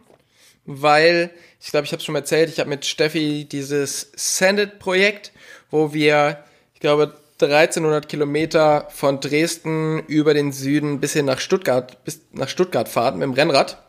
weil, 0.66 1.32
ich 1.60 1.72
glaube, 1.72 1.86
ich 1.86 1.92
habe 1.92 2.00
es 2.00 2.06
schon 2.06 2.16
erzählt, 2.16 2.50
ich 2.50 2.60
habe 2.60 2.70
mit 2.70 2.86
Steffi 2.86 3.46
dieses 3.46 4.12
Sandit-Projekt, 4.16 5.32
wo 5.70 5.94
wir, 5.94 6.44
ich 6.74 6.80
glaube, 6.80 7.16
1300 7.42 8.08
Kilometer 8.08 8.88
von 8.92 9.20
Dresden 9.20 10.00
über 10.06 10.34
den 10.34 10.52
Süden 10.52 11.00
bis 11.00 11.14
hin 11.14 11.26
nach 11.26 11.40
Stuttgart, 11.40 12.04
bis 12.06 12.22
nach 12.32 12.50
Stuttgart 12.50 12.88
fahren 12.88 13.18
mit 13.18 13.24
dem 13.24 13.34
Rennrad. 13.34 13.82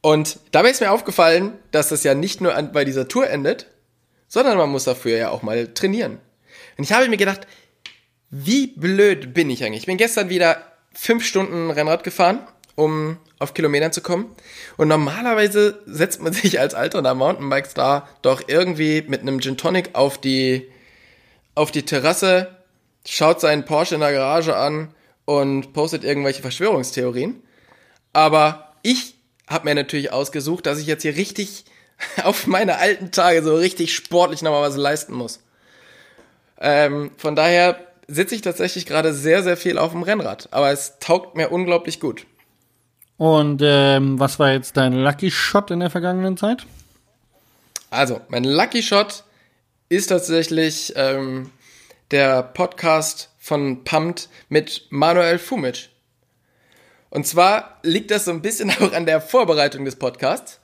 Und 0.00 0.38
dabei 0.52 0.70
ist 0.70 0.80
mir 0.80 0.92
aufgefallen, 0.92 1.54
dass 1.72 1.88
das 1.88 2.04
ja 2.04 2.14
nicht 2.14 2.40
nur 2.40 2.54
an, 2.54 2.72
bei 2.72 2.84
dieser 2.84 3.08
Tour 3.08 3.28
endet, 3.28 3.66
sondern 4.34 4.58
man 4.58 4.68
muss 4.68 4.82
dafür 4.82 5.16
ja 5.16 5.30
auch 5.30 5.42
mal 5.42 5.68
trainieren. 5.74 6.18
Und 6.76 6.82
ich 6.82 6.92
habe 6.92 7.08
mir 7.08 7.16
gedacht, 7.16 7.46
wie 8.30 8.66
blöd 8.66 9.32
bin 9.32 9.48
ich 9.48 9.62
eigentlich? 9.62 9.82
Ich 9.82 9.86
bin 9.86 9.96
gestern 9.96 10.28
wieder 10.28 10.60
fünf 10.92 11.24
Stunden 11.24 11.70
Rennrad 11.70 12.02
gefahren, 12.02 12.40
um 12.74 13.18
auf 13.38 13.54
Kilometern 13.54 13.92
zu 13.92 14.00
kommen. 14.00 14.34
Und 14.76 14.88
normalerweise 14.88 15.80
setzt 15.86 16.20
man 16.20 16.32
sich 16.42 16.58
als 16.58 16.74
alterner 16.74 17.14
Mountainbike-Star 17.14 18.08
doch 18.22 18.42
irgendwie 18.48 19.04
mit 19.06 19.20
einem 19.20 19.40
Gin 19.40 19.56
Tonic 19.56 19.90
auf 19.92 20.18
die, 20.18 20.68
auf 21.54 21.70
die 21.70 21.84
Terrasse, 21.84 22.56
schaut 23.06 23.40
seinen 23.40 23.64
Porsche 23.64 23.94
in 23.94 24.00
der 24.00 24.10
Garage 24.10 24.56
an 24.56 24.92
und 25.26 25.72
postet 25.74 26.02
irgendwelche 26.02 26.42
Verschwörungstheorien. 26.42 27.40
Aber 28.12 28.74
ich 28.82 29.14
habe 29.46 29.66
mir 29.66 29.76
natürlich 29.76 30.10
ausgesucht, 30.10 30.66
dass 30.66 30.80
ich 30.80 30.88
jetzt 30.88 31.02
hier 31.02 31.14
richtig 31.14 31.66
auf 32.22 32.46
meine 32.46 32.78
alten 32.78 33.10
Tage 33.10 33.42
so 33.42 33.54
richtig 33.56 33.94
sportlich 33.94 34.42
nochmal 34.42 34.62
was 34.62 34.76
leisten 34.76 35.14
muss. 35.14 35.40
Ähm, 36.60 37.10
von 37.16 37.36
daher 37.36 37.78
sitze 38.08 38.34
ich 38.34 38.42
tatsächlich 38.42 38.86
gerade 38.86 39.12
sehr, 39.12 39.42
sehr 39.42 39.56
viel 39.56 39.78
auf 39.78 39.92
dem 39.92 40.02
Rennrad. 40.02 40.48
Aber 40.50 40.70
es 40.70 40.98
taugt 40.98 41.36
mir 41.36 41.50
unglaublich 41.50 42.00
gut. 42.00 42.26
Und 43.16 43.60
ähm, 43.62 44.18
was 44.18 44.38
war 44.38 44.52
jetzt 44.52 44.76
dein 44.76 44.92
Lucky 44.92 45.30
Shot 45.30 45.70
in 45.70 45.80
der 45.80 45.90
vergangenen 45.90 46.36
Zeit? 46.36 46.66
Also, 47.90 48.20
mein 48.28 48.44
Lucky 48.44 48.82
Shot 48.82 49.24
ist 49.88 50.08
tatsächlich 50.08 50.92
ähm, 50.96 51.50
der 52.10 52.42
Podcast 52.42 53.30
von 53.38 53.84
Pumped 53.84 54.28
mit 54.48 54.86
Manuel 54.90 55.38
Fumic. 55.38 55.90
Und 57.10 57.26
zwar 57.26 57.78
liegt 57.82 58.10
das 58.10 58.24
so 58.24 58.32
ein 58.32 58.42
bisschen 58.42 58.70
auch 58.80 58.92
an 58.92 59.06
der 59.06 59.20
Vorbereitung 59.20 59.84
des 59.84 59.96
Podcasts, 59.96 60.58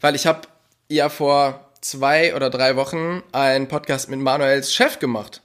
weil 0.00 0.16
ich 0.16 0.26
habe 0.26 0.48
ja 0.88 1.08
vor 1.08 1.70
zwei 1.80 2.34
oder 2.34 2.50
drei 2.50 2.76
Wochen 2.76 3.22
einen 3.32 3.68
Podcast 3.68 4.08
mit 4.08 4.20
Manuels 4.20 4.72
Chef 4.72 4.98
gemacht. 4.98 5.42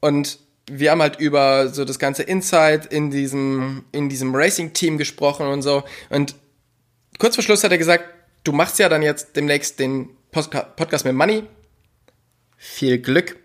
Und 0.00 0.38
wir 0.66 0.90
haben 0.90 1.02
halt 1.02 1.18
über 1.18 1.68
so 1.68 1.84
das 1.84 1.98
ganze 1.98 2.22
Insight 2.22 2.86
in 2.86 3.10
diesem, 3.10 3.84
in 3.92 4.08
diesem 4.08 4.34
Racing-Team 4.34 4.98
gesprochen 4.98 5.46
und 5.46 5.62
so. 5.62 5.82
Und 6.10 6.34
kurz 7.18 7.34
vor 7.34 7.44
Schluss 7.44 7.64
hat 7.64 7.72
er 7.72 7.78
gesagt, 7.78 8.04
du 8.44 8.52
machst 8.52 8.78
ja 8.78 8.88
dann 8.88 9.02
jetzt 9.02 9.36
demnächst 9.36 9.78
den 9.78 10.10
Podcast 10.30 11.04
mit 11.04 11.14
Money. 11.14 11.44
Viel 12.56 12.98
Glück. 12.98 13.36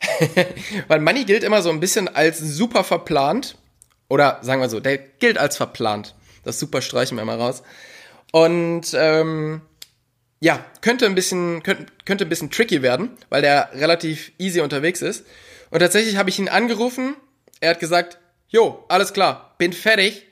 Weil 0.88 1.00
Money 1.00 1.24
gilt 1.24 1.44
immer 1.44 1.62
so 1.62 1.70
ein 1.70 1.80
bisschen 1.80 2.08
als 2.08 2.38
super 2.38 2.84
verplant. 2.84 3.56
Oder 4.08 4.38
sagen 4.42 4.60
wir 4.60 4.68
so, 4.68 4.80
der 4.80 4.98
gilt 4.98 5.38
als 5.38 5.56
verplant. 5.56 6.14
Das 6.44 6.58
super 6.58 6.80
streichen 6.80 7.16
wir 7.16 7.24
mal 7.24 7.38
raus. 7.38 7.62
Und 8.32 8.94
ähm, 8.94 9.62
ja, 10.40 10.64
könnte 10.80 11.06
ein 11.06 11.14
bisschen, 11.14 11.62
könnte, 11.62 11.86
könnte 12.04 12.24
ein 12.24 12.28
bisschen 12.28 12.50
tricky 12.50 12.82
werden, 12.82 13.10
weil 13.28 13.42
der 13.42 13.70
relativ 13.74 14.32
easy 14.38 14.60
unterwegs 14.60 15.02
ist. 15.02 15.26
Und 15.70 15.80
tatsächlich 15.80 16.16
habe 16.16 16.30
ich 16.30 16.38
ihn 16.38 16.48
angerufen. 16.48 17.16
Er 17.60 17.70
hat 17.70 17.80
gesagt, 17.80 18.18
jo, 18.48 18.84
alles 18.88 19.12
klar, 19.12 19.54
bin 19.58 19.72
fertig. 19.72 20.26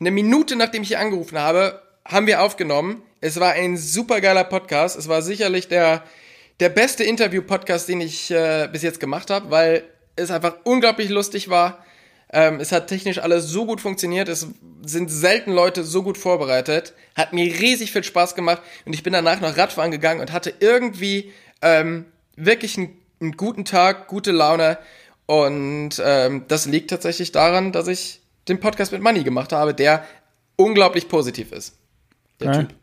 Eine 0.00 0.10
Minute 0.10 0.56
nachdem 0.56 0.82
ich 0.82 0.92
ihn 0.92 0.98
angerufen 0.98 1.38
habe, 1.38 1.82
haben 2.04 2.26
wir 2.26 2.42
aufgenommen. 2.42 3.02
Es 3.20 3.40
war 3.40 3.52
ein 3.52 3.76
super 3.76 4.20
geiler 4.20 4.44
Podcast. 4.44 4.96
Es 4.96 5.08
war 5.08 5.22
sicherlich 5.22 5.68
der, 5.68 6.04
der 6.60 6.68
beste 6.68 7.02
Interview-Podcast, 7.02 7.88
den 7.88 8.00
ich 8.00 8.30
äh, 8.30 8.68
bis 8.70 8.82
jetzt 8.82 9.00
gemacht 9.00 9.30
habe, 9.30 9.50
weil 9.50 9.84
es 10.16 10.30
einfach 10.30 10.56
unglaublich 10.64 11.08
lustig 11.08 11.48
war. 11.48 11.84
Ähm, 12.30 12.60
es 12.60 12.72
hat 12.72 12.88
technisch 12.88 13.18
alles 13.18 13.46
so 13.46 13.64
gut 13.64 13.80
funktioniert. 13.80 14.28
Es 14.28 14.46
sind 14.84 15.08
selten 15.10 15.52
Leute 15.52 15.82
so 15.84 16.02
gut 16.02 16.18
vorbereitet. 16.18 16.92
Hat 17.16 17.32
mir 17.32 17.44
riesig 17.44 17.92
viel 17.92 18.04
Spaß 18.04 18.34
gemacht 18.34 18.60
und 18.84 18.92
ich 18.92 19.02
bin 19.02 19.12
danach 19.12 19.40
noch 19.40 19.56
Radfahren 19.56 19.90
gegangen 19.90 20.20
und 20.20 20.32
hatte 20.32 20.52
irgendwie 20.60 21.32
ähm, 21.62 22.04
wirklich 22.36 22.76
einen, 22.76 22.96
einen 23.20 23.36
guten 23.36 23.64
Tag, 23.64 24.08
gute 24.08 24.30
Laune. 24.32 24.78
Und 25.26 26.00
ähm, 26.04 26.44
das 26.48 26.66
liegt 26.66 26.90
tatsächlich 26.90 27.32
daran, 27.32 27.72
dass 27.72 27.88
ich 27.88 28.20
den 28.48 28.60
Podcast 28.60 28.92
mit 28.92 29.02
Money 29.02 29.24
gemacht 29.24 29.52
habe, 29.52 29.74
der 29.74 30.04
unglaublich 30.56 31.08
positiv 31.08 31.52
ist. 31.52 31.76
Der 32.40 32.52
Ja. 32.52 32.60
Typ. 32.60 32.74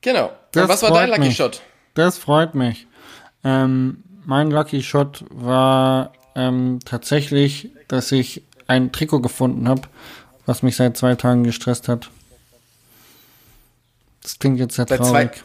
Genau. 0.00 0.32
Das 0.52 0.68
was 0.68 0.82
war 0.82 0.92
dein 0.92 1.08
Lucky 1.10 1.20
mich. 1.22 1.36
Shot? 1.36 1.62
Das 1.94 2.18
freut 2.18 2.54
mich. 2.54 2.86
Ähm, 3.44 4.02
mein 4.24 4.50
Lucky 4.50 4.82
Shot 4.82 5.24
war 5.30 6.12
ähm, 6.38 6.78
tatsächlich, 6.84 7.70
dass 7.88 8.12
ich 8.12 8.42
ein 8.68 8.92
Trikot 8.92 9.20
gefunden 9.20 9.68
habe, 9.68 9.82
was 10.46 10.62
mich 10.62 10.76
seit 10.76 10.96
zwei 10.96 11.14
Tagen 11.16 11.42
gestresst 11.44 11.88
hat. 11.88 12.10
Das 14.22 14.38
klingt 14.38 14.58
jetzt 14.58 14.76
sehr 14.76 14.86
Seit 14.86 14.98
traurig. 15.00 15.30
zwei- 15.32 15.42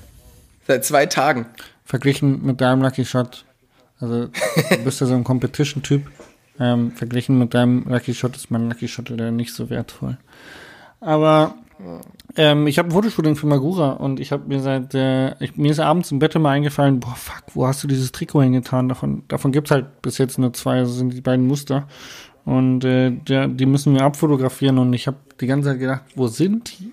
Seit 0.67 0.85
zwei 0.85 1.05
Tagen. 1.07 1.45
Verglichen 1.85 2.45
mit 2.45 2.61
deinem 2.61 2.81
Lucky 2.81 3.03
Shot, 3.03 3.43
also 3.99 4.27
du 4.27 4.77
bist 4.85 5.01
ja 5.01 5.07
so 5.07 5.13
ein 5.13 5.23
Competition-Typ. 5.25 6.09
Ähm, 6.59 6.91
verglichen 6.91 7.37
mit 7.39 7.53
deinem 7.53 7.83
Lucky 7.89 8.13
Shot 8.13 8.35
ist 8.37 8.49
mein 8.51 8.69
Lucky 8.69 8.87
Shot 8.87 9.09
wieder 9.11 9.31
nicht 9.31 9.53
so 9.53 9.69
wertvoll. 9.69 10.17
Aber 11.01 11.55
ähm, 12.35 12.67
ich 12.67 12.79
habe 12.79 12.89
ein 12.89 12.91
Fotoshooting 12.91 13.35
für 13.35 13.47
Magura 13.47 13.91
und 13.91 14.19
ich 14.19 14.31
habe 14.31 14.47
mir 14.47 14.59
seit 14.59 14.93
äh, 14.93 15.35
ich, 15.43 15.55
mir 15.55 15.71
ist 15.71 15.79
abends 15.79 16.11
im 16.11 16.19
Bett 16.19 16.35
immer 16.35 16.49
eingefallen, 16.49 16.99
boah 16.99 17.15
fuck, 17.15 17.43
wo 17.53 17.67
hast 17.67 17.83
du 17.83 17.87
dieses 17.87 18.11
Trikot 18.11 18.43
hingetan? 18.43 18.89
Davon 18.89 19.23
davon 19.27 19.51
gibt's 19.51 19.71
halt 19.71 20.01
bis 20.01 20.17
jetzt 20.17 20.39
nur 20.39 20.53
zwei, 20.53 20.79
also 20.79 20.93
sind 20.93 21.13
die 21.13 21.21
beiden 21.21 21.47
Muster 21.47 21.87
und 22.45 22.83
äh, 22.83 23.11
der, 23.11 23.47
die 23.47 23.65
müssen 23.65 23.93
wir 23.93 24.01
abfotografieren 24.01 24.77
und 24.77 24.93
ich 24.93 25.07
habe 25.07 25.17
die 25.39 25.47
ganze 25.47 25.69
Zeit 25.69 25.79
gedacht, 25.79 26.03
wo 26.15 26.27
sind 26.27 26.79
die? 26.79 26.91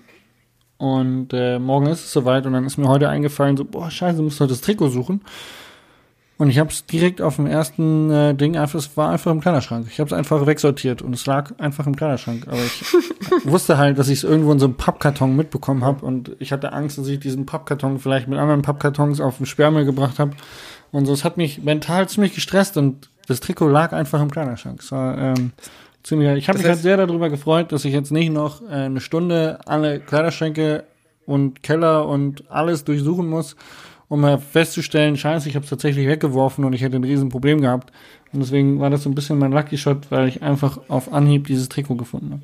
Und 0.77 1.33
äh, 1.33 1.59
morgen 1.59 1.87
ist 1.87 2.05
es 2.05 2.11
soweit 2.11 2.45
und 2.45 2.53
dann 2.53 2.65
ist 2.65 2.77
mir 2.77 2.87
heute 2.87 3.09
eingefallen, 3.09 3.57
so 3.57 3.65
boah 3.65 3.91
scheiße, 3.91 4.17
du 4.17 4.23
musst 4.23 4.39
heute 4.39 4.53
das 4.53 4.61
Trikot 4.61 4.89
suchen. 4.89 5.21
Und 6.41 6.49
ich 6.49 6.57
habe 6.57 6.71
es 6.71 6.87
direkt 6.87 7.21
auf 7.21 7.35
dem 7.35 7.45
ersten 7.45 8.09
äh, 8.09 8.33
Ding 8.33 8.57
einfach, 8.57 8.79
es 8.79 8.97
war 8.97 9.11
einfach 9.11 9.31
im 9.31 9.41
Kleiderschrank. 9.41 9.85
Ich 9.91 9.99
habe 9.99 10.07
es 10.07 10.13
einfach 10.13 10.47
wegsortiert 10.47 11.03
und 11.03 11.13
es 11.13 11.27
lag 11.27 11.51
einfach 11.59 11.85
im 11.85 11.95
Kleiderschrank. 11.95 12.47
Aber 12.47 12.57
ich 12.57 12.83
wusste 13.43 13.77
halt, 13.77 13.99
dass 13.99 14.09
ich 14.09 14.17
es 14.17 14.23
irgendwo 14.23 14.51
in 14.51 14.57
so 14.57 14.65
einem 14.65 14.73
Pappkarton 14.73 15.35
mitbekommen 15.35 15.85
habe 15.85 16.03
und 16.03 16.31
ich 16.39 16.51
hatte 16.51 16.73
Angst, 16.73 16.97
dass 16.97 17.05
ich 17.05 17.19
diesen 17.19 17.45
Pappkarton 17.45 17.99
vielleicht 17.99 18.27
mit 18.27 18.39
anderen 18.39 18.63
Pappkartons 18.63 19.21
auf 19.21 19.37
den 19.37 19.45
Sperrmüll 19.45 19.85
gebracht 19.85 20.17
habe. 20.17 20.31
Und 20.91 21.05
so, 21.05 21.13
es 21.13 21.23
hat 21.23 21.37
mich 21.37 21.61
mental 21.61 22.09
ziemlich 22.09 22.33
gestresst 22.33 22.75
und 22.75 23.11
das 23.27 23.39
Trikot 23.39 23.67
lag 23.67 23.93
einfach 23.93 24.19
im 24.19 24.31
Kleiderschrank. 24.31 24.79
Es 24.81 24.91
war 24.91 25.15
ähm, 25.19 25.51
ziemlich. 26.01 26.27
Ich 26.39 26.49
habe 26.49 26.57
mich 26.57 26.67
halt 26.67 26.79
sehr 26.79 26.97
darüber 26.97 27.29
gefreut, 27.29 27.71
dass 27.71 27.85
ich 27.85 27.93
jetzt 27.93 28.11
nicht 28.11 28.31
noch 28.31 28.63
äh, 28.63 28.73
eine 28.73 28.99
Stunde 28.99 29.59
alle 29.67 29.99
Kleiderschränke 29.99 30.85
und 31.27 31.61
Keller 31.61 32.07
und 32.07 32.49
alles 32.49 32.83
durchsuchen 32.83 33.29
muss, 33.29 33.55
um 34.11 34.19
mal 34.19 34.39
festzustellen, 34.39 35.15
scheiße, 35.15 35.47
ich 35.47 35.55
habe 35.55 35.63
es 35.63 35.69
tatsächlich 35.69 36.05
weggeworfen 36.05 36.65
und 36.65 36.73
ich 36.73 36.81
hätte 36.81 36.97
ein 36.97 37.03
Riesenproblem 37.05 37.61
gehabt. 37.61 37.93
Und 38.33 38.41
deswegen 38.41 38.77
war 38.81 38.89
das 38.89 39.03
so 39.03 39.09
ein 39.09 39.15
bisschen 39.15 39.39
mein 39.39 39.53
Lucky 39.53 39.77
Shot, 39.77 40.11
weil 40.11 40.27
ich 40.27 40.43
einfach 40.43 40.81
auf 40.89 41.13
Anhieb 41.13 41.47
dieses 41.47 41.69
Trikot 41.69 41.95
gefunden 41.95 42.31
habe. 42.31 42.41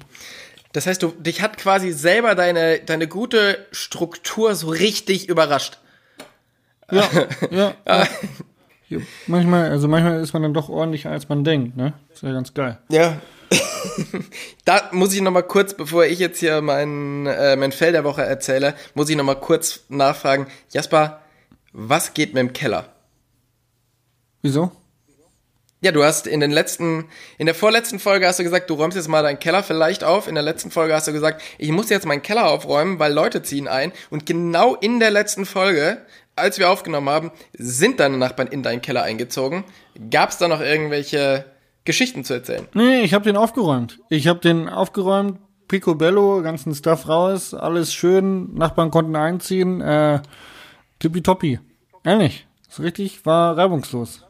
Das 0.72 0.88
heißt, 0.88 1.04
du, 1.04 1.10
dich 1.10 1.42
hat 1.42 1.58
quasi 1.58 1.92
selber 1.92 2.36
deine, 2.36 2.80
deine 2.80 3.10
gute 3.10 3.58
Struktur 3.74 4.56
so 4.56 4.70
richtig 4.70 5.28
überrascht. 5.28 5.80
Ja, 6.90 7.10
ja. 7.52 7.74
ja. 7.86 8.08
Ja, 8.88 9.00
Manchmal, 9.28 9.70
also 9.70 9.90
manchmal 9.90 10.22
ist 10.22 10.32
man 10.32 10.44
dann 10.44 10.54
doch 10.54 10.70
ordentlicher, 10.70 11.12
als 11.12 11.28
man 11.28 11.44
denkt, 11.44 11.76
ne? 11.76 11.92
Ist 12.14 12.24
ja 12.24 12.32
ganz 12.32 12.54
geil. 12.54 12.78
Ja. 12.88 13.18
da 14.64 14.84
muss 14.94 15.14
ich 15.14 15.20
noch 15.20 15.32
mal 15.32 15.42
kurz, 15.42 15.74
bevor 15.74 16.06
ich 16.06 16.20
jetzt 16.20 16.40
hier 16.40 16.62
mein, 16.62 17.26
äh, 17.26 17.58
mein 17.58 17.74
Fell 17.74 17.92
der 17.92 18.06
Woche 18.06 18.24
erzähle, 18.24 18.74
muss 18.94 19.10
ich 19.10 19.18
noch 19.18 19.26
mal 19.26 19.36
kurz 19.36 19.82
nachfragen. 19.90 20.48
Jasper, 20.72 21.20
was 21.80 22.16
geht 22.16 22.34
mit 22.34 22.42
dem 22.42 22.54
Keller? 22.54 22.90
Wieso? 24.42 24.72
Ja, 25.80 25.92
du 25.92 26.04
hast 26.04 26.26
in 26.26 26.40
den 26.40 26.50
letzten, 26.50 27.06
in 27.38 27.46
der 27.46 27.54
vorletzten 27.54 28.00
Folge 28.00 28.26
hast 28.26 28.40
du 28.40 28.44
gesagt, 28.44 28.68
du 28.72 28.74
räumst 28.74 28.98
jetzt 28.98 29.08
mal 29.08 29.22
deinen 29.22 29.38
Keller 29.38 29.62
vielleicht 29.62 30.04
auf. 30.04 30.28
In 30.28 30.34
der 30.34 30.44
letzten 30.44 30.72
Folge 30.72 30.96
hast 30.96 31.08
du 31.08 31.14
gesagt, 31.14 31.44
ich 31.60 31.70
muss 31.72 31.92
jetzt 31.92 32.08
meinen 32.08 32.24
Keller 32.24 32.50
aufräumen, 32.50 32.98
weil 32.98 33.14
Leute 33.14 33.44
ziehen 33.44 33.68
ein. 33.68 33.92
Und 34.10 34.26
genau 34.26 34.74
in 34.74 35.00
der 35.00 35.12
letzten 35.12 35.46
Folge, 35.46 36.02
als 36.36 36.58
wir 36.58 36.72
aufgenommen 36.72 37.10
haben, 37.10 37.32
sind 37.54 38.00
deine 38.00 38.18
Nachbarn 38.18 38.48
in 38.48 38.64
deinen 38.64 38.82
Keller 38.82 39.04
eingezogen. 39.04 39.64
Gab 40.10 40.32
es 40.32 40.40
da 40.40 40.48
noch 40.48 40.62
irgendwelche 40.62 41.46
Geschichten 41.86 42.24
zu 42.24 42.34
erzählen? 42.34 42.68
Nee, 42.74 43.02
ich 43.02 43.14
habe 43.14 43.26
den 43.26 43.38
aufgeräumt. 43.38 44.00
Ich 44.10 44.28
habe 44.28 44.40
den 44.40 44.68
aufgeräumt, 44.68 45.38
Picobello, 45.68 46.42
ganzen 46.42 46.74
Stuff 46.74 47.08
raus, 47.08 47.54
alles 47.54 47.94
schön, 47.94 48.56
Nachbarn 48.56 48.90
konnten 48.90 49.16
einziehen, 49.16 49.82
äh, 49.82 50.22
tippitoppi. 50.98 51.60
Ehrlich, 52.08 52.48
so 52.70 52.84
richtig, 52.84 53.26
war 53.26 53.58
reibungslos. 53.58 54.24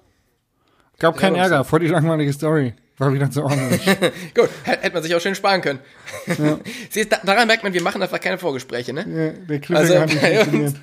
Gab 0.97 1.15
keinen. 1.15 1.35
Ärger, 1.35 1.63
voll 1.63 1.81
die 1.81 1.87
langweilige 1.87 2.33
Story. 2.33 2.73
War 2.97 3.13
wieder 3.13 3.31
so 3.31 3.43
ordentlich. 3.43 3.85
Gut, 4.33 4.49
hätte 4.63 4.91
man 4.95 5.03
sich 5.03 5.13
auch 5.13 5.21
schön 5.21 5.35
sparen 5.35 5.61
können. 5.61 5.79
Siehst, 6.89 7.11
da, 7.11 7.19
daran 7.23 7.45
merkt 7.45 7.61
man, 7.63 7.71
wir 7.73 7.83
machen 7.83 8.01
einfach 8.01 8.19
keine 8.19 8.39
Vorgespräche, 8.39 8.93
ne? 8.93 9.35
Ja, 9.47 9.57
Der 9.59 9.77
Also 9.77 9.99
hat 9.99 10.09
nicht 10.09 10.19
funktioniert. 10.21 10.75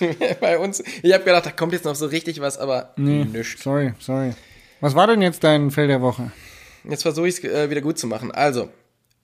uns, 0.00 0.38
bei 0.40 0.58
uns, 0.58 0.82
ich 1.04 1.12
habe 1.12 1.22
gedacht, 1.22 1.46
da 1.46 1.50
kommt 1.52 1.72
jetzt 1.74 1.84
noch 1.84 1.94
so 1.94 2.06
richtig 2.06 2.40
was, 2.40 2.58
aber 2.58 2.92
Nee, 2.96 3.24
nichts. 3.24 3.62
sorry, 3.62 3.94
sorry. 4.00 4.32
Was 4.80 4.96
war 4.96 5.06
denn 5.06 5.22
jetzt 5.22 5.44
dein 5.44 5.70
Fell 5.70 5.86
der 5.86 6.02
Woche? 6.02 6.32
Jetzt 6.82 7.02
versuche 7.02 7.28
ich 7.28 7.36
es 7.38 7.44
äh, 7.44 7.70
wieder 7.70 7.80
gut 7.82 7.98
zu 8.00 8.08
machen. 8.08 8.32
Also, 8.32 8.68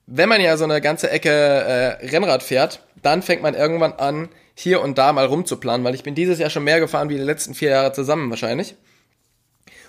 wenn 0.07 0.29
man 0.29 0.41
ja 0.41 0.57
so 0.57 0.65
eine 0.65 0.81
ganze 0.81 1.11
Ecke 1.11 1.31
äh, 1.31 2.07
Rennrad 2.07 2.43
fährt, 2.43 2.83
dann 3.03 3.23
fängt 3.23 3.43
man 3.43 3.55
irgendwann 3.55 3.93
an, 3.93 4.29
hier 4.55 4.83
und 4.83 4.99
da 4.99 5.13
mal 5.13 5.27
rumzuplanen, 5.27 5.85
weil 5.85 5.95
ich 5.95 6.03
bin 6.03 6.15
dieses 6.15 6.39
Jahr 6.39 6.51
schon 6.51 6.65
mehr 6.65 6.81
gefahren 6.81 7.09
wie 7.09 7.17
die 7.17 7.23
letzten 7.23 7.55
vier 7.55 7.71
Jahre 7.71 7.93
zusammen 7.93 8.29
wahrscheinlich. 8.31 8.75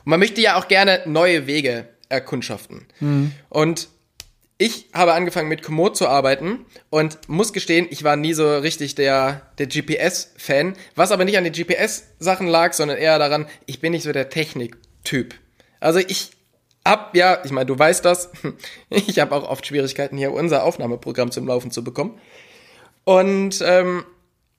Und 0.05 0.09
man 0.09 0.19
möchte 0.19 0.41
ja 0.41 0.57
auch 0.57 0.67
gerne 0.67 1.01
neue 1.05 1.47
Wege 1.47 1.87
erkundschaften. 2.09 2.85
Und 3.49 3.89
ich 4.57 4.87
habe 4.93 5.13
angefangen 5.13 5.49
mit 5.49 5.63
Komoot 5.63 5.97
zu 5.97 6.07
arbeiten 6.07 6.65
und 6.89 7.27
muss 7.27 7.51
gestehen, 7.51 7.87
ich 7.89 8.03
war 8.03 8.15
nie 8.15 8.33
so 8.33 8.57
richtig 8.59 8.95
der, 8.95 9.41
der 9.57 9.67
GPS-Fan, 9.67 10.75
was 10.95 11.11
aber 11.11 11.25
nicht 11.25 11.37
an 11.37 11.43
den 11.43 11.53
GPS-Sachen 11.53 12.47
lag, 12.47 12.73
sondern 12.73 12.97
eher 12.97 13.19
daran, 13.19 13.47
ich 13.65 13.81
bin 13.81 13.91
nicht 13.91 14.03
so 14.03 14.11
der 14.11 14.29
Technik-Typ. 14.29 15.35
Also 15.79 15.99
ich 15.99 16.31
hab, 16.85 17.15
ja, 17.15 17.39
ich 17.43 17.51
meine, 17.51 17.65
du 17.65 17.77
weißt 17.77 18.03
das, 18.03 18.29
ich 18.89 19.19
habe 19.19 19.35
auch 19.35 19.49
oft 19.49 19.65
Schwierigkeiten, 19.65 20.17
hier 20.17 20.31
unser 20.31 20.63
Aufnahmeprogramm 20.63 21.31
zum 21.31 21.47
Laufen 21.47 21.71
zu 21.71 21.83
bekommen. 21.83 22.19
Und 23.05 23.63
ähm, 23.65 24.05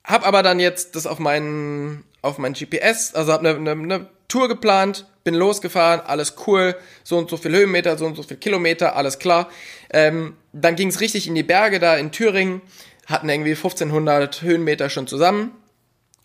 hab 0.03 0.25
aber 0.25 0.43
dann 0.43 0.59
jetzt 0.59 0.95
das 0.95 1.07
auf 1.07 1.19
meinen 1.19 2.03
auf 2.21 2.39
mein 2.39 2.53
GPS, 2.53 3.13
also 3.13 3.33
hab 3.33 3.41
eine, 3.41 3.55
eine, 3.55 3.71
eine 3.71 4.09
Tour 4.27 4.47
geplant, 4.47 5.05
bin 5.23 5.35
losgefahren, 5.35 6.01
alles 6.01 6.35
cool, 6.47 6.75
so 7.03 7.17
und 7.17 7.29
so 7.29 7.37
viel 7.37 7.55
Höhenmeter, 7.55 7.97
so 7.97 8.05
und 8.05 8.15
so 8.15 8.23
viel 8.23 8.37
Kilometer, 8.37 8.95
alles 8.95 9.19
klar. 9.19 9.49
Ähm, 9.91 10.35
dann 10.51 10.75
ging's 10.75 11.01
richtig 11.01 11.27
in 11.27 11.35
die 11.35 11.43
Berge 11.43 11.79
da 11.79 11.95
in 11.95 12.11
Thüringen, 12.11 12.61
hatten 13.05 13.29
irgendwie 13.29 13.51
1500 13.51 14.41
Höhenmeter 14.41 14.89
schon 14.89 15.05
zusammen. 15.05 15.51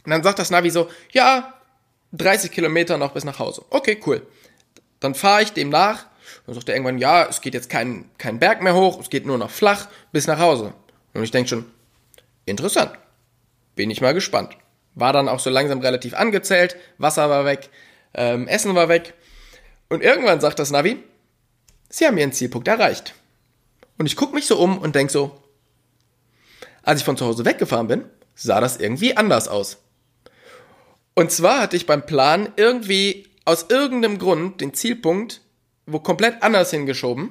Und 0.05 0.11
dann 0.11 0.23
sagt 0.23 0.39
das 0.39 0.51
Navi 0.51 0.71
so, 0.71 0.89
ja, 1.13 1.53
30 2.13 2.51
Kilometer 2.51 2.97
noch 2.97 3.13
bis 3.13 3.25
nach 3.25 3.39
Hause. 3.39 3.63
Okay, 3.69 4.01
cool. 4.07 4.27
Dann 5.01 5.15
fahre 5.15 5.43
ich 5.43 5.53
dem 5.53 5.71
nach. 5.71 6.07
Dann 6.47 6.55
sagt 6.55 6.69
er 6.69 6.75
irgendwann, 6.75 6.99
ja, 6.99 7.25
es 7.25 7.41
geht 7.41 7.55
jetzt 7.55 7.71
kein, 7.71 8.09
kein 8.19 8.39
Berg 8.39 8.63
mehr 8.63 8.75
hoch, 8.75 9.01
es 9.01 9.11
geht 9.11 9.27
nur 9.27 9.39
noch 9.39 9.51
flach 9.51 9.89
bis 10.13 10.27
nach 10.27 10.39
Hause. 10.39 10.73
Und 11.13 11.25
ich 11.25 11.31
denke 11.31 11.49
schon, 11.49 11.67
interessant. 12.45 12.93
Bin 13.75 13.91
ich 13.91 14.01
mal 14.01 14.15
gespannt. 14.15 14.57
War 14.95 15.13
dann 15.13 15.29
auch 15.29 15.41
so 15.41 15.51
langsam 15.51 15.81
relativ 15.81 16.15
angezählt, 16.15 16.77
Wasser 16.99 17.31
war 17.31 17.45
weg, 17.45 17.71
ähm, 18.15 18.49
Essen 18.49 18.75
war 18.75 18.89
weg. 18.89 19.15
Und 19.89 20.03
irgendwann 20.03 20.41
sagt 20.41 20.59
das 20.59 20.71
Navi, 20.71 21.03
Sie 21.89 22.07
haben 22.07 22.19
Ihren 22.19 22.33
Zielpunkt 22.33 22.69
erreicht. 22.69 23.15
Und 23.99 24.07
ich 24.07 24.17
gucke 24.17 24.35
mich 24.35 24.47
so 24.47 24.59
um 24.59 24.79
und 24.79 24.95
denk 24.95 25.11
so, 25.11 25.43
als 26.83 27.01
ich 27.01 27.05
von 27.05 27.17
zu 27.17 27.27
Hause 27.27 27.45
weggefahren 27.45 27.89
bin, 27.89 28.05
sah 28.35 28.61
das 28.61 28.77
irgendwie 28.77 29.17
anders 29.17 29.49
aus. 29.49 29.79
Und 31.15 31.33
zwar 31.33 31.61
hatte 31.61 31.77
ich 31.77 31.87
beim 31.87 32.07
Plan 32.07 32.53
irgendwie 32.57 33.30
aus 33.51 33.67
irgendeinem 33.69 34.19
Grund 34.19 34.61
den 34.61 34.75
Zielpunkt 34.75 35.43
wo 35.93 35.99
komplett 35.99 36.43
anders 36.43 36.71
hingeschoben. 36.71 37.31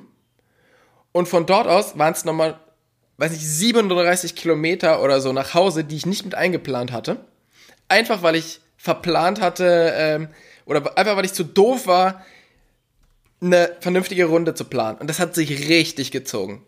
Und 1.12 1.28
von 1.28 1.46
dort 1.46 1.68
aus 1.68 1.98
waren 1.98 2.14
es 2.14 2.26
nochmal 2.26 2.60
weiß 3.20 3.34
nicht, 3.34 3.46
37 3.46 4.36
Kilometer 4.36 5.04
oder 5.04 5.20
so 5.20 5.34
nach 5.34 5.54
Hause, 5.54 5.84
die 5.84 5.98
ich 5.98 6.06
nicht 6.06 6.24
mit 6.24 6.36
eingeplant 6.36 6.92
hatte. 6.94 7.18
Einfach 7.90 8.24
weil 8.24 8.36
ich 8.36 8.62
verplant 8.78 9.42
hatte, 9.42 9.94
ähm, 9.96 10.30
oder 10.66 10.98
einfach 10.98 11.18
weil 11.18 11.26
ich 11.26 11.34
zu 11.34 11.44
doof 11.44 11.86
war, 11.86 12.26
eine 13.42 13.76
vernünftige 13.82 14.26
Runde 14.26 14.54
zu 14.54 14.64
planen. 14.64 15.00
Und 15.00 15.10
das 15.10 15.20
hat 15.20 15.36
sich 15.36 15.68
richtig 15.68 16.12
gezogen. 16.12 16.64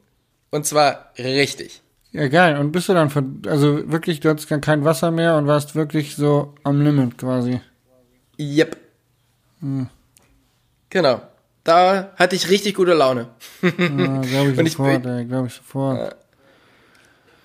Und 0.50 0.66
zwar 0.66 1.14
richtig. 1.18 1.82
Ja, 2.12 2.28
geil. 2.28 2.58
Und 2.58 2.74
bist 2.74 2.90
du 2.90 2.94
dann, 2.94 3.10
von, 3.10 3.42
also 3.48 3.90
wirklich, 3.90 4.20
du 4.20 4.30
hattest 4.30 4.50
kein 4.62 4.84
Wasser 4.84 5.12
mehr 5.12 5.38
und 5.38 5.48
warst 5.48 5.76
wirklich 5.76 6.18
so 6.18 6.54
am 6.64 6.82
Limit 6.82 7.18
quasi. 7.18 7.62
Yep. 8.38 8.76
Genau. 10.90 11.22
Da 11.64 12.12
hatte 12.16 12.36
ich 12.36 12.50
richtig 12.50 12.76
gute 12.76 12.94
Laune. 12.94 13.30
Ja, 13.62 13.70
glaube 14.22 14.52
ich 14.52 14.60
ich 14.60 14.72
sofort, 14.74 15.06
ey, 15.06 15.26
glaube 15.26 15.48
ich 15.48 15.54
sofort. 15.54 16.16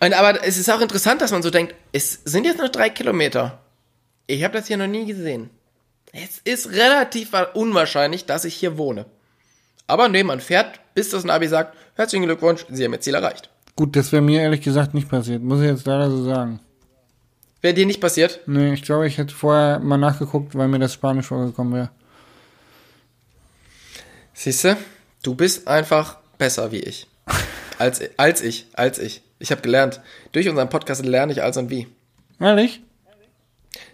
Und 0.01 0.13
aber 0.15 0.45
es 0.45 0.59
ist 0.59 0.71
auch 0.71 0.81
interessant, 0.81 1.21
dass 1.21 1.33
man 1.33 1.43
so 1.43 1.51
denkt, 1.51 1.75
es 1.93 2.21
sind 2.25 2.45
jetzt 2.45 2.59
nur 2.59 2.69
drei 2.69 2.91
Kilometer. 2.91 3.59
Ich 4.27 4.43
habe 4.45 4.55
das 4.59 4.67
hier 4.67 4.77
noch 4.77 4.87
nie 4.87 5.07
gesehen. 5.07 5.51
Es 6.13 6.39
ist 6.45 6.71
relativ 6.73 7.31
unwahrscheinlich, 7.55 8.25
dass 8.25 8.45
ich 8.45 8.55
hier 8.55 8.79
wohne. 8.79 9.07
Aber 9.87 10.09
nee, 10.09 10.25
man 10.25 10.41
fährt, 10.41 10.81
bis 10.95 11.11
das 11.11 11.25
Navi 11.25 11.47
sagt, 11.49 11.77
herzlichen 11.95 12.25
Glückwunsch, 12.25 12.65
Sie 12.71 12.85
haben 12.85 12.93
Ihr 12.93 13.01
Ziel 13.01 13.15
erreicht. 13.15 13.51
Gut, 13.77 13.95
das 13.95 14.13
wäre 14.13 14.23
mir 14.23 14.41
ehrlich 14.41 14.63
gesagt 14.63 14.95
nicht 14.95 15.09
passiert, 15.09 15.43
muss 15.43 15.61
ich 15.61 15.67
jetzt 15.67 15.87
leider 15.87 16.11
so 16.11 16.25
sagen. 16.25 16.61
Wäre 17.61 17.75
dir 17.75 17.87
nicht 17.87 18.01
passiert? 18.01 18.41
Nee, 18.47 18.73
ich 18.73 18.83
glaube, 18.83 19.07
ich 19.07 19.19
hätte 19.19 19.35
vorher 19.35 19.79
mal 19.79 19.99
nachgeguckt, 19.99 20.57
weil 20.57 20.69
mir 20.69 20.79
das 20.79 20.95
Spanisch 20.95 21.27
vorgekommen 21.27 21.75
wäre. 21.75 21.91
Siehste, 24.39 24.77
du 25.23 25.35
bist 25.35 25.67
einfach 25.67 26.19
besser 26.37 26.71
wie 26.71 26.81
ich. 26.81 27.09
Als, 27.79 28.01
als 28.17 28.41
ich, 28.43 28.67
als 28.73 28.99
ich. 28.99 29.23
Ich 29.39 29.51
habe 29.51 29.61
gelernt. 29.61 30.01
Durch 30.33 30.49
unseren 30.49 30.71
Podcast 30.71 31.05
lerne 31.05 31.33
ich 31.33 31.43
als 31.43 31.59
und 31.59 31.69
wie. 31.69 31.87
Ehrlich? 32.41 32.81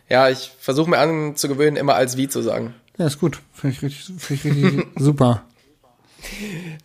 Ja, 0.09 0.29
ich 0.29 0.53
versuche 0.61 0.89
mir 0.89 0.99
anzugewöhnen, 0.99 1.75
immer 1.75 1.97
als 1.97 2.17
wie 2.17 2.29
zu 2.29 2.43
sagen. 2.43 2.75
Ja, 2.97 3.07
ist 3.09 3.19
gut. 3.19 3.41
Finde 3.53 3.75
ich 3.75 3.83
richtig, 3.83 4.23
find 4.23 4.45
ich 4.45 4.53
richtig 4.53 4.87
super. 4.97 5.43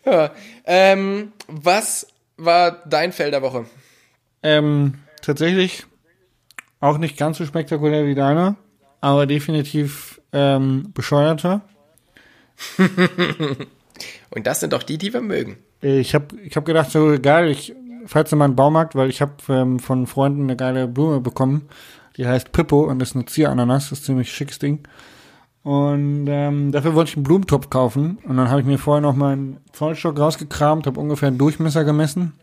Ja. 0.05 0.31
Ähm, 0.65 1.33
was 1.47 2.07
war 2.37 2.71
dein 2.87 3.11
Fell 3.11 3.29
der 3.29 3.43
Woche? 3.43 3.65
Ähm, 4.41 4.95
tatsächlich 5.21 5.85
auch 6.79 6.97
nicht 6.97 7.15
ganz 7.15 7.37
so 7.37 7.45
spektakulär 7.45 8.07
wie 8.07 8.15
deiner, 8.15 8.55
aber 9.01 9.27
definitiv 9.27 10.19
ähm, 10.33 10.91
bescheuerter. 10.95 11.61
Und 14.29 14.47
das 14.47 14.59
sind 14.59 14.73
doch 14.73 14.83
die, 14.83 14.97
die 14.97 15.13
wir 15.13 15.21
mögen. 15.21 15.57
Ich 15.81 16.13
habe 16.15 16.35
ich 16.43 16.55
hab 16.55 16.65
gedacht, 16.65 16.91
so 16.91 17.15
geil, 17.21 17.49
ich 17.49 17.75
falls 18.07 18.31
in 18.31 18.39
meinen 18.39 18.55
Baumarkt, 18.55 18.95
weil 18.95 19.09
ich 19.09 19.21
habe 19.21 19.33
ähm, 19.49 19.79
von 19.79 20.07
Freunden 20.07 20.43
eine 20.43 20.55
geile 20.55 20.87
Blume 20.87 21.19
bekommen, 21.21 21.69
die 22.15 22.25
heißt 22.25 22.51
Pippo 22.51 22.85
und 22.89 23.01
ist 23.01 23.15
eine 23.15 23.25
Zierananas, 23.25 23.89
das 23.89 23.99
ist 23.99 24.03
ein 24.03 24.05
ziemlich 24.05 24.31
schickes 24.31 24.59
Ding. 24.59 24.79
Und 25.63 26.27
ähm, 26.29 26.71
dafür 26.71 26.95
wollte 26.95 27.09
ich 27.09 27.17
einen 27.17 27.23
Blumentopf 27.23 27.69
kaufen 27.69 28.19
und 28.23 28.37
dann 28.37 28.49
habe 28.49 28.61
ich 28.61 28.65
mir 28.65 28.77
vorher 28.77 29.01
noch 29.01 29.15
meinen 29.15 29.57
Zollstock 29.73 30.17
rausgekramt, 30.17 30.87
habe 30.87 30.99
ungefähr 30.99 31.27
einen 31.27 31.37
Durchmesser 31.37 31.83
gemessen 31.83 32.33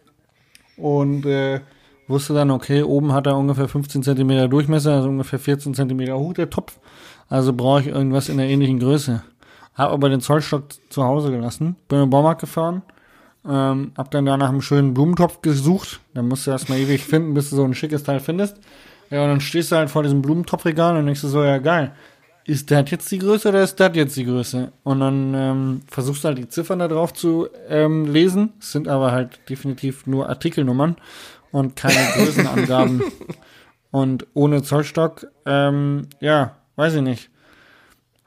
und 0.76 1.24
äh, 1.24 1.60
wusste 2.06 2.34
dann, 2.34 2.50
okay, 2.50 2.82
oben 2.82 3.12
hat 3.12 3.26
er 3.26 3.38
ungefähr 3.38 3.66
15 3.66 4.02
Zentimeter 4.02 4.48
Durchmesser, 4.48 4.92
also 4.92 5.08
ungefähr 5.08 5.38
14 5.38 5.74
Zentimeter 5.74 6.18
hoch 6.18 6.34
der 6.34 6.50
Topf. 6.50 6.78
Also 7.30 7.54
brauche 7.54 7.80
ich 7.80 7.86
irgendwas 7.86 8.28
in 8.28 8.36
der 8.36 8.46
ähnlichen 8.46 8.78
Größe. 8.78 9.22
Habe 9.74 9.92
aber 9.92 10.08
den 10.08 10.20
Zollstock 10.20 10.64
zu 10.88 11.04
Hause 11.04 11.30
gelassen, 11.30 11.76
bin 11.88 11.98
in 11.98 12.04
den 12.06 12.10
Baumarkt 12.10 12.40
gefahren, 12.40 12.82
ähm, 13.46 13.92
hab 13.96 14.10
dann 14.10 14.26
da 14.26 14.36
nach 14.36 14.48
einem 14.48 14.62
schönen 14.62 14.94
Blumentopf 14.94 15.42
gesucht. 15.42 16.00
Dann 16.14 16.28
musst 16.28 16.46
du 16.46 16.50
erstmal 16.50 16.78
ewig 16.78 17.04
finden, 17.04 17.34
bis 17.34 17.50
du 17.50 17.56
so 17.56 17.64
ein 17.64 17.74
schickes 17.74 18.04
Teil 18.04 18.20
findest. 18.20 18.58
Ja, 19.10 19.22
und 19.22 19.28
dann 19.28 19.40
stehst 19.40 19.72
du 19.72 19.76
halt 19.76 19.90
vor 19.90 20.02
diesem 20.02 20.22
Blumentopfregal 20.22 20.96
und 20.96 21.06
denkst 21.06 21.20
du 21.20 21.28
so, 21.28 21.42
ja 21.42 21.58
geil, 21.58 21.92
ist 22.46 22.70
das 22.70 22.90
jetzt 22.90 23.10
die 23.10 23.18
Größe 23.18 23.48
oder 23.48 23.62
ist 23.62 23.78
das 23.80 23.94
jetzt 23.94 24.16
die 24.16 24.24
Größe? 24.24 24.72
Und 24.82 25.00
dann 25.00 25.34
ähm, 25.34 25.80
versuchst 25.88 26.24
du 26.24 26.28
halt 26.28 26.38
die 26.38 26.48
Ziffern 26.48 26.78
da 26.78 26.88
drauf 26.88 27.12
zu 27.12 27.48
ähm, 27.68 28.06
lesen. 28.06 28.52
Es 28.60 28.72
sind 28.72 28.88
aber 28.88 29.12
halt 29.12 29.40
definitiv 29.48 30.06
nur 30.06 30.28
Artikelnummern 30.28 30.96
und 31.52 31.76
keine 31.76 32.06
Größenangaben. 32.16 33.02
und 33.90 34.26
ohne 34.34 34.62
Zollstock, 34.62 35.26
ähm, 35.46 36.08
ja, 36.20 36.56
weiß 36.76 36.94
ich 36.94 37.02
nicht. 37.02 37.30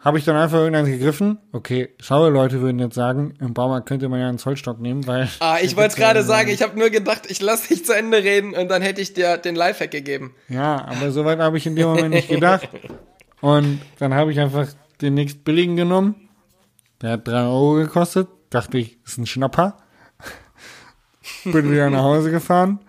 Habe 0.07 0.19
ich 0.19 0.23
dann 0.23 0.37
einfach 0.37 0.59
irgendeinen 0.59 0.89
gegriffen? 0.89 1.37
Okay, 1.51 1.89
schaue 1.99 2.29
Leute 2.29 2.61
würden 2.61 2.79
jetzt 2.79 2.95
sagen, 2.95 3.33
im 3.41 3.53
Baumarkt 3.53 3.89
könnte 3.89 4.07
man 4.07 4.21
ja 4.21 4.29
einen 4.29 4.37
Zollstock 4.37 4.79
nehmen, 4.79 5.05
weil. 5.05 5.27
Ah, 5.41 5.57
ich 5.61 5.75
wollte 5.75 5.89
es 5.89 5.95
gerade 5.97 6.23
sagen, 6.23 6.47
ich 6.47 6.61
habe 6.61 6.79
nur 6.79 6.89
gedacht, 6.89 7.23
ich 7.27 7.41
lasse 7.41 7.67
dich 7.67 7.83
zu 7.83 7.91
Ende 7.91 8.19
reden 8.23 8.53
und 8.53 8.69
dann 8.71 8.81
hätte 8.81 9.01
ich 9.01 9.11
dir 9.13 9.35
den 9.35 9.55
Lifehack 9.55 9.91
gegeben. 9.91 10.33
Ja, 10.47 10.85
aber 10.85 11.11
soweit 11.11 11.39
habe 11.39 11.57
ich 11.57 11.67
in 11.67 11.75
dem 11.75 11.89
Moment 11.89 12.11
nicht 12.11 12.29
gedacht. 12.29 12.69
Und 13.41 13.81
dann 13.99 14.13
habe 14.13 14.31
ich 14.31 14.39
einfach 14.39 14.69
den 15.01 15.15
nächst 15.15 15.43
billigen 15.43 15.75
genommen. 15.75 16.29
Der 17.01 17.11
hat 17.11 17.27
drei 17.27 17.41
Euro 17.41 17.73
gekostet. 17.73 18.29
Dachte 18.49 18.77
ich, 18.77 18.97
ist 19.05 19.17
ein 19.17 19.25
Schnapper. 19.25 19.75
Bin 21.43 21.69
wieder 21.69 21.89
nach 21.89 22.03
Hause 22.03 22.31
gefahren, 22.31 22.79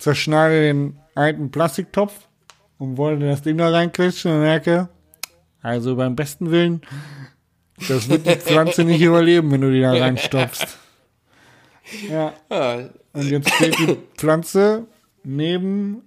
zerschneide 0.00 0.62
den 0.62 0.98
alten 1.14 1.52
Plastiktopf 1.52 2.26
und 2.78 2.96
wollte 2.96 3.28
das 3.28 3.42
Ding 3.42 3.58
da 3.58 3.68
reinquetschen 3.68 4.32
und 4.32 4.40
merke, 4.40 4.88
also 5.64 5.96
beim 5.96 6.14
besten 6.14 6.50
Willen, 6.50 6.82
das 7.88 8.08
wird 8.08 8.26
die 8.26 8.36
Pflanze 8.36 8.84
nicht 8.84 9.00
überleben, 9.00 9.50
wenn 9.50 9.62
du 9.62 9.72
die 9.72 9.80
da 9.80 9.92
reinstopfst. 9.92 10.78
Ja, 12.08 12.32
Ah, 12.48 12.78
und 13.12 13.28
jetzt 13.30 13.50
steht 13.54 13.78
die 13.78 13.96
Pflanze 14.16 14.86
neben 15.22 16.02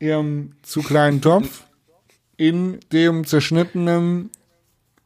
ihrem 0.00 0.52
zu 0.62 0.82
kleinen 0.82 1.20
Topf 1.20 1.64
in 2.36 2.80
dem 2.92 3.26
zerschnittenen 3.26 4.30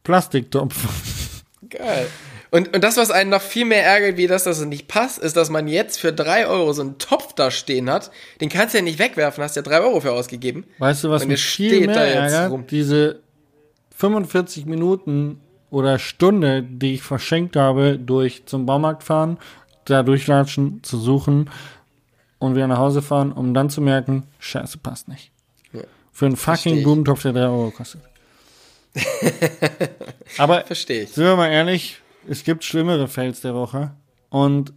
Plastiktopf. 0.03 1.43
geil. 1.69 2.07
Und, 2.51 2.73
und 2.73 2.83
das, 2.83 2.97
was 2.97 3.11
einen 3.11 3.29
noch 3.29 3.41
viel 3.43 3.65
mehr 3.65 3.85
ärgert, 3.85 4.17
wie 4.17 4.25
das, 4.25 4.43
dass 4.45 4.57
es 4.59 4.65
nicht 4.65 4.87
passt, 4.87 5.19
ist, 5.19 5.37
dass 5.37 5.51
man 5.51 5.67
jetzt 5.67 5.99
für 5.99 6.11
drei 6.11 6.47
Euro 6.47 6.73
so 6.73 6.81
einen 6.81 6.97
Topf 6.97 7.33
da 7.33 7.51
stehen 7.51 7.89
hat. 7.91 8.09
Den 8.41 8.49
kannst 8.49 8.73
du 8.73 8.79
ja 8.79 8.83
nicht 8.83 8.97
wegwerfen, 8.97 9.43
hast 9.43 9.55
ja 9.55 9.61
drei 9.61 9.81
Euro 9.81 9.99
für 10.01 10.11
ausgegeben. 10.13 10.63
Weißt 10.79 11.03
du, 11.03 11.11
was 11.11 11.21
Und 11.21 11.27
mich 11.27 11.43
viel 11.43 11.69
steht 11.69 11.85
mehr 11.85 11.95
da 11.95 12.05
jetzt 12.05 12.33
ärgert? 12.33 12.71
Diese 12.71 13.19
45 13.99 14.65
Minuten 14.65 15.41
oder 15.69 15.99
Stunde, 15.99 16.63
die 16.63 16.93
ich 16.93 17.03
verschenkt 17.03 17.57
habe, 17.57 17.99
durch 17.99 18.45
zum 18.45 18.65
Baumarkt 18.65 19.03
fahren, 19.03 19.37
da 19.83 20.03
durchlatschen, 20.03 20.81
zu 20.83 20.97
suchen 20.97 21.49
und 22.39 22.55
wieder 22.55 22.67
nach 22.67 22.77
Hause 22.77 23.01
fahren, 23.01 23.33
um 23.33 23.53
dann 23.53 23.69
zu 23.69 23.81
merken, 23.81 24.23
scheiße, 24.39 24.77
passt 24.77 25.09
nicht. 25.09 25.31
Ja. 25.73 25.81
Für 26.13 26.27
einen 26.27 26.37
fucking. 26.37 26.81
Blumentopf, 26.81 27.23
der 27.23 27.33
3 27.33 27.41
Euro 27.41 27.71
kostet. 27.71 28.01
Aber 30.37 30.61
Verstehe 30.61 31.03
ich. 31.03 31.09
sind 31.09 31.25
wir 31.25 31.35
mal 31.35 31.49
ehrlich, 31.49 32.01
es 32.25 32.45
gibt 32.45 32.63
schlimmere 32.63 33.09
Fails 33.09 33.41
der 33.41 33.53
Woche. 33.53 33.91
Und 34.29 34.71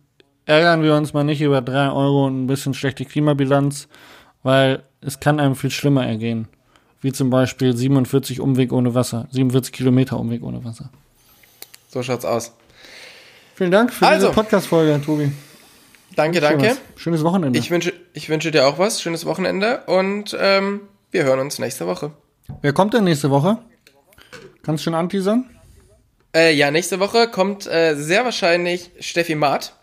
ärgern 0.47 0.83
wir 0.83 0.97
uns 0.97 1.12
mal 1.12 1.23
nicht 1.23 1.43
über 1.43 1.62
3 1.62 1.93
Euro 1.93 2.27
und 2.27 2.43
ein 2.43 2.47
bisschen 2.49 2.75
schlechte 2.75 3.05
Klimabilanz, 3.05 3.87
weil 4.43 4.83
es 5.01 5.20
kann 5.20 5.39
einem 5.39 5.55
viel 5.55 5.70
schlimmer 5.70 6.05
ergehen. 6.05 6.49
Wie 7.03 7.12
zum 7.12 7.30
Beispiel 7.30 7.76
47 7.76 8.40
Umweg 8.40 8.72
ohne 8.72 8.94
Wasser, 8.94 9.26
47 9.30 9.72
Kilometer 9.72 10.18
Umweg 10.18 10.42
ohne 10.42 10.64
Wasser. 10.64 10.90
So 11.90 12.03
schaut's 12.03 12.24
aus. 12.24 12.53
Vielen 13.55 13.70
Dank 13.70 13.92
für 13.92 14.07
Also. 14.07 14.28
diese 14.28 14.34
Podcast-Folge, 14.34 15.00
Tobi. 15.05 15.30
Danke, 16.16 16.38
Schön 16.38 16.48
danke. 16.59 16.68
was. 16.70 16.80
Schönes 17.03 17.24
Wochenende. 17.24 17.59
Ich 17.59 17.70
wünsche, 17.70 17.92
ich 18.12 18.28
wünsche 18.28 18.50
dir 18.50 18.66
auch 18.66 18.78
was. 18.78 19.03
Schönes 19.03 19.26
Wochenende 19.26 19.82
und 19.86 20.36
ähm, 20.40 20.82
wir 21.11 21.24
hören 21.24 21.40
uns 21.40 21.59
nächste 21.59 21.86
Woche. 21.86 22.12
Wer 22.61 22.72
kommt 22.72 22.94
denn 22.94 23.05
nächste 23.05 23.30
Woche? 23.30 23.59
Kannst 24.62 24.82
du 24.82 24.84
schon 24.84 24.94
anteasern? 24.94 25.48
Äh, 26.34 26.55
ja, 26.55 26.70
nächste 26.70 27.00
Woche 27.00 27.28
kommt 27.28 27.66
äh, 27.66 27.94
sehr 27.94 28.24
wahrscheinlich 28.24 28.90
Steffi 29.00 29.34
Maat, 29.34 29.74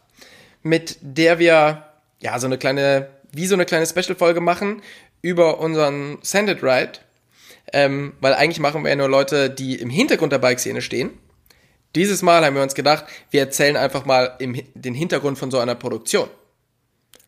mit 0.64 0.98
der 1.02 1.38
wir 1.38 1.84
ja 2.20 2.40
so 2.40 2.48
eine 2.48 2.58
kleine, 2.58 3.10
wie 3.32 3.46
so 3.46 3.56
eine 3.56 3.66
kleine 3.66 3.86
Special-Folge 3.86 4.42
machen 4.42 4.82
über 5.22 5.60
unseren 5.60 6.18
Send 6.22 6.50
It 6.50 6.64
Ride. 6.64 6.94
Ähm, 7.74 8.14
weil 8.20 8.34
eigentlich 8.34 8.60
machen 8.60 8.84
wir 8.84 8.90
ja 8.90 8.96
nur 8.96 9.10
Leute, 9.10 9.50
die 9.50 9.76
im 9.76 9.90
Hintergrund 9.90 10.32
der 10.32 10.40
Bike-Szene 10.40 10.82
stehen. 10.82 11.12
Dieses 11.96 12.22
Mal 12.22 12.46
haben 12.46 12.56
wir 12.56 12.64
uns 12.64 12.76
gedacht, 12.76 13.06
wir 13.32 13.42
erzählen 13.42 13.76
einfach 13.76 14.06
mal 14.06 14.36
im, 14.40 14.62
den 14.76 14.94
Hintergrund 14.94 15.38
von 15.40 15.50
so 15.50 15.60
einer 15.60 15.76
Produktion 15.76 16.30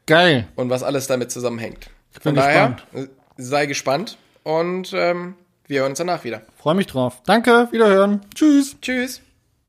Geil. 0.06 0.48
und 0.56 0.70
was 0.70 0.84
alles 0.84 1.08
damit 1.08 1.32
zusammenhängt. 1.32 1.90
bin 2.14 2.22
Von 2.22 2.36
daher, 2.36 2.78
äh, 2.94 3.08
sei 3.38 3.66
gespannt 3.66 4.18
und 4.44 4.92
ähm, 4.94 5.36
wir 5.68 5.82
hören 5.82 5.92
uns 5.92 5.98
danach 5.98 6.24
wieder. 6.24 6.42
Freue 6.58 6.76
mich 6.76 6.88
drauf. 6.88 7.22
Danke, 7.26 7.70
wiederhören. 7.72 8.22
Tschüss. 8.36 8.76
Tschüss. 8.82 9.22